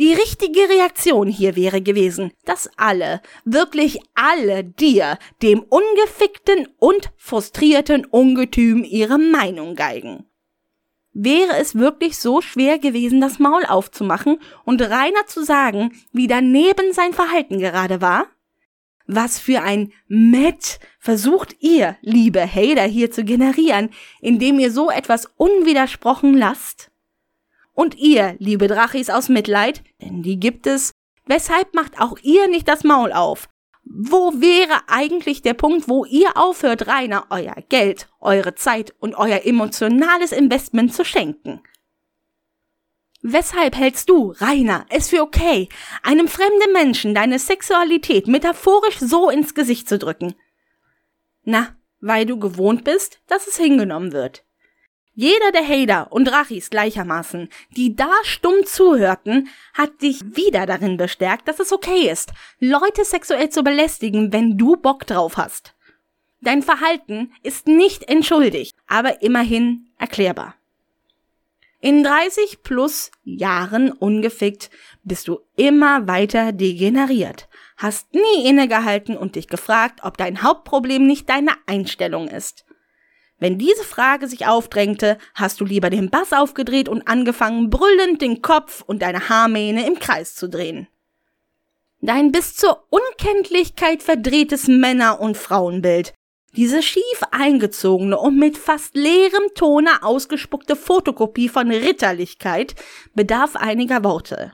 Die 0.03 0.15
richtige 0.15 0.69
Reaktion 0.69 1.29
hier 1.29 1.55
wäre 1.55 1.81
gewesen, 1.81 2.33
dass 2.45 2.69
alle, 2.77 3.23
wirklich 3.45 4.01
alle 4.17 4.65
dir, 4.65 5.17
dem 5.43 5.61
ungefickten 5.61 6.67
und 6.81 7.13
frustrierten 7.17 8.05
Ungetüm 8.07 8.83
ihre 8.83 9.17
Meinung 9.19 9.77
geigen. 9.77 10.27
Wäre 11.13 11.57
es 11.57 11.77
wirklich 11.77 12.19
so 12.19 12.41
schwer 12.41 12.81
gewesen, 12.81 13.21
das 13.21 13.39
Maul 13.39 13.65
aufzumachen 13.65 14.41
und 14.65 14.83
Rainer 14.83 15.25
zu 15.29 15.45
sagen, 15.45 15.93
wie 16.11 16.27
daneben 16.27 16.93
sein 16.93 17.13
Verhalten 17.13 17.61
gerade 17.61 18.01
war? 18.01 18.27
Was 19.07 19.39
für 19.39 19.63
ein 19.63 19.93
Met 20.09 20.81
versucht 20.99 21.55
ihr, 21.61 21.97
liebe 22.01 22.45
Hater, 22.45 22.87
hier 22.87 23.13
zu 23.13 23.23
generieren, 23.23 23.91
indem 24.21 24.59
ihr 24.59 24.73
so 24.73 24.91
etwas 24.91 25.29
unwidersprochen 25.37 26.37
lasst? 26.37 26.92
Und 27.75 27.97
ihr, 27.97 28.37
liebe 28.39 28.69
Drachis 28.69 29.11
aus 29.11 29.29
Mitleid, 29.29 29.83
denn 30.01 30.23
die 30.23 30.39
gibt 30.39 30.67
es, 30.67 30.93
weshalb 31.27 31.75
macht 31.75 32.01
auch 32.01 32.19
ihr 32.23 32.49
nicht 32.49 32.69
das 32.69 32.85
Maul 32.85 33.13
auf? 33.13 33.49
Wo 33.85 34.33
wäre 34.41 34.83
eigentlich 34.89 35.43
der 35.43 35.55
Punkt, 35.55 35.89
wo 35.89 36.05
ihr 36.05 36.37
aufhört, 36.37 36.87
Rainer 36.87 37.27
euer 37.31 37.57
Geld, 37.69 38.09
eure 38.21 38.55
Zeit 38.55 38.95
und 39.01 39.15
euer 39.15 39.45
emotionales 39.45 40.33
Investment 40.33 40.95
zu 40.95 41.05
schenken? 41.05 41.63
Weshalb 43.23 43.77
hältst 43.77 44.09
du, 44.09 44.33
Rainer, 44.33 44.85
es 44.89 45.09
für 45.09 45.23
okay, 45.23 45.69
einem 46.03 46.27
fremden 46.27 46.73
Menschen 46.73 47.15
deine 47.15 47.39
Sexualität 47.39 48.27
metaphorisch 48.27 48.99
so 48.99 49.31
ins 49.31 49.55
Gesicht 49.55 49.89
zu 49.89 49.99
drücken? 49.99 50.35
Na, 51.45 51.77
weil 52.01 52.27
du 52.27 52.39
gewohnt 52.39 52.83
bist, 52.83 53.21
dass 53.29 53.47
es 53.47 53.57
hingenommen 53.57 54.13
wird. 54.13 54.45
Jeder 55.15 55.53
der 55.53 55.69
Hater 55.69 56.11
und 56.11 56.33
Rachis 56.33 56.71
gleichermaßen, 56.71 57.51
die 57.77 57.95
da 57.95 58.11
stumm 58.23 58.65
zuhörten, 58.65 59.49
hat 59.75 60.01
dich 60.01 60.23
wieder 60.37 60.65
darin 60.65 60.97
bestärkt, 60.97 61.49
dass 61.49 61.61
es 61.61 61.71
okay 61.71 62.11
ist, 62.11 62.33
Leute 62.61 63.05
sexuell 63.05 63.51
zu 63.51 63.63
belästigen, 63.63 64.33
wenn 64.33 64.57
du 64.57 64.77
Bock 64.77 65.07
drauf 65.07 65.37
hast. 65.37 65.75
Dein 66.41 66.63
Verhalten 66.63 67.33
ist 67.43 67.69
nicht 67.69 68.09
entschuldigt, 68.09 68.75
aber 68.87 69.23
immerhin 69.23 69.89
erklärbar. 69.99 70.55
In 71.81 72.03
30 72.03 72.63
plus 72.63 73.11
Jahren 73.23 73.93
ungefickt 73.93 74.71
bist 75.03 75.29
du 75.29 75.41
immer 75.57 76.07
weiter 76.07 76.53
degeneriert, 76.53 77.49
hast 77.77 78.15
nie 78.15 78.49
innegehalten 78.49 79.17
und 79.17 79.37
dich 79.37 79.49
gefragt, 79.49 80.01
ob 80.05 80.17
dein 80.17 80.43
Hauptproblem 80.43 81.07
nicht 81.07 81.29
deine 81.29 81.53
Einstellung 81.67 82.29
ist. 82.29 82.65
Wenn 83.43 83.59
diese 83.59 83.83
Frage 83.83 84.29
sich 84.29 84.47
aufdrängte, 84.47 85.19
hast 85.35 85.61
du 85.61 85.65
lieber 85.65 85.91
den 85.91 86.11
Bass 86.11 86.33
aufgedreht 86.33 86.89
und 86.89 87.09
angefangen, 87.09 87.71
brüllend 87.71 88.23
den 88.23 88.41
Kopf 88.41 88.85
und 88.87 89.03
deine 89.03 89.29
Haarmähne 89.29 89.85
im 89.85 89.99
Kreis 89.99 90.37
zu 90.37 90.49
drehen. 90.49 90.87
Dein 92.01 92.31
bis 92.31 92.55
zur 92.55 92.87
Unkenntlichkeit 92.91 94.05
verdrehtes 94.05 94.69
Männer- 94.69 95.21
und 95.21 95.37
Frauenbild, 95.37 96.15
diese 96.55 96.85
schief 96.85 97.23
eingezogene 97.33 98.17
und 98.17 98.39
mit 98.39 98.57
fast 98.57 98.95
leerem 98.95 99.53
Tone 99.57 100.05
ausgespuckte 100.05 100.77
Fotokopie 100.77 101.49
von 101.49 101.69
Ritterlichkeit 101.69 102.77
bedarf 103.13 103.57
einiger 103.57 104.05
Worte. 104.05 104.53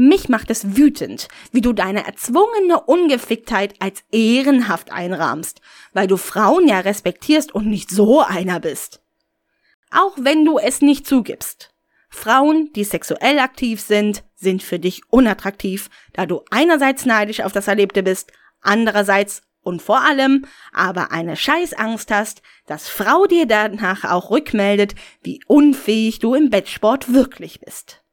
Mich 0.00 0.28
macht 0.28 0.48
es 0.48 0.76
wütend, 0.76 1.26
wie 1.50 1.60
du 1.60 1.72
deine 1.72 2.06
erzwungene 2.06 2.80
Ungeficktheit 2.86 3.74
als 3.80 4.04
ehrenhaft 4.12 4.92
einrahmst, 4.92 5.60
weil 5.92 6.06
du 6.06 6.16
Frauen 6.16 6.68
ja 6.68 6.78
respektierst 6.78 7.52
und 7.52 7.66
nicht 7.66 7.90
so 7.90 8.20
einer 8.20 8.60
bist. 8.60 9.02
Auch 9.90 10.16
wenn 10.16 10.44
du 10.44 10.56
es 10.56 10.82
nicht 10.82 11.04
zugibst. 11.04 11.74
Frauen, 12.10 12.70
die 12.76 12.84
sexuell 12.84 13.40
aktiv 13.40 13.80
sind, 13.80 14.22
sind 14.36 14.62
für 14.62 14.78
dich 14.78 15.02
unattraktiv, 15.10 15.90
da 16.12 16.26
du 16.26 16.44
einerseits 16.48 17.04
neidisch 17.04 17.40
auf 17.40 17.50
das 17.50 17.66
Erlebte 17.66 18.04
bist, 18.04 18.30
andererseits 18.60 19.42
und 19.62 19.82
vor 19.82 20.02
allem 20.02 20.46
aber 20.72 21.10
eine 21.10 21.34
Scheißangst 21.34 22.12
hast, 22.12 22.42
dass 22.66 22.88
Frau 22.88 23.26
dir 23.26 23.46
danach 23.46 24.04
auch 24.04 24.30
rückmeldet, 24.30 24.94
wie 25.24 25.40
unfähig 25.48 26.20
du 26.20 26.34
im 26.34 26.50
Bettsport 26.50 27.12
wirklich 27.12 27.58
bist. 27.58 28.04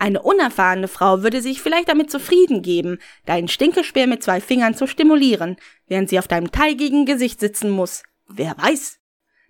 Eine 0.00 0.22
unerfahrene 0.22 0.88
Frau 0.88 1.22
würde 1.22 1.42
sich 1.42 1.60
vielleicht 1.60 1.90
damit 1.90 2.10
zufrieden 2.10 2.62
geben, 2.62 2.98
deinen 3.26 3.48
Stinkespeer 3.48 4.06
mit 4.06 4.22
zwei 4.22 4.40
Fingern 4.40 4.74
zu 4.74 4.86
stimulieren, 4.86 5.58
während 5.88 6.08
sie 6.08 6.18
auf 6.18 6.26
deinem 6.26 6.50
teigigen 6.50 7.04
Gesicht 7.04 7.38
sitzen 7.38 7.68
muss. 7.68 8.02
Wer 8.26 8.56
weiß? 8.56 8.98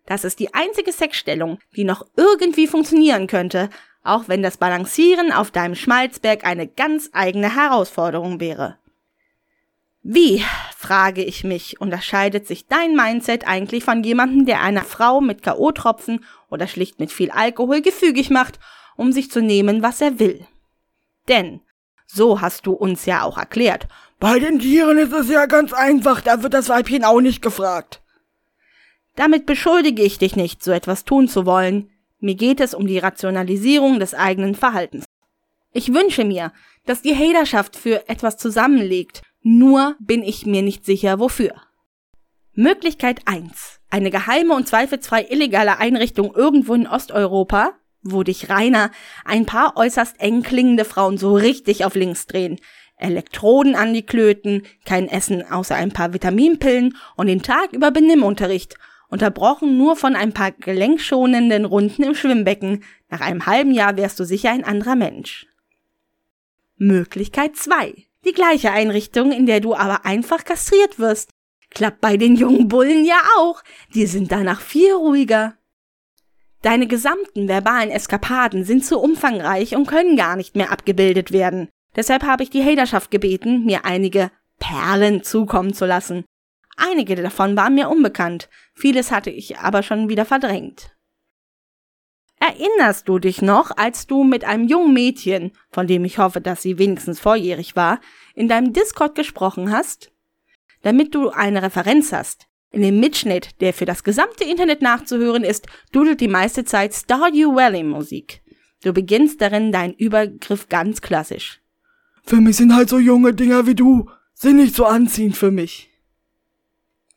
Das 0.06 0.24
ist 0.24 0.40
die 0.40 0.52
einzige 0.52 0.90
Sexstellung, 0.90 1.60
die 1.76 1.84
noch 1.84 2.04
irgendwie 2.16 2.66
funktionieren 2.66 3.28
könnte, 3.28 3.70
auch 4.02 4.24
wenn 4.26 4.42
das 4.42 4.56
Balancieren 4.56 5.30
auf 5.30 5.52
deinem 5.52 5.76
Schmalzberg 5.76 6.44
eine 6.44 6.66
ganz 6.66 7.10
eigene 7.12 7.54
Herausforderung 7.54 8.40
wäre. 8.40 8.76
Wie, 10.02 10.42
frage 10.76 11.22
ich 11.22 11.44
mich, 11.44 11.80
unterscheidet 11.80 12.48
sich 12.48 12.66
dein 12.66 12.96
Mindset 12.96 13.46
eigentlich 13.46 13.84
von 13.84 14.02
jemandem, 14.02 14.46
der 14.46 14.62
einer 14.62 14.82
Frau 14.82 15.20
mit 15.20 15.44
K.O.-Tropfen 15.44 16.22
oder 16.50 16.66
schlicht 16.66 16.98
mit 16.98 17.12
viel 17.12 17.30
Alkohol 17.30 17.82
gefügig 17.82 18.30
macht 18.30 18.58
um 19.00 19.12
sich 19.12 19.30
zu 19.30 19.40
nehmen, 19.40 19.82
was 19.82 20.02
er 20.02 20.18
will. 20.18 20.46
Denn, 21.26 21.62
so 22.06 22.42
hast 22.42 22.66
du 22.66 22.72
uns 22.72 23.06
ja 23.06 23.22
auch 23.22 23.38
erklärt, 23.38 23.88
bei 24.18 24.38
den 24.38 24.58
Tieren 24.58 24.98
ist 24.98 25.14
es 25.14 25.30
ja 25.30 25.46
ganz 25.46 25.72
einfach, 25.72 26.20
da 26.20 26.42
wird 26.42 26.52
das 26.52 26.68
Weibchen 26.68 27.04
auch 27.04 27.22
nicht 27.22 27.40
gefragt. 27.40 28.02
Damit 29.16 29.46
beschuldige 29.46 30.02
ich 30.02 30.18
dich 30.18 30.36
nicht, 30.36 30.62
so 30.62 30.70
etwas 30.70 31.06
tun 31.06 31.28
zu 31.28 31.46
wollen. 31.46 31.90
Mir 32.18 32.34
geht 32.34 32.60
es 32.60 32.74
um 32.74 32.86
die 32.86 32.98
Rationalisierung 32.98 34.00
des 34.00 34.12
eigenen 34.12 34.54
Verhaltens. 34.54 35.06
Ich 35.72 35.94
wünsche 35.94 36.26
mir, 36.26 36.52
dass 36.84 37.00
die 37.00 37.16
Haterschaft 37.16 37.76
für 37.76 38.06
etwas 38.06 38.36
zusammenlegt, 38.36 39.22
nur 39.40 39.96
bin 39.98 40.22
ich 40.22 40.44
mir 40.44 40.60
nicht 40.60 40.84
sicher 40.84 41.18
wofür. 41.18 41.54
Möglichkeit 42.52 43.22
1. 43.24 43.80
Eine 43.88 44.10
geheime 44.10 44.54
und 44.54 44.68
zweifelsfrei 44.68 45.26
illegale 45.30 45.78
Einrichtung 45.78 46.34
irgendwo 46.34 46.74
in 46.74 46.86
Osteuropa, 46.86 47.72
wo 48.02 48.22
dich 48.22 48.48
Rainer 48.48 48.90
ein 49.24 49.46
paar 49.46 49.76
äußerst 49.76 50.20
eng 50.20 50.42
klingende 50.42 50.84
Frauen 50.84 51.18
so 51.18 51.34
richtig 51.34 51.84
auf 51.84 51.94
links 51.94 52.26
drehen. 52.26 52.58
Elektroden 52.96 53.74
an 53.76 53.94
die 53.94 54.04
Klöten, 54.04 54.62
kein 54.84 55.08
Essen 55.08 55.50
außer 55.50 55.74
ein 55.74 55.92
paar 55.92 56.12
Vitaminpillen 56.12 56.96
und 57.16 57.26
den 57.26 57.42
Tag 57.42 57.72
über 57.72 57.90
Benimmunterricht, 57.90 58.76
unterbrochen 59.08 59.76
nur 59.76 59.96
von 59.96 60.14
ein 60.16 60.32
paar 60.32 60.52
gelenkschonenden 60.52 61.64
Runden 61.64 62.02
im 62.02 62.14
Schwimmbecken. 62.14 62.84
Nach 63.08 63.20
einem 63.20 63.46
halben 63.46 63.72
Jahr 63.72 63.96
wärst 63.96 64.20
du 64.20 64.24
sicher 64.24 64.50
ein 64.50 64.64
anderer 64.64 64.96
Mensch. 64.96 65.46
Möglichkeit 66.76 67.56
2. 67.56 67.94
Die 68.24 68.32
gleiche 68.32 68.70
Einrichtung, 68.70 69.32
in 69.32 69.46
der 69.46 69.60
du 69.60 69.74
aber 69.74 70.04
einfach 70.04 70.44
kastriert 70.44 70.98
wirst. 70.98 71.30
Klappt 71.70 72.00
bei 72.00 72.16
den 72.16 72.36
jungen 72.36 72.68
Bullen 72.68 73.04
ja 73.04 73.20
auch. 73.38 73.62
Die 73.94 74.06
sind 74.06 74.30
danach 74.30 74.60
viel 74.60 74.92
ruhiger. 74.92 75.54
Deine 76.62 76.86
gesamten 76.86 77.48
verbalen 77.48 77.90
Eskapaden 77.90 78.64
sind 78.64 78.84
zu 78.84 78.98
umfangreich 79.00 79.74
und 79.74 79.86
können 79.86 80.16
gar 80.16 80.36
nicht 80.36 80.56
mehr 80.56 80.70
abgebildet 80.70 81.32
werden. 81.32 81.68
Deshalb 81.96 82.22
habe 82.22 82.42
ich 82.42 82.50
die 82.50 82.64
Haterschaft 82.64 83.10
gebeten, 83.10 83.64
mir 83.64 83.84
einige 83.84 84.30
Perlen 84.58 85.22
zukommen 85.22 85.72
zu 85.72 85.86
lassen. 85.86 86.24
Einige 86.76 87.16
davon 87.16 87.56
waren 87.56 87.74
mir 87.74 87.88
unbekannt, 87.88 88.48
vieles 88.74 89.10
hatte 89.10 89.30
ich 89.30 89.58
aber 89.58 89.82
schon 89.82 90.08
wieder 90.08 90.24
verdrängt. 90.24 90.94
Erinnerst 92.38 93.06
du 93.08 93.18
dich 93.18 93.42
noch, 93.42 93.76
als 93.76 94.06
du 94.06 94.24
mit 94.24 94.44
einem 94.44 94.66
jungen 94.66 94.94
Mädchen, 94.94 95.52
von 95.70 95.86
dem 95.86 96.06
ich 96.06 96.18
hoffe, 96.18 96.40
dass 96.40 96.62
sie 96.62 96.78
wenigstens 96.78 97.20
volljährig 97.20 97.76
war, 97.76 98.00
in 98.34 98.48
deinem 98.48 98.72
Discord 98.72 99.14
gesprochen 99.14 99.70
hast? 99.70 100.10
Damit 100.82 101.14
du 101.14 101.28
eine 101.28 101.62
Referenz 101.62 102.12
hast. 102.12 102.49
In 102.72 102.82
dem 102.82 103.00
Mitschnitt, 103.00 103.60
der 103.60 103.72
für 103.72 103.84
das 103.84 104.04
gesamte 104.04 104.44
Internet 104.44 104.80
nachzuhören 104.80 105.42
ist, 105.42 105.66
dudelt 105.92 106.20
die 106.20 106.28
meiste 106.28 106.64
Zeit 106.64 106.94
Stardew 106.94 107.54
Valley 107.54 107.82
Musik. 107.82 108.42
Du 108.82 108.92
beginnst 108.92 109.40
darin 109.40 109.72
deinen 109.72 109.94
Übergriff 109.94 110.68
ganz 110.68 111.00
klassisch. 111.00 111.60
Für 112.22 112.36
mich 112.36 112.56
sind 112.56 112.74
halt 112.74 112.88
so 112.88 112.98
junge 112.98 113.34
Dinger 113.34 113.66
wie 113.66 113.74
du, 113.74 114.08
sind 114.34 114.56
nicht 114.56 114.74
so 114.74 114.86
anziehend 114.86 115.36
für 115.36 115.50
mich. 115.50 115.90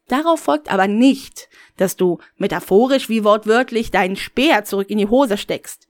Darauf 0.07 0.41
folgt 0.41 0.69
aber 0.69 0.87
nicht, 0.87 1.49
dass 1.77 1.95
du 1.95 2.19
metaphorisch 2.37 3.07
wie 3.09 3.23
wortwörtlich 3.23 3.91
deinen 3.91 4.15
Speer 4.15 4.65
zurück 4.65 4.89
in 4.89 4.97
die 4.97 5.07
Hose 5.07 5.37
steckst. 5.37 5.87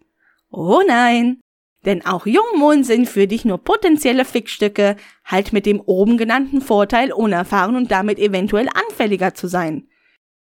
Oh 0.52 0.82
nein, 0.86 1.41
denn 1.86 2.06
auch 2.06 2.26
Jungmohn 2.26 2.84
sind 2.84 3.08
für 3.08 3.28
dich 3.28 3.46
nur 3.46 3.58
potenzielle 3.58 4.26
Fickstücke, 4.26 4.96
halt 5.26 5.54
mit 5.54 5.65
dem 5.65 5.82
oben 5.82 6.17
genannten 6.17 6.62
Vorteil, 6.62 7.12
unerfahren 7.12 7.76
und 7.76 7.91
damit 7.91 8.19
eventuell 8.19 8.69
anfälliger 8.74 9.34
zu 9.34 9.48
sein. 9.48 9.88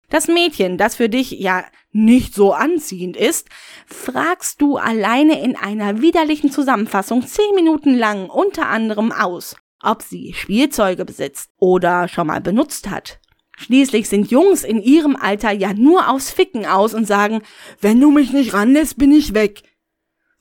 Das 0.09 0.27
Mädchen, 0.27 0.77
das 0.77 0.95
für 0.95 1.09
dich 1.09 1.31
ja 1.31 1.65
nicht 1.91 2.33
so 2.33 2.53
anziehend 2.53 3.17
ist, 3.17 3.49
fragst 3.85 4.61
du 4.61 4.77
alleine 4.77 5.41
in 5.41 5.57
einer 5.57 6.01
widerlichen 6.01 6.49
Zusammenfassung 6.49 7.25
zehn 7.27 7.55
Minuten 7.55 7.93
lang 7.93 8.29
unter 8.29 8.69
anderem 8.69 9.11
aus, 9.11 9.57
ob 9.83 10.01
sie 10.01 10.33
Spielzeuge 10.33 11.03
besitzt 11.03 11.49
oder 11.57 12.07
schon 12.07 12.27
mal 12.27 12.39
benutzt 12.39 12.89
hat. 12.89 13.19
Schließlich 13.57 14.07
sind 14.07 14.29
Jungs 14.29 14.63
in 14.63 14.81
ihrem 14.81 15.15
Alter 15.15 15.51
ja 15.51 15.73
nur 15.73 16.09
aufs 16.09 16.31
Ficken 16.31 16.65
aus 16.65 16.93
und 16.93 17.05
sagen, 17.05 17.41
wenn 17.81 17.99
du 17.99 18.11
mich 18.11 18.31
nicht 18.31 18.53
ranlässt, 18.53 18.97
bin 18.97 19.11
ich 19.11 19.33
weg. 19.33 19.63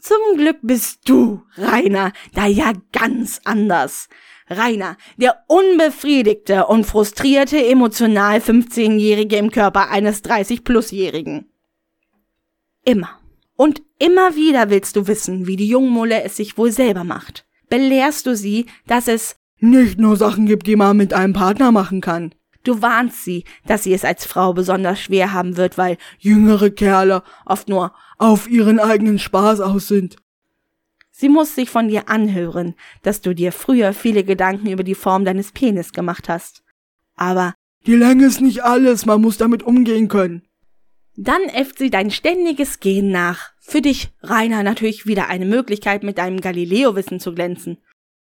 Zum 0.06 0.36
Glück 0.36 0.58
bist 0.62 1.00
du, 1.08 1.42
Rainer, 1.56 2.12
da 2.32 2.46
ja 2.46 2.74
ganz 2.92 3.40
anders. 3.42 4.08
Rainer, 4.48 4.96
der 5.16 5.42
unbefriedigte 5.48 6.66
und 6.66 6.84
frustrierte 6.84 7.56
emotional 7.66 8.38
15-Jährige 8.38 9.34
im 9.34 9.50
Körper 9.50 9.90
eines 9.90 10.22
30-Plus-Jährigen. 10.22 11.50
Immer. 12.84 13.18
Und 13.56 13.82
immer 13.98 14.36
wieder 14.36 14.70
willst 14.70 14.94
du 14.94 15.08
wissen, 15.08 15.48
wie 15.48 15.56
die 15.56 15.66
Jungmulle 15.66 16.22
es 16.22 16.36
sich 16.36 16.56
wohl 16.56 16.70
selber 16.70 17.02
macht. 17.02 17.44
Belehrst 17.68 18.26
du 18.26 18.36
sie, 18.36 18.66
dass 18.86 19.08
es 19.08 19.34
nicht 19.58 19.98
nur 19.98 20.16
Sachen 20.16 20.46
gibt, 20.46 20.68
die 20.68 20.76
man 20.76 20.96
mit 20.96 21.14
einem 21.14 21.32
Partner 21.32 21.72
machen 21.72 22.00
kann. 22.00 22.32
Du 22.62 22.80
warnst 22.80 23.24
sie, 23.24 23.42
dass 23.66 23.82
sie 23.82 23.92
es 23.92 24.04
als 24.04 24.24
Frau 24.24 24.52
besonders 24.52 25.00
schwer 25.00 25.32
haben 25.32 25.56
wird, 25.56 25.78
weil 25.78 25.98
Jüngere 26.18 26.70
Kerle 26.70 27.24
oft 27.44 27.68
nur 27.68 27.92
auf 28.18 28.48
ihren 28.48 28.78
eigenen 28.80 29.18
Spaß 29.18 29.60
aus 29.60 29.88
sind. 29.88 30.16
sie 31.10 31.28
muss 31.28 31.54
sich 31.54 31.70
von 31.70 31.88
dir 31.88 32.08
anhören, 32.08 32.74
dass 33.02 33.20
du 33.20 33.34
dir 33.34 33.52
früher 33.52 33.92
viele 33.92 34.22
Gedanken 34.24 34.68
über 34.70 34.84
die 34.84 34.94
Form 34.94 35.24
deines 35.24 35.52
Penis 35.52 35.92
gemacht 35.92 36.28
hast. 36.28 36.62
Aber 37.16 37.54
Die 37.86 37.94
Länge 37.94 38.26
ist 38.26 38.40
nicht 38.40 38.64
alles, 38.64 39.06
man 39.06 39.20
muss 39.22 39.38
damit 39.38 39.62
umgehen 39.62 40.08
können. 40.08 40.42
dann 41.18 41.42
äfft 41.44 41.78
sie 41.78 41.88
dein 41.88 42.10
ständiges 42.10 42.80
Gehen 42.80 43.10
nach. 43.10 43.52
Für 43.60 43.80
dich, 43.80 44.10
Rainer, 44.22 44.62
natürlich 44.62 45.06
wieder 45.06 45.28
eine 45.28 45.46
Möglichkeit, 45.46 46.02
mit 46.02 46.18
deinem 46.18 46.40
Galileo-Wissen 46.42 47.20
zu 47.20 47.34
glänzen. 47.34 47.78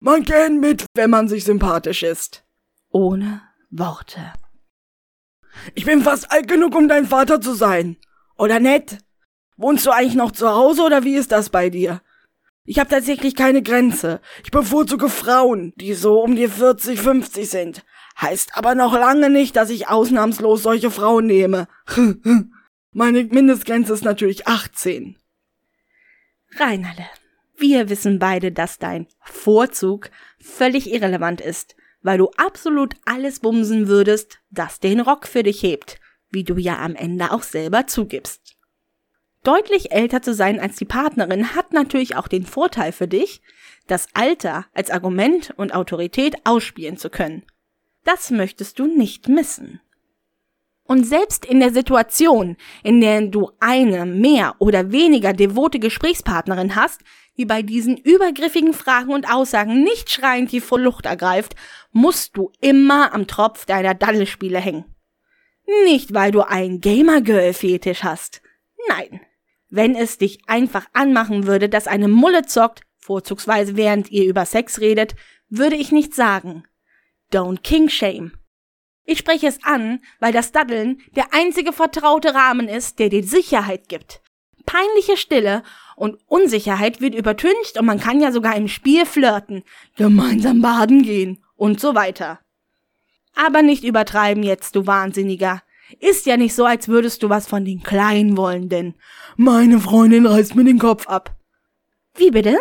Man 0.01 0.25
kennt 0.25 0.61
mit, 0.61 0.85
wenn 0.95 1.09
man 1.09 1.29
sich 1.29 1.45
sympathisch 1.45 2.03
ist. 2.03 2.45
Ohne 2.91 3.41
Worte. 3.71 4.33
Ich 5.75 5.87
bin 5.87 6.03
fast 6.03 6.31
alt 6.31 6.47
genug, 6.49 6.75
um 6.75 6.87
dein 6.89 7.07
Vater 7.07 7.41
zu 7.41 7.55
sein. 7.55 7.97
Oder 8.37 8.61
nett? 8.61 8.99
Wohnst 9.57 9.87
du 9.87 9.91
eigentlich 9.91 10.15
noch 10.15 10.33
zu 10.33 10.49
Hause 10.51 10.83
oder 10.83 11.05
wie 11.05 11.15
ist 11.15 11.33
das 11.33 11.49
bei 11.49 11.71
dir? 11.71 12.03
Ich 12.65 12.79
habe 12.79 12.89
tatsächlich 12.89 13.35
keine 13.35 13.63
Grenze. 13.63 14.21
Ich 14.43 14.51
bevorzuge 14.51 15.09
Frauen, 15.09 15.73
die 15.77 15.95
so 15.95 16.23
um 16.23 16.35
die 16.35 16.49
40, 16.49 16.99
50 16.99 17.49
sind. 17.49 17.85
Heißt 18.21 18.57
aber 18.57 18.75
noch 18.75 18.95
lange 18.95 19.29
nicht, 19.29 19.57
dass 19.57 19.71
ich 19.71 19.89
ausnahmslos 19.89 20.63
solche 20.63 20.91
Frauen 20.91 21.27
nehme. 21.27 21.69
Meine 22.93 23.25
Mindestgrenze 23.25 23.93
ist 23.93 24.05
natürlich 24.05 24.47
18. 24.47 25.19
Reinerle, 26.57 27.07
wir 27.57 27.89
wissen 27.89 28.19
beide, 28.19 28.53
dass 28.53 28.79
dein 28.79 29.07
Vorzug 29.21 30.11
völlig 30.41 30.93
irrelevant 30.93 31.41
ist, 31.41 31.77
weil 32.03 32.19
du 32.19 32.31
absolut 32.37 32.95
alles 33.05 33.41
bumsen 33.41 33.89
würdest, 33.89 34.39
das 34.51 34.81
den 34.81 35.01
Rock 35.01 35.27
für 35.27 35.43
dich 35.43 35.63
hebt, 35.63 35.99
wie 36.31 36.45
du 36.45 36.57
ja 36.57 36.79
am 36.79 36.95
Ende 36.95 37.33
auch 37.33 37.43
selber 37.43 37.87
zugibst. 37.87 38.54
Deutlich 39.45 39.93
älter 39.93 40.23
zu 40.23 40.35
sein 40.35 40.59
als 40.59 40.77
die 40.77 40.87
Partnerin 40.87 41.55
hat 41.55 41.73
natürlich 41.73 42.17
auch 42.17 42.29
den 42.29 42.47
Vorteil 42.47 42.93
für 42.93 43.07
dich, 43.07 43.43
das 43.87 44.09
Alter 44.15 44.65
als 44.73 44.91
Argument 44.91 45.53
und 45.57 45.75
Autorität 45.75 46.35
ausspielen 46.45 46.97
zu 46.97 47.11
können. 47.11 47.45
Das 48.05 48.31
möchtest 48.31 48.79
du 48.79 48.87
nicht 48.87 49.29
missen. 49.29 49.81
Und 50.87 51.05
selbst 51.05 51.47
in 51.47 51.61
der 51.61 51.73
Situation, 51.73 52.57
in 52.83 53.01
der 53.01 53.23
du 53.23 53.51
eine 53.61 54.07
mehr 54.07 54.57
oder 54.59 54.93
weniger 54.93 55.33
devote 55.33 55.79
Gesprächspartnerin 55.79 56.75
hast, 56.75 57.03
die 57.37 57.47
bei 57.47 57.63
diesen 57.63 57.97
übergriffigen 57.97 58.73
Fragen 58.73 59.13
und 59.13 59.31
Aussagen 59.31 59.83
nicht 59.83 60.11
schreiend 60.11 60.53
die 60.53 60.61
vor 60.61 60.79
Luft 60.79 61.07
ergreift, 61.07 61.55
musst 61.93 62.37
du 62.37 62.51
immer 62.61 63.13
am 63.13 63.27
Tropf 63.27 63.67
deiner 63.67 63.95
Daddelspiele 63.95 64.59
hängen. 64.59 64.85
Nicht, 65.85 66.15
weil 66.15 66.31
du 66.31 66.43
einen 66.43 66.81
Gamer-Girl-Fetisch 66.81 68.05
hast. 68.05 68.43
Nein. 68.89 69.21
Wenn 69.71 69.95
es 69.95 70.19
dich 70.19 70.41
einfach 70.47 70.87
anmachen 70.93 71.47
würde, 71.47 71.69
dass 71.69 71.87
eine 71.87 72.09
Mulle 72.09 72.47
zockt, 72.47 72.83
vorzugsweise 72.99 73.77
während 73.77 74.11
ihr 74.11 74.25
über 74.27 74.47
Sex 74.47 74.81
redet, 74.81 75.15
würde 75.49 75.77
ich 75.77 75.93
nicht 75.93 76.15
sagen. 76.15 76.65
Don't 77.33 77.63
king 77.63 77.89
shame. 77.89 78.33
Ich 79.05 79.19
spreche 79.19 79.47
es 79.47 79.63
an, 79.65 80.01
weil 80.19 80.33
das 80.33 80.53
Daddeln 80.53 81.03
der 81.15 81.35
einzige 81.35 81.73
vertraute 81.73 82.35
Rahmen 82.35 82.69
ist, 82.69 82.99
der 82.99 83.11
dir 83.11 83.23
Sicherheit 83.23 83.89
gibt. 83.89 84.23
Peinliche 84.65 85.19
Stille 85.19 85.63
und 85.95 86.19
Unsicherheit 86.27 87.01
wird 87.03 87.15
übertüncht 87.15 87.79
und 87.79 87.85
man 87.85 88.01
kann 88.01 88.21
ja 88.21 88.33
sogar 88.33 88.57
im 88.57 88.69
Spiel 88.69 89.05
flirten, 89.05 89.63
gemeinsam 89.97 90.63
baden 90.63 91.03
gehen 91.03 91.45
und 91.57 91.81
so 91.81 91.95
weiter. 91.95 92.41
Aber 93.35 93.63
nicht 93.63 93.85
übertreiben 93.85 94.43
jetzt, 94.43 94.75
du 94.77 94.87
Wahnsinniger. 94.87 95.63
Ist 96.01 96.27
ja 96.27 96.37
nicht 96.37 96.55
so, 96.55 96.65
als 96.65 96.89
würdest 96.89 97.23
du 97.23 97.29
was 97.29 97.47
von 97.47 97.65
den 97.65 97.83
Kleinen 97.83 98.37
wollen, 98.37 98.69
denn 98.69 98.95
Meine 99.37 99.81
Freundin 99.81 100.27
reißt 100.27 100.55
mir 100.55 100.65
den 100.65 100.79
Kopf 100.79 101.07
ab. 101.09 101.37
Wie 102.17 102.31
bitte? 102.31 102.59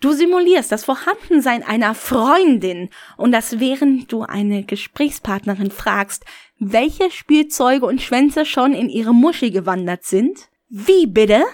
Du 0.00 0.12
simulierst 0.12 0.72
das 0.72 0.84
Vorhandensein 0.84 1.62
einer 1.62 1.94
Freundin 1.94 2.90
und 3.16 3.30
das 3.30 3.60
während 3.60 4.10
du 4.10 4.22
eine 4.22 4.64
Gesprächspartnerin 4.64 5.70
fragst, 5.70 6.24
welche 6.58 7.10
Spielzeuge 7.12 7.86
und 7.86 8.02
Schwänze 8.02 8.44
schon 8.44 8.72
in 8.72 8.88
ihre 8.88 9.14
Muschi 9.14 9.52
gewandert 9.52 10.04
sind? 10.04 10.48
Wie 10.68 11.06
bitte? 11.06 11.44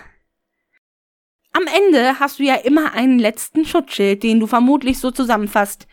Am 1.52 1.64
Ende 1.66 2.20
hast 2.20 2.38
du 2.38 2.44
ja 2.44 2.54
immer 2.54 2.92
einen 2.92 3.18
letzten 3.18 3.66
Schutzschild, 3.66 4.22
den 4.22 4.40
du 4.40 4.46
vermutlich 4.46 4.98
so 4.98 5.10
zusammenfasst. 5.10 5.86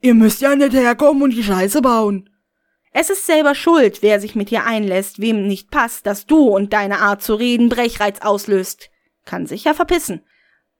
Ihr 0.00 0.14
müsst 0.14 0.40
ja 0.40 0.54
nicht 0.54 0.74
herkommen 0.74 1.22
und 1.22 1.34
die 1.34 1.42
Scheiße 1.42 1.82
bauen. 1.82 2.30
Es 2.92 3.10
ist 3.10 3.26
selber 3.26 3.54
schuld, 3.54 4.02
wer 4.02 4.20
sich 4.20 4.34
mit 4.34 4.50
dir 4.50 4.64
einlässt, 4.64 5.20
wem 5.20 5.46
nicht 5.46 5.70
passt, 5.70 6.06
dass 6.06 6.26
du 6.26 6.48
und 6.48 6.72
deine 6.72 7.00
Art 7.00 7.22
zu 7.22 7.34
reden 7.34 7.68
Brechreiz 7.68 8.20
auslöst. 8.20 8.90
Kann 9.24 9.46
sich 9.46 9.64
ja 9.64 9.74
verpissen. 9.74 10.24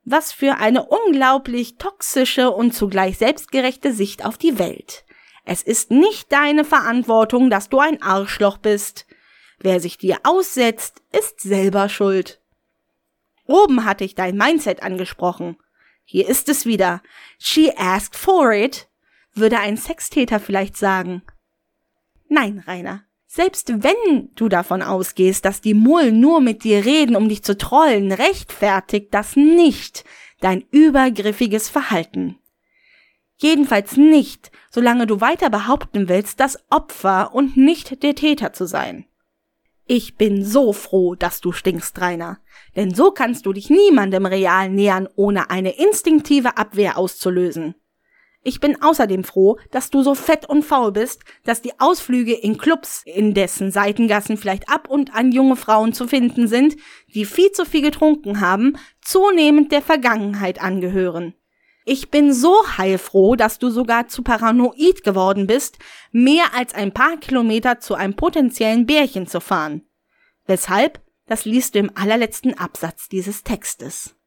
Was 0.05 0.33
für 0.33 0.57
eine 0.57 0.87
unglaublich 0.87 1.77
toxische 1.77 2.51
und 2.51 2.73
zugleich 2.73 3.19
selbstgerechte 3.19 3.93
Sicht 3.93 4.25
auf 4.25 4.39
die 4.39 4.59
Welt. 4.59 5.05
Es 5.45 5.63
ist 5.63 5.91
nicht 5.91 6.33
deine 6.33 6.65
Verantwortung, 6.65 7.51
dass 7.51 7.69
du 7.69 7.79
ein 7.79 8.03
Arschloch 8.03 8.59
bist. 8.59 9.07
Wer 9.59 9.81
sich 9.81 9.99
dir 9.99 10.19
aussetzt, 10.23 11.03
ist 11.13 11.41
selber 11.41 11.89
schuld. 11.89 12.41
Oben 13.47 13.85
hatte 13.85 14.05
ich 14.05 14.15
dein 14.15 14.37
Mindset 14.37 14.83
angesprochen. 14.83 15.57
Hier 16.05 16.29
ist 16.29 16.49
es 16.49 16.65
wieder. 16.65 17.03
She 17.39 17.73
asked 17.77 18.17
for 18.17 18.53
it, 18.53 18.89
würde 19.35 19.59
ein 19.59 19.77
Sextäter 19.77 20.39
vielleicht 20.41 20.77
sagen. 20.77 21.23
Nein, 22.29 22.63
Rainer. 22.67 23.05
Selbst 23.27 23.83
wenn 23.83 24.31
du 24.35 24.49
davon 24.49 24.83
ausgehst, 24.83 25.45
dass 25.45 25.61
die 25.61 25.75
Mullen 25.75 26.19
nur 26.19 26.41
mit 26.41 26.65
dir 26.65 26.85
reden, 26.85 27.15
um 27.15 27.29
dich 27.29 27.43
zu 27.43 27.59
trollen, 27.59 28.11
rechtfertigt 28.11 29.13
das 29.13 29.37
nicht 29.37 30.05
dein 30.41 30.65
übergriffiges 30.71 31.69
Verhalten. 31.69 32.39
Jedenfalls 33.37 33.97
nicht, 33.97 34.51
solange 34.71 35.07
du 35.07 35.21
weiter 35.21 35.51
behaupten 35.51 36.09
willst, 36.09 36.41
das 36.41 36.59
Opfer 36.71 37.35
und 37.35 37.57
nicht 37.57 38.03
der 38.03 38.15
Täter 38.15 38.53
zu 38.53 38.67
sein. 38.67 39.05
Ich 39.87 40.17
bin 40.17 40.45
so 40.45 40.73
froh, 40.73 41.15
dass 41.15 41.41
du 41.41 41.53
stinkst, 41.53 42.01
Rainer. 42.01 42.41
Denn 42.77 42.95
so 42.95 43.11
kannst 43.11 43.47
du 43.47 43.53
dich 43.53 43.71
niemandem 43.71 44.27
real 44.27 44.69
nähern, 44.69 45.09
ohne 45.17 45.51
eine 45.51 45.79
instinktive 45.79 46.59
Abwehr 46.59 46.99
auszulösen. 46.99 47.75
Ich 48.49 48.61
bin 48.61 48.81
außerdem 48.81 49.25
froh, 49.25 49.59
dass 49.73 49.91
du 49.91 50.01
so 50.01 50.15
fett 50.15 50.49
und 50.49 50.65
faul 50.65 50.93
bist, 50.93 51.21
dass 51.45 51.61
die 51.61 51.79
Ausflüge 51.79 52.33
in 52.33 52.57
Clubs, 52.57 53.03
in 53.05 53.35
dessen 53.35 53.71
Seitengassen 53.71 54.39
vielleicht 54.39 54.71
ab 54.71 54.89
und 54.89 55.15
an 55.15 55.33
junge 55.33 55.55
Frauen 55.55 55.93
zu 55.93 56.09
finden 56.09 56.49
sind, 56.49 56.77
die 57.13 57.27
viel 57.27 57.53
zu 57.53 57.67
viel 57.67 57.83
getrunken 57.83 58.41
haben, 58.41 58.79
zunehmend 59.03 59.71
der 59.71 59.83
Vergangenheit 59.83 60.63
angehören. 60.63 61.35
Ich 61.85 62.11
bin 62.11 62.33
so 62.33 62.55
heilfroh, 62.79 63.37
dass 63.37 63.59
du 63.59 63.69
sogar 63.69 64.09
zu 64.09 64.23
paranoid 64.23 65.05
geworden 65.05 65.47
bist, 65.47 65.77
mehr 66.11 66.55
als 66.55 66.73
ein 66.73 66.95
paar 66.95 67.19
Kilometer 67.19 67.81
zu 67.81 67.97
einem 67.97 68.17
potenziellen 68.17 68.87
Bärchen 68.87 69.27
zu 69.27 69.43
fahren. 69.43 69.83
Weshalb? 70.47 71.03
Das 71.27 71.45
liest 71.45 71.75
du 71.75 71.81
im 71.81 71.91
allerletzten 71.95 72.57
Absatz 72.57 73.11
dieses 73.11 73.45
Textes. 73.45 74.18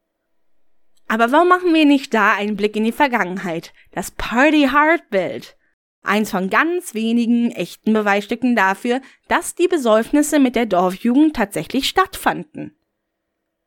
Aber 1.08 1.30
warum 1.32 1.48
machen 1.48 1.74
wir 1.74 1.84
nicht 1.84 2.14
da 2.14 2.32
einen 2.32 2.56
Blick 2.56 2.76
in 2.76 2.84
die 2.84 2.92
Vergangenheit? 2.92 3.72
Das 3.92 4.10
Party 4.12 4.68
Hard 4.72 5.10
Bild. 5.10 5.56
Eins 6.02 6.30
von 6.30 6.50
ganz 6.50 6.94
wenigen 6.94 7.50
echten 7.52 7.92
Beweisstücken 7.92 8.56
dafür, 8.56 9.00
dass 9.28 9.54
die 9.54 9.68
Besäufnisse 9.68 10.40
mit 10.40 10.56
der 10.56 10.66
Dorfjugend 10.66 11.36
tatsächlich 11.36 11.88
stattfanden. 11.88 12.76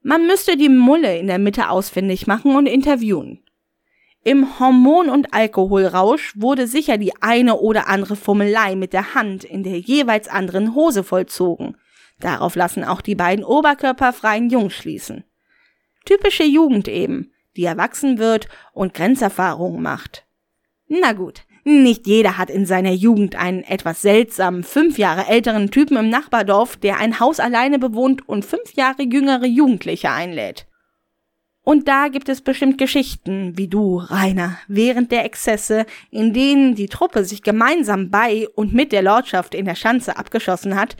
Man 0.02 0.28
müsste 0.28 0.58
die 0.58 0.70
Mulle 0.70 1.18
in 1.18 1.28
der 1.28 1.40
Mitte 1.40 1.70
ausfindig 1.70 2.28
machen 2.28 2.56
und 2.56 2.68
interviewen. 2.68 3.42
Im 4.24 4.60
Hormon- 4.60 5.10
und 5.10 5.34
Alkoholrausch 5.34 6.34
wurde 6.36 6.68
sicher 6.68 6.98
die 6.98 7.14
eine 7.22 7.58
oder 7.58 7.88
andere 7.88 8.16
Fummelei 8.16 8.76
mit 8.76 8.92
der 8.92 9.14
Hand 9.14 9.44
in 9.44 9.64
der 9.64 9.80
jeweils 9.80 10.28
anderen 10.28 10.74
Hose 10.74 11.04
vollzogen. 11.04 11.78
Darauf 12.20 12.56
lassen 12.56 12.84
auch 12.84 13.02
die 13.02 13.16
beiden 13.16 13.46
oberkörperfreien 13.46 14.50
Jungs 14.50 14.74
schließen. 14.74 15.24
Typische 16.06 16.44
Jugend 16.44 16.88
eben, 16.88 17.32
die 17.58 17.66
erwachsen 17.66 18.18
wird 18.18 18.48
und 18.74 18.94
Grenzerfahrungen 18.94 19.82
macht. 19.82 20.26
Na 20.88 21.14
gut, 21.14 21.44
nicht 21.64 22.06
jeder 22.06 22.38
hat 22.38 22.52
in 22.52 22.68
seiner 22.68 22.92
Jugend 22.92 23.36
einen 23.36 23.64
etwas 23.64 24.04
seltsamen, 24.04 24.64
fünf 24.64 25.00
Jahre 25.00 25.28
älteren 25.28 25.72
Typen 25.72 25.98
im 25.98 26.10
Nachbardorf, 26.10 26.78
der 26.78 26.98
ein 26.98 27.20
Haus 27.20 27.40
alleine 27.40 27.80
bewohnt 27.80 28.30
und 28.30 28.46
fünf 28.46 28.74
Jahre 28.76 29.02
jüngere 29.02 29.48
Jugendliche 29.48 30.12
einlädt. 30.12 30.68
Und 31.64 31.88
da 31.88 32.10
gibt 32.10 32.30
es 32.30 32.42
bestimmt 32.42 32.78
Geschichten, 32.78 33.58
wie 33.58 33.68
du, 33.68 33.98
Rainer, 33.98 34.60
während 34.68 35.12
der 35.12 35.26
Exzesse, 35.26 35.88
in 36.12 36.32
denen 36.32 36.76
die 36.76 36.86
Truppe 36.86 37.26
sich 37.26 37.42
gemeinsam 37.42 38.12
bei 38.12 38.48
und 38.54 38.76
mit 38.76 38.92
der 38.92 39.02
Lordschaft 39.02 39.56
in 39.56 39.66
der 39.66 39.74
Schanze 39.74 40.18
abgeschossen 40.18 40.76
hat, 40.76 40.96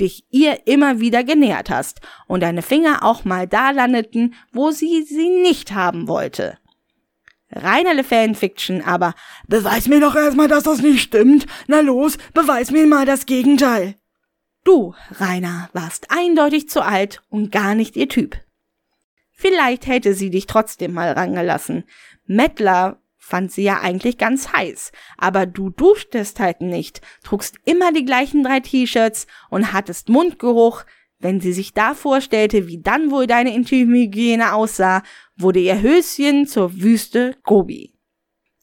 dich 0.00 0.24
ihr 0.30 0.66
immer 0.66 1.00
wieder 1.00 1.24
genähert 1.24 1.70
hast 1.70 2.00
und 2.26 2.42
deine 2.42 2.62
Finger 2.62 3.02
auch 3.02 3.24
mal 3.24 3.46
da 3.46 3.70
landeten, 3.70 4.34
wo 4.52 4.70
sie 4.70 5.02
sie 5.02 5.28
nicht 5.28 5.72
haben 5.72 6.08
wollte. 6.08 6.58
Reinerle 7.50 8.02
Fanfiction, 8.02 8.82
aber 8.82 9.14
beweis 9.46 9.86
mir 9.86 10.00
doch 10.00 10.16
erstmal, 10.16 10.48
dass 10.48 10.64
das 10.64 10.80
nicht 10.80 11.00
stimmt. 11.00 11.46
Na 11.68 11.80
los, 11.80 12.18
beweis 12.32 12.70
mir 12.70 12.86
mal 12.86 13.06
das 13.06 13.26
Gegenteil. 13.26 13.94
Du, 14.64 14.94
Rainer, 15.10 15.68
warst 15.72 16.10
eindeutig 16.10 16.68
zu 16.68 16.82
alt 16.82 17.22
und 17.28 17.52
gar 17.52 17.74
nicht 17.74 17.96
ihr 17.96 18.08
Typ. 18.08 18.36
Vielleicht 19.30 19.86
hätte 19.86 20.14
sie 20.14 20.30
dich 20.30 20.46
trotzdem 20.46 20.92
mal 20.94 21.12
rangelassen. 21.12 21.84
Mettler 22.26 22.98
fand 23.24 23.50
sie 23.50 23.62
ja 23.62 23.80
eigentlich 23.80 24.18
ganz 24.18 24.52
heiß, 24.52 24.92
aber 25.16 25.46
du 25.46 25.70
duschtest 25.70 26.40
halt 26.40 26.60
nicht, 26.60 27.00
trugst 27.22 27.56
immer 27.64 27.90
die 27.92 28.04
gleichen 28.04 28.44
drei 28.44 28.60
T-Shirts 28.60 29.26
und 29.50 29.72
hattest 29.72 30.08
Mundgeruch. 30.08 30.84
Wenn 31.18 31.40
sie 31.40 31.54
sich 31.54 31.72
da 31.72 31.94
vorstellte, 31.94 32.68
wie 32.68 32.82
dann 32.82 33.10
wohl 33.10 33.26
deine 33.26 33.54
Intimhygiene 33.54 34.52
aussah, 34.52 35.02
wurde 35.36 35.60
ihr 35.60 35.80
Höschen 35.80 36.46
zur 36.46 36.82
Wüste 36.82 37.36
Gobi. 37.44 37.94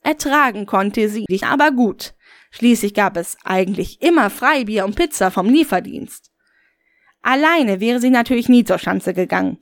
Ertragen 0.04 0.68
konnte 0.68 1.10
sie 1.10 1.26
dich 1.26 1.44
aber 1.44 1.72
gut. 1.72 2.14
Schließlich 2.52 2.94
gab 2.94 3.18
es 3.18 3.38
eigentlich 3.44 4.02
immer 4.02 4.30
Freibier 4.30 4.86
und 4.86 4.96
Pizza 4.96 5.32
vom 5.32 5.48
Lieferdienst. 5.48 6.32
Alleine 7.24 7.80
wäre 7.80 8.00
sie 8.00 8.10
natürlich 8.10 8.50
nie 8.50 8.64
zur 8.64 8.78
Schanze 8.78 9.14
gegangen. 9.14 9.58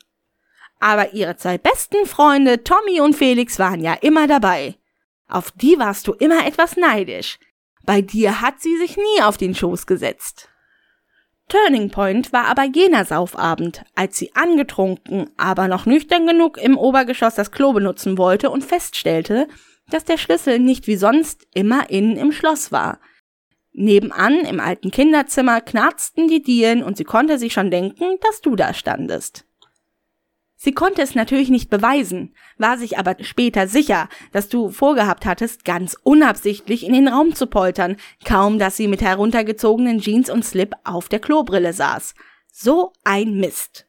Aber 0.80 1.14
ihre 1.14 1.38
zwei 1.38 1.58
besten 1.58 2.06
Freunde 2.06 2.64
Tommy 2.64 3.02
und 3.02 3.16
Felix 3.16 3.60
waren 3.60 3.82
ja 3.82 3.94
immer 3.94 4.28
dabei. 4.28 4.79
Auf 5.30 5.52
die 5.52 5.78
warst 5.78 6.08
du 6.08 6.14
immer 6.14 6.46
etwas 6.46 6.76
neidisch. 6.76 7.40
Bei 7.86 8.02
dir 8.02 8.42
hat 8.42 8.60
sie 8.60 8.78
sich 8.78 8.98
nie 8.98 9.22
auf 9.22 9.38
den 9.38 9.56
Schoß 9.56 9.86
gesetzt. 9.86 10.50
Turning 11.48 11.90
Point 11.90 12.34
war 12.34 12.46
aber 12.46 12.64
jener 12.64 13.06
Saufabend, 13.06 13.84
als 13.96 14.18
sie 14.18 14.36
angetrunken, 14.36 15.30
aber 15.38 15.68
noch 15.68 15.86
nüchtern 15.86 16.28
genug 16.28 16.58
im 16.58 16.78
Obergeschoss 16.78 17.36
das 17.36 17.52
Klo 17.52 17.74
benutzen 17.74 18.18
wollte 18.18 18.50
und 18.50 18.64
feststellte, 18.64 19.48
dass 19.90 20.06
der 20.06 20.18
Schlüssel 20.18 20.60
nicht 20.60 20.86
wie 20.86 20.96
sonst 20.96 21.48
immer 21.54 21.90
innen 21.90 22.18
im 22.18 22.32
Schloss 22.32 22.72
war. 22.72 23.00
Nebenan 23.72 24.42
im 24.42 24.60
alten 24.60 24.92
Kinderzimmer 24.92 25.62
knarzten 25.62 26.28
die 26.28 26.44
Dielen 26.44 26.84
und 26.84 26.98
sie 26.98 27.04
konnte 27.04 27.40
sich 27.40 27.54
schon 27.54 27.72
denken, 27.72 28.18
dass 28.22 28.42
du 28.42 28.56
da 28.56 28.74
standest. 28.74 29.46
Sie 30.62 30.74
konnte 30.74 31.02
es 31.02 31.16
natürlich 31.16 31.50
nicht 31.50 31.70
beweisen, 31.70 32.36
war 32.58 32.78
sich 32.78 32.98
aber 32.98 33.16
später 33.22 33.70
sicher, 33.70 34.10
dass 34.34 34.50
du 34.50 34.72
vorgehabt 34.72 35.26
hattest, 35.26 35.64
ganz 35.64 35.96
unabsichtlich 36.04 36.86
in 36.86 36.92
den 36.92 37.08
Raum 37.08 37.34
zu 37.34 37.48
poltern, 37.48 37.96
kaum 38.26 38.60
dass 38.60 38.76
sie 38.76 38.90
mit 38.90 39.02
heruntergezogenen 39.02 40.02
Jeans 40.02 40.30
und 40.30 40.44
Slip 40.44 40.76
auf 40.84 41.08
der 41.08 41.20
Klobrille 41.20 41.72
saß. 41.72 42.14
So 42.52 42.92
ein 43.06 43.40
Mist. 43.40 43.88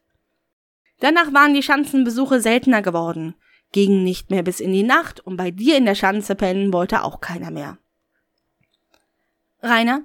Danach 1.01 1.33
waren 1.33 1.53
die 1.53 1.61
Schanzenbesuche 1.61 2.39
seltener 2.39 2.81
geworden, 2.81 3.35
gingen 3.73 4.05
nicht 4.05 4.29
mehr 4.29 4.43
bis 4.43 4.61
in 4.61 4.71
die 4.71 4.83
Nacht 4.83 5.19
und 5.19 5.35
bei 5.35 5.51
dir 5.51 5.75
in 5.75 5.83
der 5.83 5.95
Schanze 5.95 6.35
pennen 6.35 6.71
wollte 6.71 7.03
auch 7.03 7.19
keiner 7.19 7.51
mehr. 7.51 7.79
Rainer, 9.61 10.03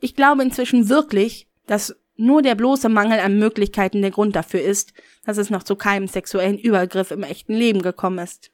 ich 0.00 0.16
glaube 0.16 0.44
inzwischen 0.44 0.88
wirklich, 0.88 1.46
dass 1.66 1.94
nur 2.20 2.42
der 2.42 2.54
bloße 2.54 2.88
Mangel 2.88 3.18
an 3.20 3.38
Möglichkeiten 3.38 4.02
der 4.02 4.10
Grund 4.10 4.36
dafür 4.36 4.60
ist, 4.60 4.92
dass 5.24 5.36
es 5.36 5.50
noch 5.50 5.62
zu 5.62 5.76
keinem 5.76 6.08
sexuellen 6.08 6.58
Übergriff 6.58 7.10
im 7.10 7.22
echten 7.22 7.54
Leben 7.54 7.82
gekommen 7.82 8.18
ist. 8.18 8.50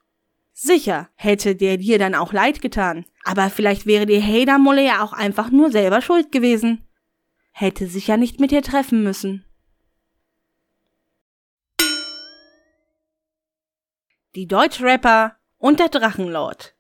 Sicher 0.52 1.10
hätte 1.16 1.54
der 1.54 1.76
dir 1.76 1.98
dann 1.98 2.14
auch 2.14 2.32
leid 2.32 2.62
getan, 2.62 3.04
aber 3.24 3.50
vielleicht 3.50 3.84
wäre 3.84 4.06
die 4.06 4.22
Hader-Mulle 4.22 4.84
ja 4.84 5.04
auch 5.04 5.12
einfach 5.12 5.50
nur 5.50 5.70
selber 5.70 6.00
schuld 6.00 6.32
gewesen. 6.32 6.86
Hätte 7.52 7.86
sich 7.86 8.06
ja 8.06 8.16
nicht 8.16 8.40
mit 8.40 8.50
dir 8.50 8.62
treffen 8.62 9.02
müssen. 9.02 9.44
Die 14.34 14.46
Deutschrapper 14.46 15.36
und 15.58 15.78
der 15.78 15.88
Drachenlord. 15.88 16.74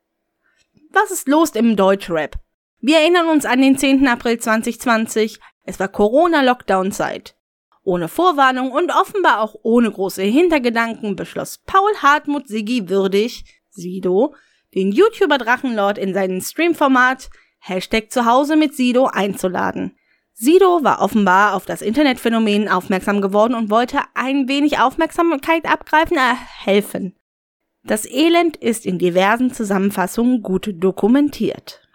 Was 0.90 1.10
ist 1.10 1.28
los 1.28 1.50
im 1.50 1.76
Deutschrap? 1.76 2.36
Wir 2.80 3.00
erinnern 3.00 3.28
uns 3.28 3.44
an 3.44 3.60
den 3.60 3.76
10. 3.76 4.06
April 4.08 4.38
2020, 4.38 5.38
es 5.64 5.78
war 5.78 5.88
Corona-Lockdown-Zeit. 5.88 7.35
Ohne 7.86 8.08
Vorwarnung 8.08 8.72
und 8.72 8.90
offenbar 8.90 9.40
auch 9.40 9.54
ohne 9.62 9.88
große 9.88 10.24
Hintergedanken 10.24 11.14
beschloss 11.14 11.58
Paul 11.66 11.92
Hartmut 12.02 12.48
Siggi 12.48 12.88
würdig, 12.88 13.44
Sido, 13.70 14.34
den 14.74 14.90
YouTuber 14.90 15.38
Drachenlord 15.38 15.96
in 15.96 16.12
seinen 16.12 16.40
Streamformat 16.40 17.30
Hashtag 17.60 18.10
Zuhause 18.10 18.56
mit 18.56 18.74
Sido 18.74 19.06
einzuladen. 19.06 19.96
Sido 20.32 20.82
war 20.82 21.00
offenbar 21.00 21.54
auf 21.54 21.64
das 21.64 21.80
Internetphänomen 21.80 22.68
aufmerksam 22.68 23.20
geworden 23.20 23.54
und 23.54 23.70
wollte 23.70 24.00
ein 24.14 24.48
wenig 24.48 24.80
Aufmerksamkeit 24.80 25.64
abgreifen, 25.64 26.16
äh, 26.16 26.34
helfen. 26.64 27.14
Das 27.84 28.04
Elend 28.04 28.56
ist 28.56 28.84
in 28.84 28.98
diversen 28.98 29.54
Zusammenfassungen 29.54 30.42
gut 30.42 30.74
dokumentiert. 30.74 31.86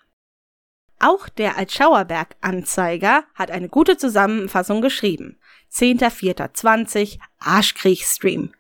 Auch 0.99 1.27
der 1.27 1.57
Altschauerberg-Anzeiger 1.57 3.25
hat 3.35 3.51
eine 3.51 3.67
gute 3.67 3.97
Zusammenfassung 3.97 4.79
geschrieben. 4.79 5.37
10.04.20 5.73 7.17
Arschkrieg-Stream. 7.39 8.53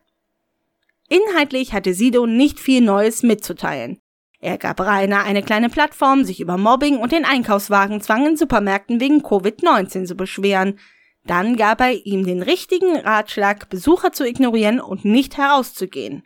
Inhaltlich 1.09 1.73
hatte 1.73 1.93
Sido 1.93 2.25
nicht 2.25 2.59
viel 2.59 2.81
Neues 2.81 3.21
mitzuteilen. 3.21 3.99
Er 4.39 4.57
gab 4.57 4.79
Rainer 4.79 5.23
eine 5.23 5.43
kleine 5.43 5.69
Plattform, 5.69 6.23
sich 6.23 6.39
über 6.39 6.57
Mobbing 6.57 6.97
und 6.97 7.11
den 7.11 7.25
Einkaufswagenzwang 7.25 8.25
in 8.25 8.37
Supermärkten 8.37 8.99
wegen 8.99 9.21
Covid-19 9.21 10.05
zu 10.05 10.15
beschweren. 10.15 10.79
Dann 11.25 11.57
gab 11.57 11.81
er 11.81 12.05
ihm 12.05 12.25
den 12.25 12.41
richtigen 12.41 12.95
Ratschlag, 12.95 13.69
Besucher 13.69 14.13
zu 14.13 14.27
ignorieren 14.27 14.79
und 14.79 15.05
nicht 15.05 15.37
herauszugehen. 15.37 16.23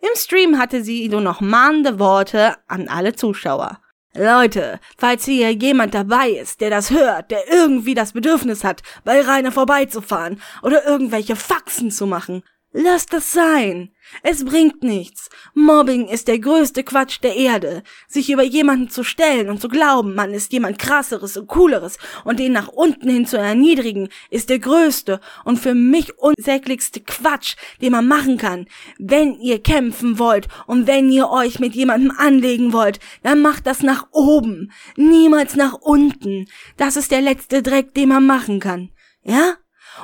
Im 0.00 0.16
Stream 0.16 0.58
hatte 0.58 0.82
Sido 0.82 1.20
noch 1.20 1.40
mahnende 1.40 1.98
Worte 1.98 2.56
an 2.68 2.88
alle 2.88 3.14
Zuschauer. 3.14 3.80
Leute, 4.18 4.80
falls 4.96 5.24
hier 5.24 5.52
jemand 5.52 5.94
dabei 5.94 6.30
ist, 6.30 6.60
der 6.60 6.70
das 6.70 6.90
hört, 6.90 7.30
der 7.30 7.50
irgendwie 7.50 7.94
das 7.94 8.12
Bedürfnis 8.12 8.64
hat, 8.64 8.82
bei 9.04 9.20
Rainer 9.20 9.52
vorbeizufahren 9.52 10.42
oder 10.62 10.84
irgendwelche 10.84 11.36
Faxen 11.36 11.92
zu 11.92 12.06
machen, 12.06 12.42
lasst 12.72 13.12
das 13.12 13.32
sein. 13.32 13.90
Es 14.22 14.44
bringt 14.44 14.82
nichts. 14.82 15.28
Mobbing 15.54 16.08
ist 16.08 16.28
der 16.28 16.38
größte 16.38 16.82
Quatsch 16.82 17.18
der 17.22 17.36
Erde. 17.36 17.82
Sich 18.06 18.30
über 18.30 18.42
jemanden 18.42 18.88
zu 18.90 19.04
stellen 19.04 19.48
und 19.50 19.60
zu 19.60 19.68
glauben, 19.68 20.14
man 20.14 20.32
ist 20.32 20.52
jemand 20.52 20.78
krasseres 20.78 21.36
und 21.36 21.46
cooleres 21.46 21.98
und 22.24 22.38
den 22.38 22.52
nach 22.52 22.68
unten 22.68 23.08
hin 23.08 23.26
zu 23.26 23.36
erniedrigen, 23.36 24.08
ist 24.30 24.50
der 24.50 24.58
größte 24.58 25.20
und 25.44 25.58
für 25.58 25.74
mich 25.74 26.18
unsäglichste 26.18 27.00
Quatsch, 27.00 27.56
den 27.80 27.92
man 27.92 28.08
machen 28.08 28.38
kann. 28.38 28.66
Wenn 28.98 29.38
ihr 29.40 29.62
kämpfen 29.62 30.18
wollt 30.18 30.48
und 30.66 30.86
wenn 30.86 31.10
ihr 31.10 31.30
euch 31.30 31.58
mit 31.58 31.74
jemandem 31.74 32.12
anlegen 32.16 32.72
wollt, 32.72 33.00
dann 33.22 33.42
macht 33.42 33.66
das 33.66 33.82
nach 33.82 34.08
oben, 34.12 34.72
niemals 34.96 35.56
nach 35.56 35.74
unten. 35.74 36.46
Das 36.76 36.96
ist 36.96 37.10
der 37.10 37.20
letzte 37.20 37.62
Dreck, 37.62 37.94
den 37.94 38.08
man 38.08 38.26
machen 38.26 38.60
kann. 38.60 38.90
Ja? 39.22 39.56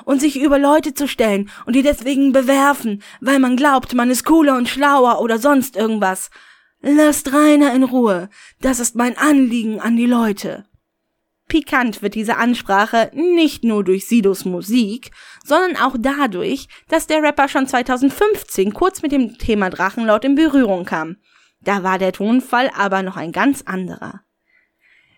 Und 0.04 0.20
sich 0.20 0.40
über 0.40 0.59
Leute 0.59 0.94
zu 0.94 1.07
stellen 1.09 1.50
und 1.66 1.76
die 1.76 1.83
deswegen 1.83 2.33
bewerfen, 2.33 3.02
weil 3.20 3.38
man 3.38 3.57
glaubt, 3.57 3.94
man 3.94 4.11
ist 4.11 4.24
cooler 4.24 4.57
und 4.57 4.68
schlauer 4.68 5.20
oder 5.20 5.38
sonst 5.38 5.76
irgendwas. 5.76 6.30
Lasst 6.80 7.33
Rainer 7.33 7.74
in 7.74 7.83
Ruhe. 7.83 8.28
Das 8.61 8.78
ist 8.80 8.94
mein 8.94 9.16
Anliegen 9.16 9.80
an 9.80 9.96
die 9.96 10.07
Leute. 10.07 10.66
Pikant 11.48 12.02
wird 12.02 12.14
diese 12.14 12.37
Ansprache 12.37 13.11
nicht 13.14 13.64
nur 13.64 13.85
durch 13.85 14.07
Sidos 14.07 14.44
Musik, 14.44 15.11
sondern 15.44 15.76
auch 15.76 15.96
dadurch, 15.98 16.68
dass 16.88 17.07
der 17.07 17.22
Rapper 17.22 17.48
schon 17.48 17.66
2015 17.66 18.72
kurz 18.72 19.02
mit 19.02 19.12
dem 19.12 19.38
Thema 19.38 19.70
Drachenlord 19.70 20.24
in 20.24 20.35
Berührung 20.35 20.85
kam. 20.85 21.16
Da 21.61 21.83
war 21.83 21.98
der 21.98 22.12
Tonfall 22.12 22.70
aber 22.76 23.02
noch 23.02 23.16
ein 23.16 23.33
ganz 23.33 23.62
anderer. 23.62 24.23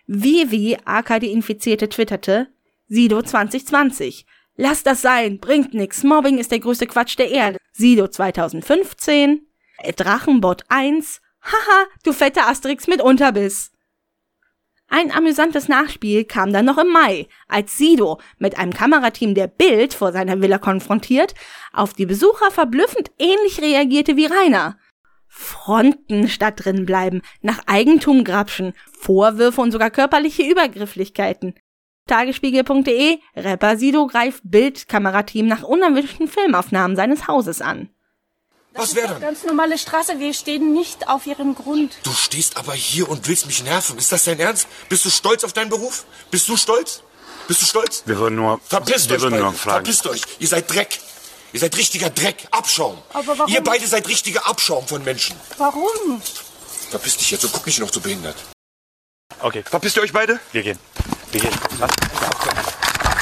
Wie 0.05 0.51
wie 0.51 0.77
AK 0.85 1.19
die 1.19 1.31
Infizierte 1.31 1.89
twitterte, 1.89 2.47
Sido 2.87 3.21
2020, 3.21 4.25
Lass 4.57 4.81
das 4.81 5.03
sein, 5.03 5.39
bringt 5.39 5.75
nix. 5.75 6.03
Mobbing 6.03 6.39
ist 6.39 6.51
der 6.51 6.59
größte 6.59 6.87
Quatsch 6.87 7.17
der 7.17 7.29
Erde. 7.29 7.59
Sido 7.73 8.07
2015, 8.07 9.45
Drachenbot 9.95 10.63
1, 10.67 11.21
haha, 11.43 11.85
du 12.03 12.11
fetter 12.11 12.47
Asterix 12.47 12.87
mit 12.87 12.99
Unterbiss. 12.99 13.71
Ein 14.89 15.11
amüsantes 15.11 15.67
Nachspiel 15.67 16.25
kam 16.25 16.51
dann 16.53 16.65
noch 16.65 16.79
im 16.79 16.91
Mai, 16.91 17.27
als 17.47 17.77
Sido 17.77 18.19
mit 18.39 18.57
einem 18.57 18.73
Kamerateam 18.73 19.35
der 19.35 19.47
Bild 19.47 19.93
vor 19.93 20.11
seiner 20.11 20.41
Villa 20.41 20.57
konfrontiert, 20.57 21.35
auf 21.71 21.93
die 21.93 22.07
Besucher 22.07 22.49
verblüffend 22.49 23.11
ähnlich 23.19 23.61
reagierte 23.61 24.15
wie 24.15 24.25
Rainer. 24.25 24.79
Fronten 25.27 26.29
statt 26.29 26.65
drin 26.65 26.87
bleiben, 26.87 27.21
nach 27.41 27.61
Eigentum 27.67 28.23
grapschen, 28.23 28.73
Vorwürfe 28.91 29.61
und 29.61 29.71
sogar 29.71 29.91
körperliche 29.91 30.49
Übergrifflichkeiten. 30.49 31.53
Tagesspiegel.de, 32.07 33.19
Rapper 33.35 33.77
Sido 33.77 34.07
greift 34.07 34.41
Bildkamerateam 34.43 35.47
nach 35.47 35.63
unerwünschten 35.63 36.27
Filmaufnahmen 36.27 36.95
seines 36.95 37.27
Hauses 37.27 37.61
an. 37.61 37.89
Was 38.73 38.95
wäre 38.95 39.07
dann? 39.07 39.21
Ganz 39.21 39.43
normale 39.43 39.77
Straße, 39.77 40.19
wir 40.19 40.33
stehen 40.33 40.73
nicht 40.73 41.09
auf 41.09 41.25
ihrem 41.25 41.55
Grund. 41.55 41.97
Du 42.03 42.11
stehst 42.11 42.57
aber 42.57 42.73
hier 42.73 43.09
und 43.09 43.27
willst 43.27 43.47
mich 43.47 43.63
nerven. 43.63 43.97
Ist 43.97 44.11
das 44.11 44.25
dein 44.25 44.39
Ernst? 44.39 44.67
Bist 44.87 45.03
du 45.03 45.09
stolz 45.09 45.43
auf 45.43 45.53
deinen 45.53 45.69
Beruf? 45.69 46.05
Bist 46.29 46.47
du 46.47 46.55
stolz? 46.57 47.01
Bist 47.47 47.61
du 47.61 47.65
stolz? 47.65 48.03
Wir 48.05 48.19
würden 48.19 48.35
nur, 48.35 48.59
Verpisst 48.63 49.09
wir 49.09 49.15
euch 49.15 49.23
würden 49.23 49.39
nur 49.39 49.53
fragen. 49.53 49.85
Verpisst 49.85 50.05
euch. 50.07 50.21
Ihr 50.39 50.47
seid 50.47 50.71
Dreck. 50.71 50.99
Ihr 51.53 51.59
seid 51.59 51.75
richtiger 51.75 52.09
Dreck. 52.09 52.47
Abschaum. 52.51 52.97
Aber 53.13 53.37
warum? 53.37 53.51
Ihr 53.51 53.63
beide 53.63 53.87
seid 53.87 54.07
richtiger 54.07 54.47
Abschaum 54.47 54.85
von 54.85 55.03
Menschen. 55.03 55.35
Warum? 55.57 56.21
Verpiss 56.91 57.17
dich 57.17 57.31
jetzt 57.31 57.45
und 57.45 57.53
guck 57.53 57.65
nicht 57.65 57.79
noch 57.79 57.91
so 57.91 57.99
behindert. 57.99 58.35
Okay, 59.39 59.61
Verpisst 59.63 59.95
ihr 59.97 60.03
euch 60.03 60.13
beide? 60.13 60.39
wir 60.51 60.63
gehen. 60.63 60.79
Wir 61.31 61.41
gehen. 61.41 61.53
Was? 61.77 61.91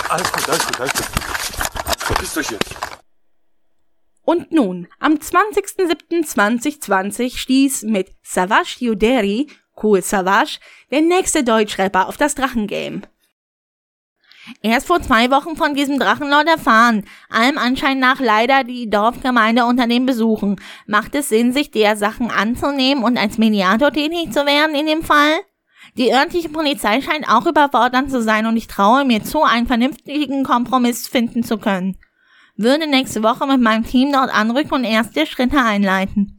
Alles 0.09 0.31
gut, 0.31 0.49
alles 0.49 0.65
gut, 0.65 0.79
alles 0.79 0.93
gut. 0.93 1.05
Verpisst 1.99 2.37
euch 2.37 2.51
jetzt. 2.51 2.73
Und 4.23 4.49
nun, 4.51 4.87
am 4.99 5.15
20.07.2020 5.15 7.37
stieß 7.37 7.83
mit 7.83 8.11
Savage 8.23 8.77
Yuderi, 8.79 9.47
Cool 9.81 10.01
Savage, 10.01 10.59
der 10.89 11.01
nächste 11.01 11.43
Deutschrapper 11.43 12.07
auf 12.07 12.15
das 12.17 12.33
Drachengame. 12.33 13.01
Erst 14.61 14.87
vor 14.87 15.01
zwei 15.01 15.29
Wochen 15.31 15.57
von 15.57 15.73
diesem 15.73 15.99
Drachenlord 15.99 16.47
erfahren. 16.47 17.05
Allem 17.29 17.57
Anschein 17.57 17.99
nach 17.99 18.21
leider 18.21 18.63
die 18.63 18.89
Dorfgemeinde 18.89 19.65
unter 19.65 19.85
den 19.87 20.05
Besuchen. 20.05 20.61
Macht 20.85 21.13
es 21.15 21.27
Sinn, 21.29 21.51
sich 21.51 21.71
der 21.71 21.97
Sachen 21.97 22.29
anzunehmen 22.31 23.03
und 23.03 23.17
als 23.17 23.37
Mediator 23.39 23.91
tätig 23.91 24.31
zu 24.31 24.45
werden 24.45 24.75
in 24.75 24.85
dem 24.85 25.01
Fall? 25.03 25.39
Die 25.97 26.11
örtliche 26.11 26.49
Polizei 26.49 27.01
scheint 27.01 27.27
auch 27.29 27.45
überfordert 27.45 28.11
zu 28.11 28.21
sein 28.21 28.45
und 28.45 28.57
ich 28.57 28.67
traue 28.67 29.05
mir 29.05 29.23
zu, 29.23 29.43
einen 29.43 29.67
vernünftigen 29.67 30.43
Kompromiss 30.43 31.07
finden 31.07 31.43
zu 31.43 31.57
können. 31.57 31.97
Würde 32.57 32.87
nächste 32.87 33.23
Woche 33.23 33.47
mit 33.47 33.61
meinem 33.61 33.85
Team 33.85 34.11
dort 34.11 34.33
anrücken 34.33 34.73
und 34.73 34.83
erste 34.83 35.25
Schritte 35.25 35.57
einleiten. 35.57 36.37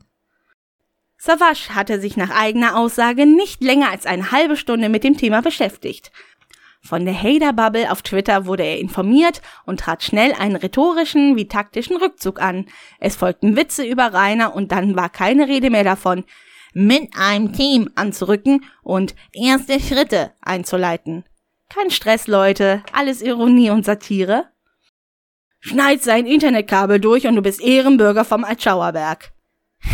Savage 1.16 1.74
hatte 1.74 2.00
sich 2.00 2.16
nach 2.18 2.30
eigener 2.30 2.76
Aussage 2.76 3.24
nicht 3.24 3.62
länger 3.62 3.90
als 3.90 4.04
eine 4.04 4.30
halbe 4.30 4.56
Stunde 4.56 4.90
mit 4.90 5.04
dem 5.04 5.16
Thema 5.16 5.40
beschäftigt. 5.40 6.12
Von 6.82 7.04
der 7.04 7.20
Hater-Bubble 7.20 7.90
auf 7.90 8.02
Twitter 8.02 8.46
wurde 8.46 8.62
er 8.62 8.78
informiert 8.78 9.40
und 9.64 9.80
trat 9.80 10.04
schnell 10.04 10.32
einen 10.34 10.56
rhetorischen 10.56 11.36
wie 11.36 11.48
taktischen 11.48 11.96
Rückzug 11.96 12.40
an. 12.40 12.66
Es 13.00 13.16
folgten 13.16 13.56
Witze 13.56 13.84
über 13.84 14.12
Rainer 14.12 14.54
und 14.54 14.70
dann 14.70 14.94
war 14.94 15.08
keine 15.08 15.48
Rede 15.48 15.70
mehr 15.70 15.84
davon, 15.84 16.24
Mit 16.78 17.16
einem 17.16 17.54
Team 17.54 17.88
anzurücken 17.94 18.62
und 18.82 19.14
erste 19.32 19.80
Schritte 19.80 20.34
einzuleiten. 20.42 21.24
Kein 21.70 21.90
Stress, 21.90 22.26
Leute, 22.26 22.82
alles 22.92 23.22
Ironie 23.22 23.70
und 23.70 23.86
Satire. 23.86 24.50
Schneid 25.58 26.02
sein 26.02 26.26
Internetkabel 26.26 27.00
durch 27.00 27.26
und 27.26 27.34
du 27.34 27.40
bist 27.40 27.62
Ehrenbürger 27.62 28.26
vom 28.26 28.44
Altschauerberg. 28.44 29.32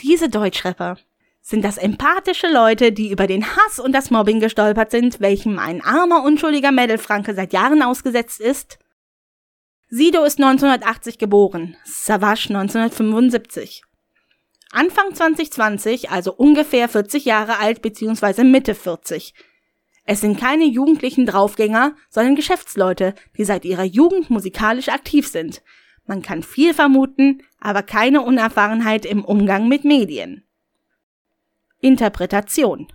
Diese 0.00 0.28
Deutschrapper 0.28 0.98
sind 1.40 1.64
das 1.64 1.78
empathische 1.78 2.52
Leute, 2.52 2.92
die 2.92 3.10
über 3.10 3.26
den 3.26 3.56
Hass 3.56 3.78
und 3.78 3.92
das 3.92 4.10
Mobbing 4.10 4.40
gestolpert 4.40 4.90
sind, 4.90 5.18
welchem 5.18 5.58
ein 5.58 5.82
armer, 5.82 6.22
unschuldiger 6.22 6.72
Mädelfranke 6.72 7.34
seit 7.34 7.54
Jahren 7.54 7.80
ausgesetzt 7.82 8.42
ist? 8.42 8.78
Sido 9.88 10.24
ist 10.24 10.38
1980 10.38 11.16
geboren, 11.16 11.78
Savage 11.84 12.48
1975. 12.50 13.82
Anfang 14.76 15.14
2020, 15.14 16.10
also 16.10 16.34
ungefähr 16.34 16.90
40 16.90 17.24
Jahre 17.24 17.58
alt 17.60 17.80
bzw. 17.80 18.44
Mitte 18.44 18.74
40. 18.74 19.32
Es 20.04 20.20
sind 20.20 20.38
keine 20.38 20.64
jugendlichen 20.64 21.24
Draufgänger, 21.24 21.96
sondern 22.10 22.36
Geschäftsleute, 22.36 23.14
die 23.38 23.44
seit 23.46 23.64
ihrer 23.64 23.84
Jugend 23.84 24.28
musikalisch 24.28 24.90
aktiv 24.90 25.28
sind. 25.28 25.62
Man 26.04 26.20
kann 26.20 26.42
viel 26.42 26.74
vermuten, 26.74 27.42
aber 27.58 27.82
keine 27.82 28.20
Unerfahrenheit 28.20 29.06
im 29.06 29.24
Umgang 29.24 29.66
mit 29.66 29.84
Medien. 29.84 30.44
Interpretation 31.80 32.92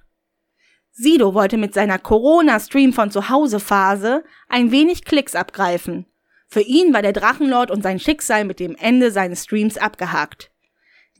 Sido 0.91 1.33
wollte 1.33 1.57
mit 1.57 1.73
seiner 1.73 1.97
Corona-Stream 1.97 2.93
von 2.93 3.09
zu 3.09 3.27
Hause 3.29 3.59
Phase 3.59 4.23
ein 4.47 4.69
wenig 4.69 5.03
Klicks 5.03 5.33
abgreifen. 5.33 6.05
Für 6.47 6.61
ihn 6.61 6.93
war 6.93 7.01
der 7.01 7.13
Drachenlord 7.13 7.71
und 7.71 7.81
sein 7.81 7.97
Schicksal 7.97 8.45
mit 8.45 8.59
dem 8.59 8.75
Ende 8.75 9.09
seines 9.09 9.45
Streams 9.45 9.79
abgehakt. 9.79 10.51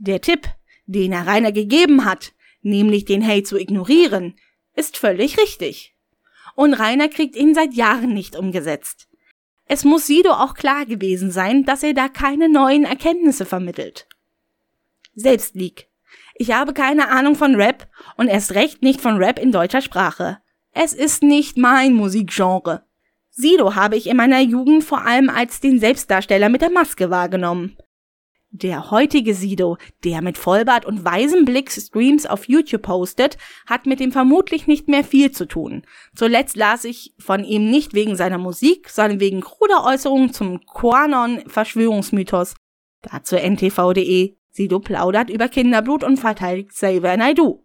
Der 0.04 0.20
Tipp, 0.20 0.48
den 0.88 1.12
er 1.12 1.28
Rainer 1.28 1.52
gegeben 1.52 2.06
hat, 2.06 2.34
nämlich 2.64 3.06
den 3.06 3.26
Hate 3.26 3.44
zu 3.44 3.60
ignorieren, 3.60 4.34
ist 4.76 4.98
völlig 4.98 5.38
richtig. 5.38 5.96
Und 6.56 6.74
Rainer 6.74 7.08
kriegt 7.08 7.36
ihn 7.36 7.54
seit 7.54 7.76
Jahren 7.76 8.12
nicht 8.12 8.36
umgesetzt. 8.36 9.08
Es 9.66 9.84
muss 9.84 10.08
Sido 10.08 10.32
auch 10.32 10.56
klar 10.56 10.88
gewesen 10.88 11.30
sein, 11.30 11.66
dass 11.66 11.84
er 11.84 11.94
da 11.94 12.08
keine 12.08 12.50
neuen 12.50 12.84
Erkenntnisse 12.84 13.46
vermittelt. 13.46 14.08
Selbstleak. 15.14 15.88
Ich 16.34 16.52
habe 16.52 16.74
keine 16.74 17.10
Ahnung 17.10 17.36
von 17.36 17.54
Rap 17.54 17.88
und 18.18 18.28
erst 18.28 18.56
recht 18.56 18.82
nicht 18.82 19.02
von 19.02 19.18
Rap 19.18 19.38
in 19.38 19.52
deutscher 19.52 19.82
Sprache. 19.82 20.40
Es 20.72 20.94
ist 20.94 21.22
nicht 21.22 21.58
mein 21.58 21.94
Musikgenre. 21.94 22.86
Sido 23.30 23.76
habe 23.76 23.98
ich 23.98 24.08
in 24.08 24.18
meiner 24.18 24.42
Jugend 24.42 24.84
vor 24.84 25.06
allem 25.06 25.30
als 25.30 25.60
den 25.60 25.80
Selbstdarsteller 25.80 26.50
mit 26.50 26.64
der 26.64 26.72
Maske 26.72 27.12
wahrgenommen. 27.12 27.78
Der 28.54 28.92
heutige 28.92 29.34
Sido, 29.34 29.78
der 30.04 30.22
mit 30.22 30.38
Vollbart 30.38 30.86
und 30.86 31.06
weisem 31.06 31.46
Blick 31.46 31.72
Streams 31.72 32.26
auf 32.26 32.50
YouTube 32.50 32.82
postet, 32.82 33.38
hat 33.66 33.86
mit 33.86 34.02
dem 34.02 34.12
vermutlich 34.12 34.68
nicht 34.68 34.90
mehr 34.90 35.06
viel 35.06 35.32
zu 35.32 35.46
tun. 35.46 35.84
Zuletzt 36.16 36.58
las 36.58 36.84
ich 36.84 37.14
von 37.18 37.46
ihm 37.46 37.72
nicht 37.72 37.94
wegen 37.94 38.18
seiner 38.18 38.38
Musik, 38.38 38.90
sondern 38.90 39.22
wegen 39.22 39.40
kruder 39.40 39.86
Äußerungen 39.86 40.34
zum 40.34 40.66
Quanon-Verschwörungsmythos. 40.66 42.56
Dazu 43.02 43.38
ntv.de. 43.38 44.36
Sido 44.50 44.80
plaudert 44.82 45.30
über 45.30 45.48
Kinderblut 45.48 46.04
und 46.04 46.18
verteidigt 46.18 46.72
Xavier 46.72 47.16
Naidoo. 47.16 47.64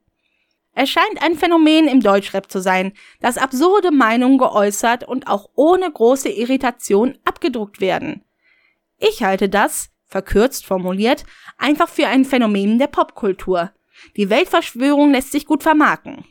Es 0.73 0.89
scheint 0.89 1.21
ein 1.21 1.35
Phänomen 1.35 1.89
im 1.89 2.01
Deutschrap 2.01 2.49
zu 2.49 2.61
sein, 2.61 2.93
das 3.21 3.39
absurde 3.39 3.91
Meinungen 3.91 4.39
geäußert 4.39 5.03
und 5.03 5.27
auch 5.27 5.51
ohne 5.57 5.91
große 5.91 6.29
Irritation 6.29 7.19
abgedruckt 7.25 7.81
werden. 7.81 8.23
Ich 8.99 9.25
halte 9.25 9.49
das, 9.49 9.91
verkürzt 10.07 10.65
formuliert, 10.65 11.25
einfach 11.59 11.89
für 11.89 12.07
ein 12.07 12.25
Phänomen 12.25 12.79
der 12.79 12.87
Popkultur. 12.87 13.73
Die 14.17 14.31
Weltverschwörung 14.31 15.13
lässt 15.13 15.33
sich 15.33 15.47
gut 15.47 15.63
vermarken. 15.63 16.25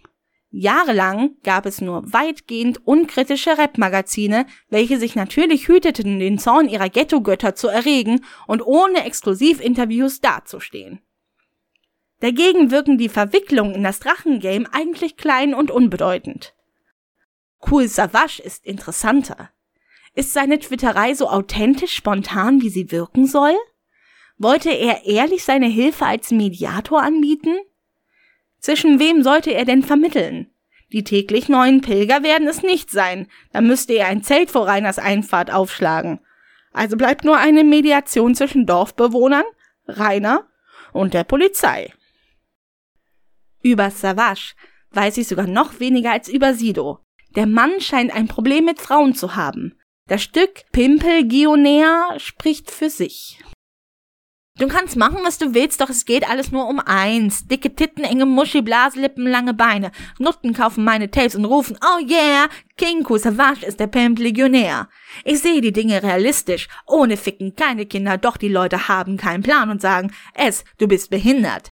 Jahrelang 0.58 1.36
gab 1.44 1.66
es 1.66 1.82
nur 1.82 2.14
weitgehend 2.14 2.88
unkritische 2.88 3.58
Rap-Magazine, 3.58 4.46
welche 4.70 4.98
sich 4.98 5.16
natürlich 5.16 5.68
hüteten, 5.68 6.20
den 6.20 6.40
Zorn 6.40 6.70
ihrer 6.70 6.88
Ghetto-Götter 6.88 7.56
zu 7.56 7.68
erregen 7.68 8.24
und 8.48 8.62
ohne 8.62 9.04
Exklusivinterviews 9.04 10.22
dazustehen. 10.22 11.02
Dagegen 12.22 12.72
wirken 12.72 12.98
die 12.98 13.10
Verwicklungen 13.10 13.76
in 13.76 13.84
das 13.84 14.00
Drachengame 14.00 14.66
eigentlich 14.72 15.18
klein 15.18 15.54
und 15.54 15.72
unbedeutend. 15.72 16.54
Cool 17.70 17.90
Savage 17.90 18.42
ist 18.42 18.66
interessanter. 18.66 19.50
Ist 20.16 20.32
seine 20.32 20.60
Twitterei 20.60 21.14
so 21.14 21.30
authentisch 21.30 21.94
spontan, 21.94 22.62
wie 22.62 22.70
sie 22.70 22.90
wirken 22.92 23.28
soll? 23.28 23.54
Wollte 24.38 24.72
er 24.72 25.06
ehrlich 25.06 25.44
seine 25.44 25.68
Hilfe 25.68 26.06
als 26.06 26.32
Mediator 26.32 27.04
anbieten? 27.04 27.58
Zwischen 28.60 29.00
wem 29.00 29.24
sollte 29.24 29.54
er 29.54 29.66
denn 29.66 29.84
vermitteln? 29.84 30.50
Die 30.94 31.04
täglich 31.04 31.50
neuen 31.50 31.82
Pilger 31.82 32.24
werden 32.24 32.48
es 32.48 32.64
nicht 32.64 32.90
sein, 32.90 33.28
da 33.52 33.60
müsste 33.60 33.94
er 33.94 34.08
ein 34.08 34.24
Zelt 34.24 34.50
vor 34.52 34.68
Reiners 34.68 35.00
Einfahrt 35.00 35.52
aufschlagen. 35.52 36.20
Also 36.72 36.96
bleibt 36.96 37.26
nur 37.26 37.38
eine 37.38 37.64
Mediation 37.64 38.36
zwischen 38.36 38.66
Dorfbewohnern, 38.66 39.46
Rainer 39.88 40.48
und 40.94 41.14
der 41.14 41.26
Polizei. 41.26 41.94
Über 43.62 43.92
Savage 43.92 44.54
weiß 44.92 45.18
ich 45.18 45.28
sogar 45.28 45.48
noch 45.48 45.80
weniger 45.80 46.12
als 46.12 46.30
über 46.30 46.54
Sido. 46.54 47.00
Der 47.36 47.48
Mann 47.48 47.82
scheint 47.82 48.14
ein 48.14 48.28
Problem 48.28 48.66
mit 48.66 48.80
Frauen 48.80 49.14
zu 49.14 49.36
haben. 49.36 49.78
Das 50.08 50.22
Stück 50.22 50.72
Pimpel 50.72 51.28
Gionea 51.28 52.20
spricht 52.20 52.70
für 52.70 52.92
sich. 52.92 53.40
Du 54.60 54.68
kannst 54.68 54.96
machen, 54.96 55.18
was 55.24 55.40
du 55.40 55.56
willst, 55.56 55.82
doch 55.82 55.90
es 55.90 56.06
geht 56.06 56.30
alles 56.30 56.52
nur 56.52 56.68
um 56.70 56.80
eins. 56.80 57.48
Dicke 57.48 57.74
Titten, 57.74 58.04
enge 58.04 58.28
Muschi, 58.28 58.62
Blaselippen, 58.62 59.26
lange 59.26 59.56
Beine. 59.56 59.92
Nutten 60.20 60.54
kaufen 60.54 60.84
meine 60.84 61.10
Tapes 61.10 61.36
und 61.36 61.44
rufen, 61.46 61.78
oh 61.82 62.06
yeah, 62.06 62.48
King 62.78 63.04
Savage 63.18 63.66
ist 63.66 63.80
der 63.80 63.88
Pimp 63.88 64.20
Legionär. 64.20 64.90
Ich 65.24 65.40
sehe 65.40 65.60
die 65.60 65.74
Dinge 65.74 66.04
realistisch. 66.04 66.68
Ohne 66.86 67.18
Ficken, 67.18 67.56
keine 67.56 67.88
Kinder, 67.88 68.20
doch 68.20 68.38
die 68.38 68.48
Leute 68.48 68.88
haben 68.88 69.18
keinen 69.18 69.44
Plan 69.44 69.72
und 69.72 69.82
sagen, 69.82 70.14
es, 70.36 70.64
du 70.78 70.88
bist 70.88 71.10
behindert. 71.10 71.70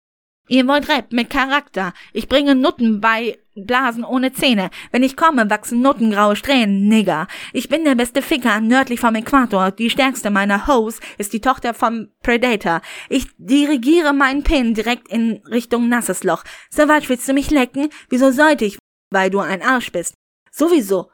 Ihr 0.49 0.67
wollt 0.67 0.89
Rap 0.89 1.13
mit 1.13 1.29
Charakter. 1.29 1.93
Ich 2.15 2.27
bringe 2.27 2.55
Nutten 2.55 3.01
bei 3.03 3.39
Blasen 3.55 4.03
ohne 4.03 4.33
Zähne. 4.33 4.71
Wenn 4.93 5.03
ich 5.03 5.17
komme, 5.17 5.51
wachsen 5.51 5.83
nuttengraue 5.83 6.37
Strähnen, 6.37 6.89
Nigger. 6.89 7.27
Ich 7.53 7.69
bin 7.69 7.85
der 7.85 7.95
beste 7.95 8.23
Ficker 8.23 8.61
nördlich 8.61 9.01
vom 9.01 9.15
Äquator. 9.15 9.71
Die 9.73 9.91
stärkste 9.91 10.31
meiner 10.31 10.67
Hoes 10.67 11.01
ist 11.19 11.35
die 11.35 11.41
Tochter 11.41 11.75
vom 11.75 12.09
Predator. 12.23 12.81
Ich 13.11 13.27
dirigiere 13.37 14.15
meinen 14.15 14.43
Pin 14.43 14.73
direkt 14.73 15.09
in 15.09 15.43
Richtung 15.51 15.89
nasses 15.89 16.25
Loch. 16.25 16.45
Savage, 16.71 17.09
willst 17.09 17.29
du 17.29 17.35
mich 17.35 17.51
lecken? 17.51 17.91
Wieso 18.09 18.31
sollte 18.31 18.65
ich? 18.65 18.79
Weil 19.11 19.29
du 19.29 19.41
ein 19.41 19.63
Arsch 19.63 19.93
bist. 19.93 20.15
Sowieso. 20.51 21.11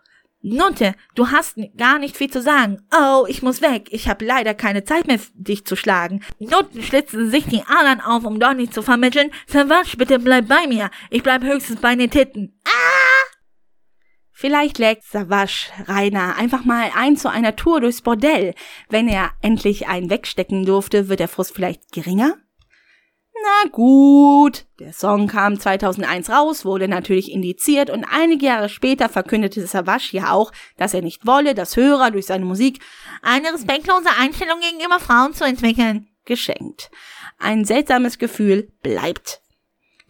Nutte, 0.47 0.95
du 1.14 1.30
hast 1.30 1.57
gar 1.78 1.99
nicht 1.99 2.18
viel 2.18 2.30
zu 2.30 2.42
sagen. 2.42 2.82
Oh, 2.95 3.24
ich 3.26 3.42
muss 3.42 3.62
weg. 3.62 3.88
Ich 3.90 4.09
habe 4.11 4.26
leider 4.26 4.53
keine 4.53 4.84
Zeit 4.84 5.07
mehr, 5.07 5.18
dich 5.32 5.64
zu 5.64 5.74
schlagen. 5.74 6.22
Nutten 6.38 6.82
schlitzen 6.82 7.30
sich 7.30 7.47
die 7.47 7.62
Adern 7.62 8.03
auf, 8.03 8.24
um 8.24 8.38
Donny 8.38 8.68
zu 8.68 8.82
vermitteln. 8.82 9.30
Savage, 9.47 9.97
bitte 9.97 10.18
bleib 10.18 10.47
bei 10.47 10.66
mir. 10.66 10.90
Ich 11.09 11.22
bleib 11.22 11.45
höchstens 11.45 11.80
bei 11.80 11.97
den 11.97 12.11
Titten. 12.11 12.61
Ah! 12.66 13.14
Vielleicht 14.32 14.78
lädt 14.78 15.03
Savage 15.03 15.70
Rainer 15.86 16.36
einfach 16.36 16.66
mal 16.66 16.90
ein 16.95 17.16
zu 17.16 17.30
einer 17.30 17.57
Tour 17.57 17.80
durchs 17.80 18.03
Bordell. 18.03 18.53
Wenn 18.90 19.09
er 19.09 19.30
endlich 19.40 19.86
einen 19.86 20.11
wegstecken 20.11 20.66
durfte, 20.66 21.09
wird 21.09 21.20
der 21.20 21.28
Frust 21.28 21.55
vielleicht 21.55 21.90
geringer? 21.90 22.36
Na 23.45 23.68
gut. 23.70 24.64
Der 24.78 24.95
Song 24.95 25.26
kam 25.26 25.61
2001 25.61 26.30
raus, 26.30 26.64
wurde 26.64 26.88
natürlich 26.88 27.30
indiziert 27.30 27.90
und 27.90 28.05
einige 28.05 28.47
Jahre 28.47 28.70
später 28.70 29.11
verkündete 29.11 29.66
Savage 29.66 30.09
ja 30.12 30.32
auch, 30.32 30.51
dass 30.78 30.95
er 30.95 31.03
nicht 31.03 31.26
wolle, 31.26 31.55
dass 31.55 31.76
Hörer 31.76 32.11
durch 32.11 32.24
seine 32.24 32.47
Musik 32.47 32.80
eine 33.20 33.53
respektlose 33.53 34.09
Einstellung 34.18 34.61
gegenüber 34.61 34.99
Frauen 34.99 35.34
zu 35.34 35.45
entwickeln. 35.45 36.09
Geschenkt. 36.24 36.90
Ein 37.38 37.66
seltsames 37.66 38.18
Gefühl 38.18 38.72
bleibt. 38.82 39.42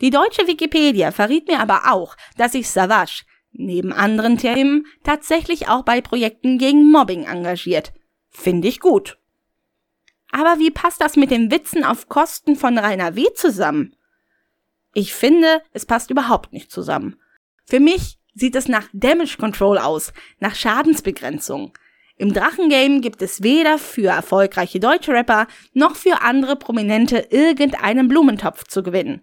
Die 0.01 0.11
deutsche 0.11 0.47
Wikipedia 0.47 1.11
verriet 1.11 1.49
mir 1.49 1.59
aber 1.59 1.93
auch, 1.93 2.17
sich 2.53 2.71
Savage 2.71 3.25
neben 3.51 3.93
anderen 3.93 4.39
Themen 4.39 4.87
tatsächlich 5.03 5.69
auch 5.69 5.83
bei 5.83 6.01
Projekten 6.01 6.59
gegen 6.59 6.89
Mobbing 6.89 7.25
engagiert. 7.25 7.93
Finde 8.31 8.69
ich 8.69 8.79
gut. 8.79 9.19
Aber 10.37 10.59
wie 10.59 10.73
passt 10.73 11.01
das 11.01 11.15
mit 11.15 11.31
den 11.31 11.53
Witzen 11.53 11.85
auf 11.85 12.09
Kosten 12.09 12.57
von 12.57 12.77
Rainer 12.77 13.15
W. 13.15 13.27
zusammen? 13.37 13.95
Ich 14.93 15.15
finde, 15.15 15.63
es 15.73 15.87
passt 15.87 16.11
überhaupt 16.11 16.53
nicht 16.53 16.73
zusammen. 16.73 17.15
Für 17.67 17.79
mich 17.79 18.19
sieht 18.35 18.57
es 18.57 18.67
nach 18.67 18.89
Damage 18.93 19.37
Control 19.39 19.79
aus, 19.79 20.13
nach 20.41 20.57
Schadensbegrenzung. 20.57 21.73
Im 22.17 22.35
Drachengame 22.35 23.01
gibt 23.01 23.23
es 23.23 23.45
weder 23.45 23.79
für 23.79 24.09
erfolgreiche 24.09 24.81
deutsche 24.81 25.13
Rapper 25.13 25.47
noch 25.73 25.95
für 25.95 26.23
andere 26.23 26.57
Prominente 26.57 27.29
irgendeinen 27.31 28.09
Blumentopf 28.09 28.65
zu 28.65 28.83
gewinnen. 28.83 29.23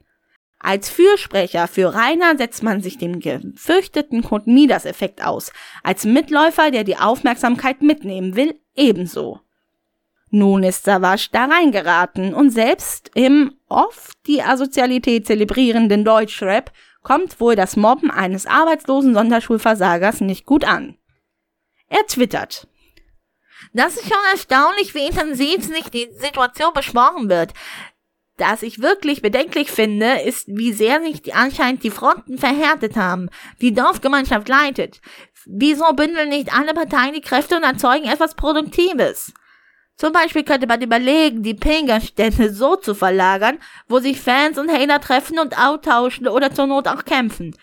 Als 0.60 0.90
Fürsprecher 0.90 1.68
für 1.68 1.94
Rainer 1.94 2.38
setzt 2.38 2.64
man 2.64 2.80
sich 2.80 2.98
dem 2.98 3.20
gefürchteten 3.20 4.24
Kurt 4.24 4.48
Midas-Effekt 4.48 5.26
aus. 5.26 5.52
Als 5.84 6.06
Mitläufer, 6.06 6.72
der 6.72 6.86
die 6.86 6.96
Aufmerksamkeit 6.96 7.82
mitnehmen 7.82 8.38
will, 8.38 8.58
ebenso. 8.76 9.42
Nun 10.34 10.64
ist 10.64 10.86
Savage 10.86 11.28
da 11.34 11.46
reingeraten 11.46 12.34
und 12.34 12.52
selbst 12.52 13.12
im 13.14 13.54
oft 13.68 14.18
die 14.28 14.42
Asozialität 14.42 15.28
zelebrierenden 15.28 16.06
Deutschrap 16.06 16.72
kommt 17.04 17.42
wohl 17.42 17.58
das 17.58 17.76
Mobben 17.76 18.10
eines 18.10 18.46
arbeitslosen 18.46 19.14
Sonderschulversagers 19.14 20.22
nicht 20.22 20.46
gut 20.46 20.64
an. 20.64 20.98
Er 21.90 22.06
twittert. 22.08 22.68
Das 23.74 23.98
ist 23.98 24.08
schon 24.08 24.24
erstaunlich, 24.32 24.96
wie 24.96 25.06
intensiv 25.06 25.66
sich 25.66 25.90
die 25.90 26.10
Situation 26.18 26.74
besprochen 26.74 27.30
wird. 27.30 27.54
Das 28.38 28.64
ich 28.64 28.82
wirklich 28.82 29.22
bedenklich 29.22 29.70
finde, 29.70 30.22
ist, 30.22 30.48
wie 30.48 30.72
sehr 30.72 31.02
sich 31.02 31.22
die 31.22 31.34
anscheinend 31.34 31.84
die 31.84 31.92
Fronten 31.92 32.38
verhärtet 32.38 32.96
haben. 32.96 33.30
Die 33.60 33.74
Dorfgemeinschaft 33.74 34.48
leitet. 34.48 35.02
Wieso 35.46 35.92
bündeln 35.94 36.30
nicht 36.30 36.54
alle 36.54 36.74
Parteien 36.74 37.14
die 37.14 37.22
Kräfte 37.22 37.58
und 37.58 37.64
erzeugen 37.64 38.06
etwas 38.06 38.36
Produktives? 38.36 39.34
Zum 39.98 40.14
Beispiel 40.14 40.44
könnte 40.44 40.68
man 40.68 40.82
überlegen, 40.82 41.44
die 41.44 41.54
Pingerstätte 41.54 42.52
so 42.52 42.76
zu 42.76 42.96
verlagern, 42.96 43.60
wo 43.88 44.00
sich 44.00 44.20
Fans 44.20 44.58
und 44.58 44.72
Hater 44.72 45.00
treffen 45.00 45.38
und 45.38 45.58
austauschen 45.58 46.28
oder 46.28 46.52
zur 46.52 46.68
Not 46.68 46.88
auch 46.88 47.06
kämpfen. 47.06 47.56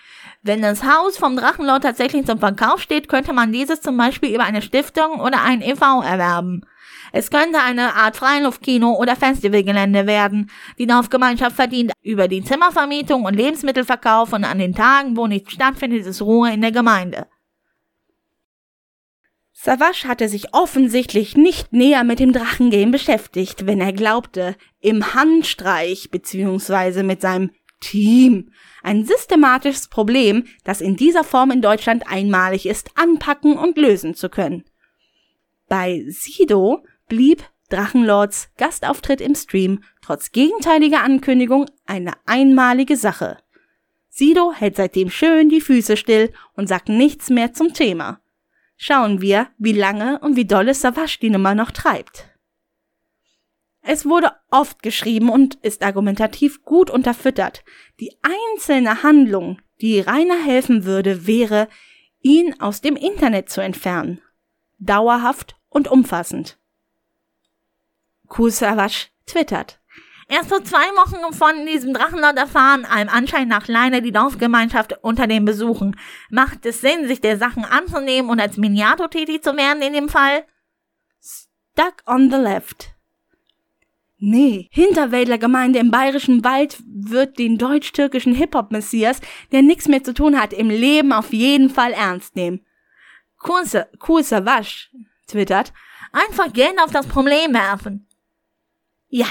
Wenn 0.42 0.62
das 0.62 0.84
Haus 0.84 1.18
vom 1.18 1.36
Drachenlord 1.36 1.82
tatsächlich 1.82 2.26
zum 2.26 2.38
Verkauf 2.38 2.80
steht, 2.80 3.08
könnte 3.08 3.32
man 3.32 3.52
dieses 3.52 3.80
zum 3.80 3.96
Beispiel 3.96 4.32
über 4.34 4.44
eine 4.44 4.62
Stiftung 4.62 5.20
oder 5.20 5.42
ein 5.42 5.62
e.V. 5.62 6.00
erwerben. 6.00 6.62
Es 7.12 7.30
könnte 7.30 7.60
eine 7.60 7.94
Art 7.94 8.16
Freiluftkino 8.16 8.94
oder 8.94 9.16
Festivalgelände 9.16 10.06
werden. 10.06 10.50
Die 10.78 10.86
Dorfgemeinschaft 10.86 11.56
verdient 11.56 11.92
über 12.02 12.28
die 12.28 12.44
Zimmervermietung 12.44 13.24
und 13.24 13.34
Lebensmittelverkauf 13.34 14.32
und 14.32 14.44
an 14.44 14.58
den 14.58 14.74
Tagen, 14.74 15.16
wo 15.16 15.26
nichts 15.26 15.52
stattfindet, 15.52 16.06
ist 16.06 16.22
Ruhe 16.22 16.52
in 16.52 16.60
der 16.60 16.72
Gemeinde. 16.72 17.26
Savage 19.60 20.06
hatte 20.06 20.28
sich 20.28 20.54
offensichtlich 20.54 21.36
nicht 21.36 21.72
näher 21.72 22.04
mit 22.04 22.20
dem 22.20 22.32
Drachengame 22.32 22.92
beschäftigt, 22.92 23.66
wenn 23.66 23.80
er 23.80 23.92
glaubte, 23.92 24.54
im 24.78 25.14
Handstreich 25.14 26.12
bzw. 26.12 27.02
mit 27.02 27.20
seinem 27.20 27.50
Team 27.80 28.52
ein 28.84 29.04
systematisches 29.04 29.88
Problem, 29.88 30.44
das 30.62 30.80
in 30.80 30.94
dieser 30.94 31.24
Form 31.24 31.50
in 31.50 31.60
Deutschland 31.60 32.04
einmalig 32.08 32.66
ist, 32.66 32.90
anpacken 32.94 33.58
und 33.58 33.76
lösen 33.76 34.14
zu 34.14 34.28
können. 34.28 34.62
Bei 35.68 36.04
Sido 36.06 36.84
blieb 37.08 37.42
Drachenlords 37.68 38.50
Gastauftritt 38.58 39.20
im 39.20 39.34
Stream 39.34 39.82
trotz 40.02 40.30
gegenteiliger 40.30 41.02
Ankündigung 41.02 41.66
eine 41.84 42.12
einmalige 42.26 42.96
Sache. 42.96 43.38
Sido 44.08 44.52
hält 44.52 44.76
seitdem 44.76 45.10
schön 45.10 45.48
die 45.48 45.60
Füße 45.60 45.96
still 45.96 46.32
und 46.54 46.68
sagt 46.68 46.88
nichts 46.88 47.28
mehr 47.28 47.54
zum 47.54 47.74
Thema. 47.74 48.20
Schauen 48.80 49.20
wir, 49.20 49.48
wie 49.58 49.72
lange 49.72 50.20
und 50.20 50.36
wie 50.36 50.44
dolle 50.44 50.72
Savage 50.72 51.18
die 51.20 51.30
Nummer 51.30 51.56
noch 51.56 51.72
treibt. 51.72 52.28
Es 53.82 54.06
wurde 54.06 54.30
oft 54.52 54.84
geschrieben 54.84 55.30
und 55.30 55.56
ist 55.56 55.82
argumentativ 55.82 56.62
gut 56.62 56.88
unterfüttert. 56.88 57.64
Die 57.98 58.16
einzelne 58.22 59.02
Handlung, 59.02 59.60
die 59.80 59.98
Rainer 59.98 60.40
helfen 60.40 60.84
würde, 60.84 61.26
wäre, 61.26 61.68
ihn 62.20 62.60
aus 62.60 62.80
dem 62.80 62.94
Internet 62.94 63.50
zu 63.50 63.60
entfernen. 63.60 64.20
Dauerhaft 64.78 65.56
und 65.70 65.88
umfassend. 65.88 66.56
Kusavasch 68.28 69.10
twittert. 69.26 69.77
Erst 70.30 70.50
vor 70.50 70.62
zwei 70.62 70.76
Wochen 70.76 71.32
von 71.32 71.64
diesem 71.64 71.94
Drachenlord 71.94 72.36
erfahren, 72.36 72.84
allem 72.84 73.08
Anschein 73.08 73.48
nach 73.48 73.66
Leine 73.66 74.02
die 74.02 74.12
Dorfgemeinschaft 74.12 74.98
unter 75.00 75.26
den 75.26 75.46
Besuchen. 75.46 75.98
Macht 76.28 76.66
es 76.66 76.82
Sinn, 76.82 77.08
sich 77.08 77.22
der 77.22 77.38
Sachen 77.38 77.64
anzunehmen 77.64 78.30
und 78.30 78.38
als 78.38 78.58
Miniato 78.58 79.08
tätig 79.08 79.42
zu 79.42 79.56
werden 79.56 79.82
in 79.82 79.94
dem 79.94 80.10
Fall? 80.10 80.44
Stuck 81.18 82.02
on 82.06 82.30
the 82.30 82.36
left. 82.36 82.90
Nee, 84.18 84.68
Hinterwäldlergemeinde 84.70 85.78
im 85.78 85.90
bayerischen 85.90 86.44
Wald 86.44 86.82
wird 86.86 87.38
den 87.38 87.56
deutsch-türkischen 87.56 88.34
Hip-Hop-Messias, 88.34 89.20
der 89.52 89.62
nichts 89.62 89.88
mehr 89.88 90.02
zu 90.02 90.12
tun 90.12 90.38
hat, 90.38 90.52
im 90.52 90.68
Leben 90.68 91.12
auf 91.12 91.32
jeden 91.32 91.70
Fall 91.70 91.92
ernst 91.92 92.36
nehmen. 92.36 92.66
Kurse, 93.38 93.88
Kurse 93.98 94.44
Wasch, 94.44 94.90
twittert, 95.28 95.72
einfach 96.12 96.52
Geld 96.52 96.78
auf 96.82 96.90
das 96.90 97.06
Problem 97.06 97.54
werfen. 97.54 98.08
Ja, 99.08 99.28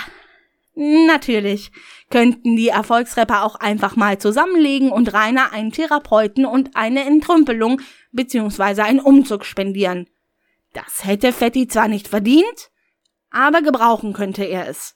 natürlich 0.77 1.71
könnten 2.11 2.55
die 2.55 2.67
Erfolgsrapper 2.67 3.43
auch 3.43 3.55
einfach 3.55 3.95
mal 3.95 4.19
zusammenlegen 4.19 4.91
und 4.91 5.11
Rainer 5.13 5.51
einen 5.51 5.71
Therapeuten 5.71 6.45
und 6.45 6.75
eine 6.75 7.03
Entrümpelung 7.03 7.81
bzw. 8.11 8.81
einen 8.81 8.99
Umzug 8.99 9.43
spendieren. 9.43 10.07
Das 10.73 11.03
hätte 11.03 11.33
Fetti 11.33 11.67
zwar 11.67 11.87
nicht 11.87 12.07
verdient, 12.07 12.69
aber 13.31 13.63
gebrauchen 13.63 14.13
könnte 14.13 14.43
er 14.43 14.67
es. 14.67 14.95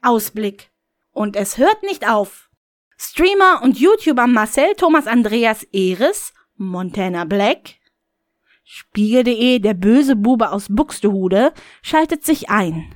Ausblick. 0.00 0.70
Und 1.12 1.36
es 1.36 1.58
hört 1.58 1.82
nicht 1.82 2.08
auf. 2.08 2.48
Streamer 2.96 3.60
und 3.62 3.78
YouTuber 3.78 4.26
Marcel 4.26 4.74
Thomas 4.76 5.06
Andreas 5.06 5.64
Eres, 5.72 6.32
Montana 6.56 7.24
Black, 7.24 7.74
Spiegel.de, 8.64 9.58
der 9.58 9.74
böse 9.74 10.16
Bube 10.16 10.50
aus 10.52 10.68
Buxtehude, 10.70 11.52
schaltet 11.82 12.24
sich 12.24 12.48
ein. 12.48 12.94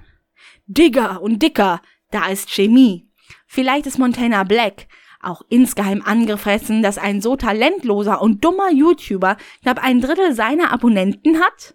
Digger 0.67 1.21
und 1.21 1.43
dicker, 1.43 1.81
da 2.11 2.27
ist 2.29 2.51
Chemie. 2.51 3.11
Vielleicht 3.47 3.87
ist 3.87 3.99
Montana 3.99 4.45
Black 4.45 4.87
auch 5.25 5.43
insgeheim 5.49 6.03
angefressen, 6.05 6.83
dass 6.83 6.99
ein 6.99 7.21
so 7.21 7.37
talentloser 7.37 8.21
und 8.21 8.45
dummer 8.45 8.71
YouTuber 8.71 9.37
knapp 9.63 9.83
ein 9.83 10.01
Drittel 10.01 10.35
seiner 10.35 10.73
Abonnenten 10.73 11.41
hat? 11.41 11.75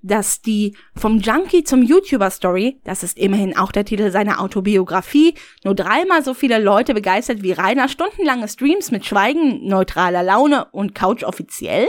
Dass 0.00 0.40
die 0.40 0.76
vom 0.94 1.18
Junkie 1.18 1.64
zum 1.64 1.82
YouTuber 1.82 2.30
Story, 2.30 2.80
das 2.84 3.02
ist 3.02 3.18
immerhin 3.18 3.56
auch 3.56 3.72
der 3.72 3.84
Titel 3.84 4.12
seiner 4.12 4.40
Autobiografie, 4.40 5.34
nur 5.64 5.74
dreimal 5.74 6.22
so 6.22 6.34
viele 6.34 6.60
Leute 6.60 6.94
begeistert 6.94 7.42
wie 7.42 7.52
Rainer 7.52 7.88
stundenlange 7.88 8.46
Streams 8.46 8.92
mit 8.92 9.04
Schweigen, 9.04 9.66
neutraler 9.66 10.22
Laune 10.22 10.66
und 10.70 10.94
Couch 10.94 11.24
offiziell? 11.24 11.88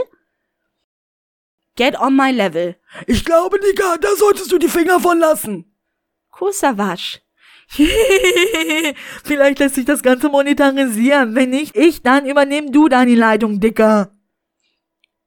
Get 1.76 1.98
on 2.00 2.16
my 2.16 2.32
level. 2.32 2.76
Ich 3.06 3.24
glaube, 3.24 3.58
Digga, 3.60 3.96
da 4.00 4.08
solltest 4.16 4.50
du 4.50 4.58
die 4.58 4.68
Finger 4.68 4.98
von 4.98 5.18
lassen. 5.18 5.69
Kusavasch. 6.40 7.20
Vielleicht 9.24 9.58
lässt 9.58 9.74
sich 9.74 9.84
das 9.84 10.02
Ganze 10.02 10.30
monetarisieren. 10.30 11.34
Wenn 11.34 11.50
nicht, 11.50 11.76
ich, 11.76 12.02
dann 12.02 12.24
übernehm 12.26 12.72
du 12.72 12.88
deine 12.88 13.14
Leitung, 13.14 13.60
Dicker. 13.60 14.10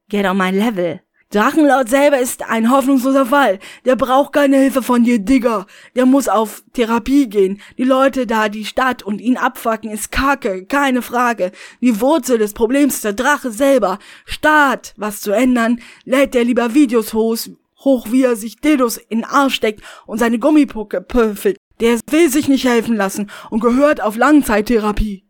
Get 0.09 0.25
on 0.25 0.37
my 0.37 0.49
level. 0.49 1.01
Drachenlord 1.29 1.87
selber 1.87 2.19
ist 2.19 2.43
ein 2.49 2.71
hoffnungsloser 2.71 3.27
Fall. 3.27 3.59
Der 3.85 3.95
braucht 3.95 4.33
keine 4.33 4.57
Hilfe 4.57 4.81
von 4.81 5.03
dir, 5.03 5.19
Digger. 5.19 5.67
Der 5.95 6.07
muss 6.07 6.27
auf 6.27 6.63
Therapie 6.73 7.29
gehen. 7.29 7.61
Die 7.77 7.83
Leute 7.83 8.25
da, 8.25 8.49
die 8.49 8.65
Stadt 8.65 9.03
und 9.03 9.21
ihn 9.21 9.37
abfacken, 9.37 9.91
ist 9.91 10.11
Kacke, 10.11 10.65
keine 10.65 11.03
Frage. 11.03 11.51
Die 11.81 12.01
Wurzel 12.01 12.39
des 12.39 12.53
Problems 12.53 12.95
ist 12.95 13.05
der 13.05 13.13
Drache 13.13 13.51
selber. 13.51 13.99
Statt 14.25 14.95
was 14.97 15.21
zu 15.21 15.31
ändern, 15.31 15.79
lädt 16.05 16.35
er 16.35 16.43
lieber 16.43 16.73
Videos 16.73 17.13
hoch, 17.13 17.37
hoch 17.83 18.07
wie 18.11 18.23
er 18.23 18.35
sich 18.35 18.57
Dildos 18.57 18.97
in 18.97 19.19
den 19.19 19.25
Arsch 19.25 19.55
steckt 19.55 19.81
und 20.05 20.17
seine 20.17 20.39
Gummipucke 20.39 21.01
pöffelt. 21.01 21.57
Der 21.79 21.99
will 22.09 22.29
sich 22.29 22.47
nicht 22.47 22.65
helfen 22.65 22.95
lassen 22.95 23.29
und 23.49 23.59
gehört 23.59 24.01
auf 24.01 24.15
Langzeittherapie. 24.15 25.25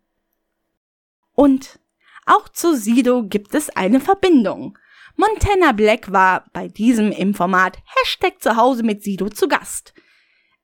Und 1.34 1.80
auch 2.26 2.49
zu 2.49 2.76
Sido 2.76 3.24
gibt 3.24 3.56
es 3.56 3.70
eine 3.70 3.99
Verbindung. 3.99 4.78
Montana 5.16 5.74
Black 5.74 6.12
war 6.12 6.45
bei 6.54 6.68
diesem 6.68 7.12
im 7.12 7.34
Format 7.34 7.78
Hashtag 7.95 8.41
Zuhause 8.41 8.84
mit 8.84 9.04
Sido 9.04 9.30
zu 9.30 9.47
Gast. 9.47 9.93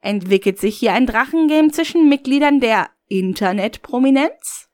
Entwickelt 0.01 0.59
sich 0.59 0.77
hier 0.77 0.93
ein 0.93 1.05
Drachengame 1.05 1.71
zwischen 1.71 2.07
Mitgliedern 2.07 2.59
der 2.59 2.89
Internetprominenz? 3.07 4.68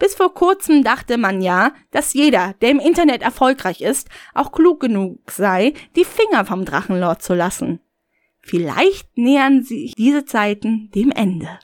Bis 0.00 0.14
vor 0.14 0.32
kurzem 0.32 0.82
dachte 0.82 1.18
man 1.18 1.42
ja, 1.42 1.72
dass 1.90 2.14
jeder, 2.14 2.54
der 2.62 2.70
im 2.70 2.80
Internet 2.80 3.20
erfolgreich 3.20 3.82
ist, 3.82 4.08
auch 4.32 4.50
klug 4.50 4.80
genug 4.80 5.30
sei, 5.30 5.74
die 5.94 6.06
Finger 6.06 6.46
vom 6.46 6.64
Drachenlord 6.64 7.22
zu 7.22 7.34
lassen. 7.34 7.80
Vielleicht 8.40 9.18
nähern 9.18 9.62
sich 9.62 9.94
diese 9.94 10.24
Zeiten 10.24 10.90
dem 10.94 11.12
Ende. 11.12 11.58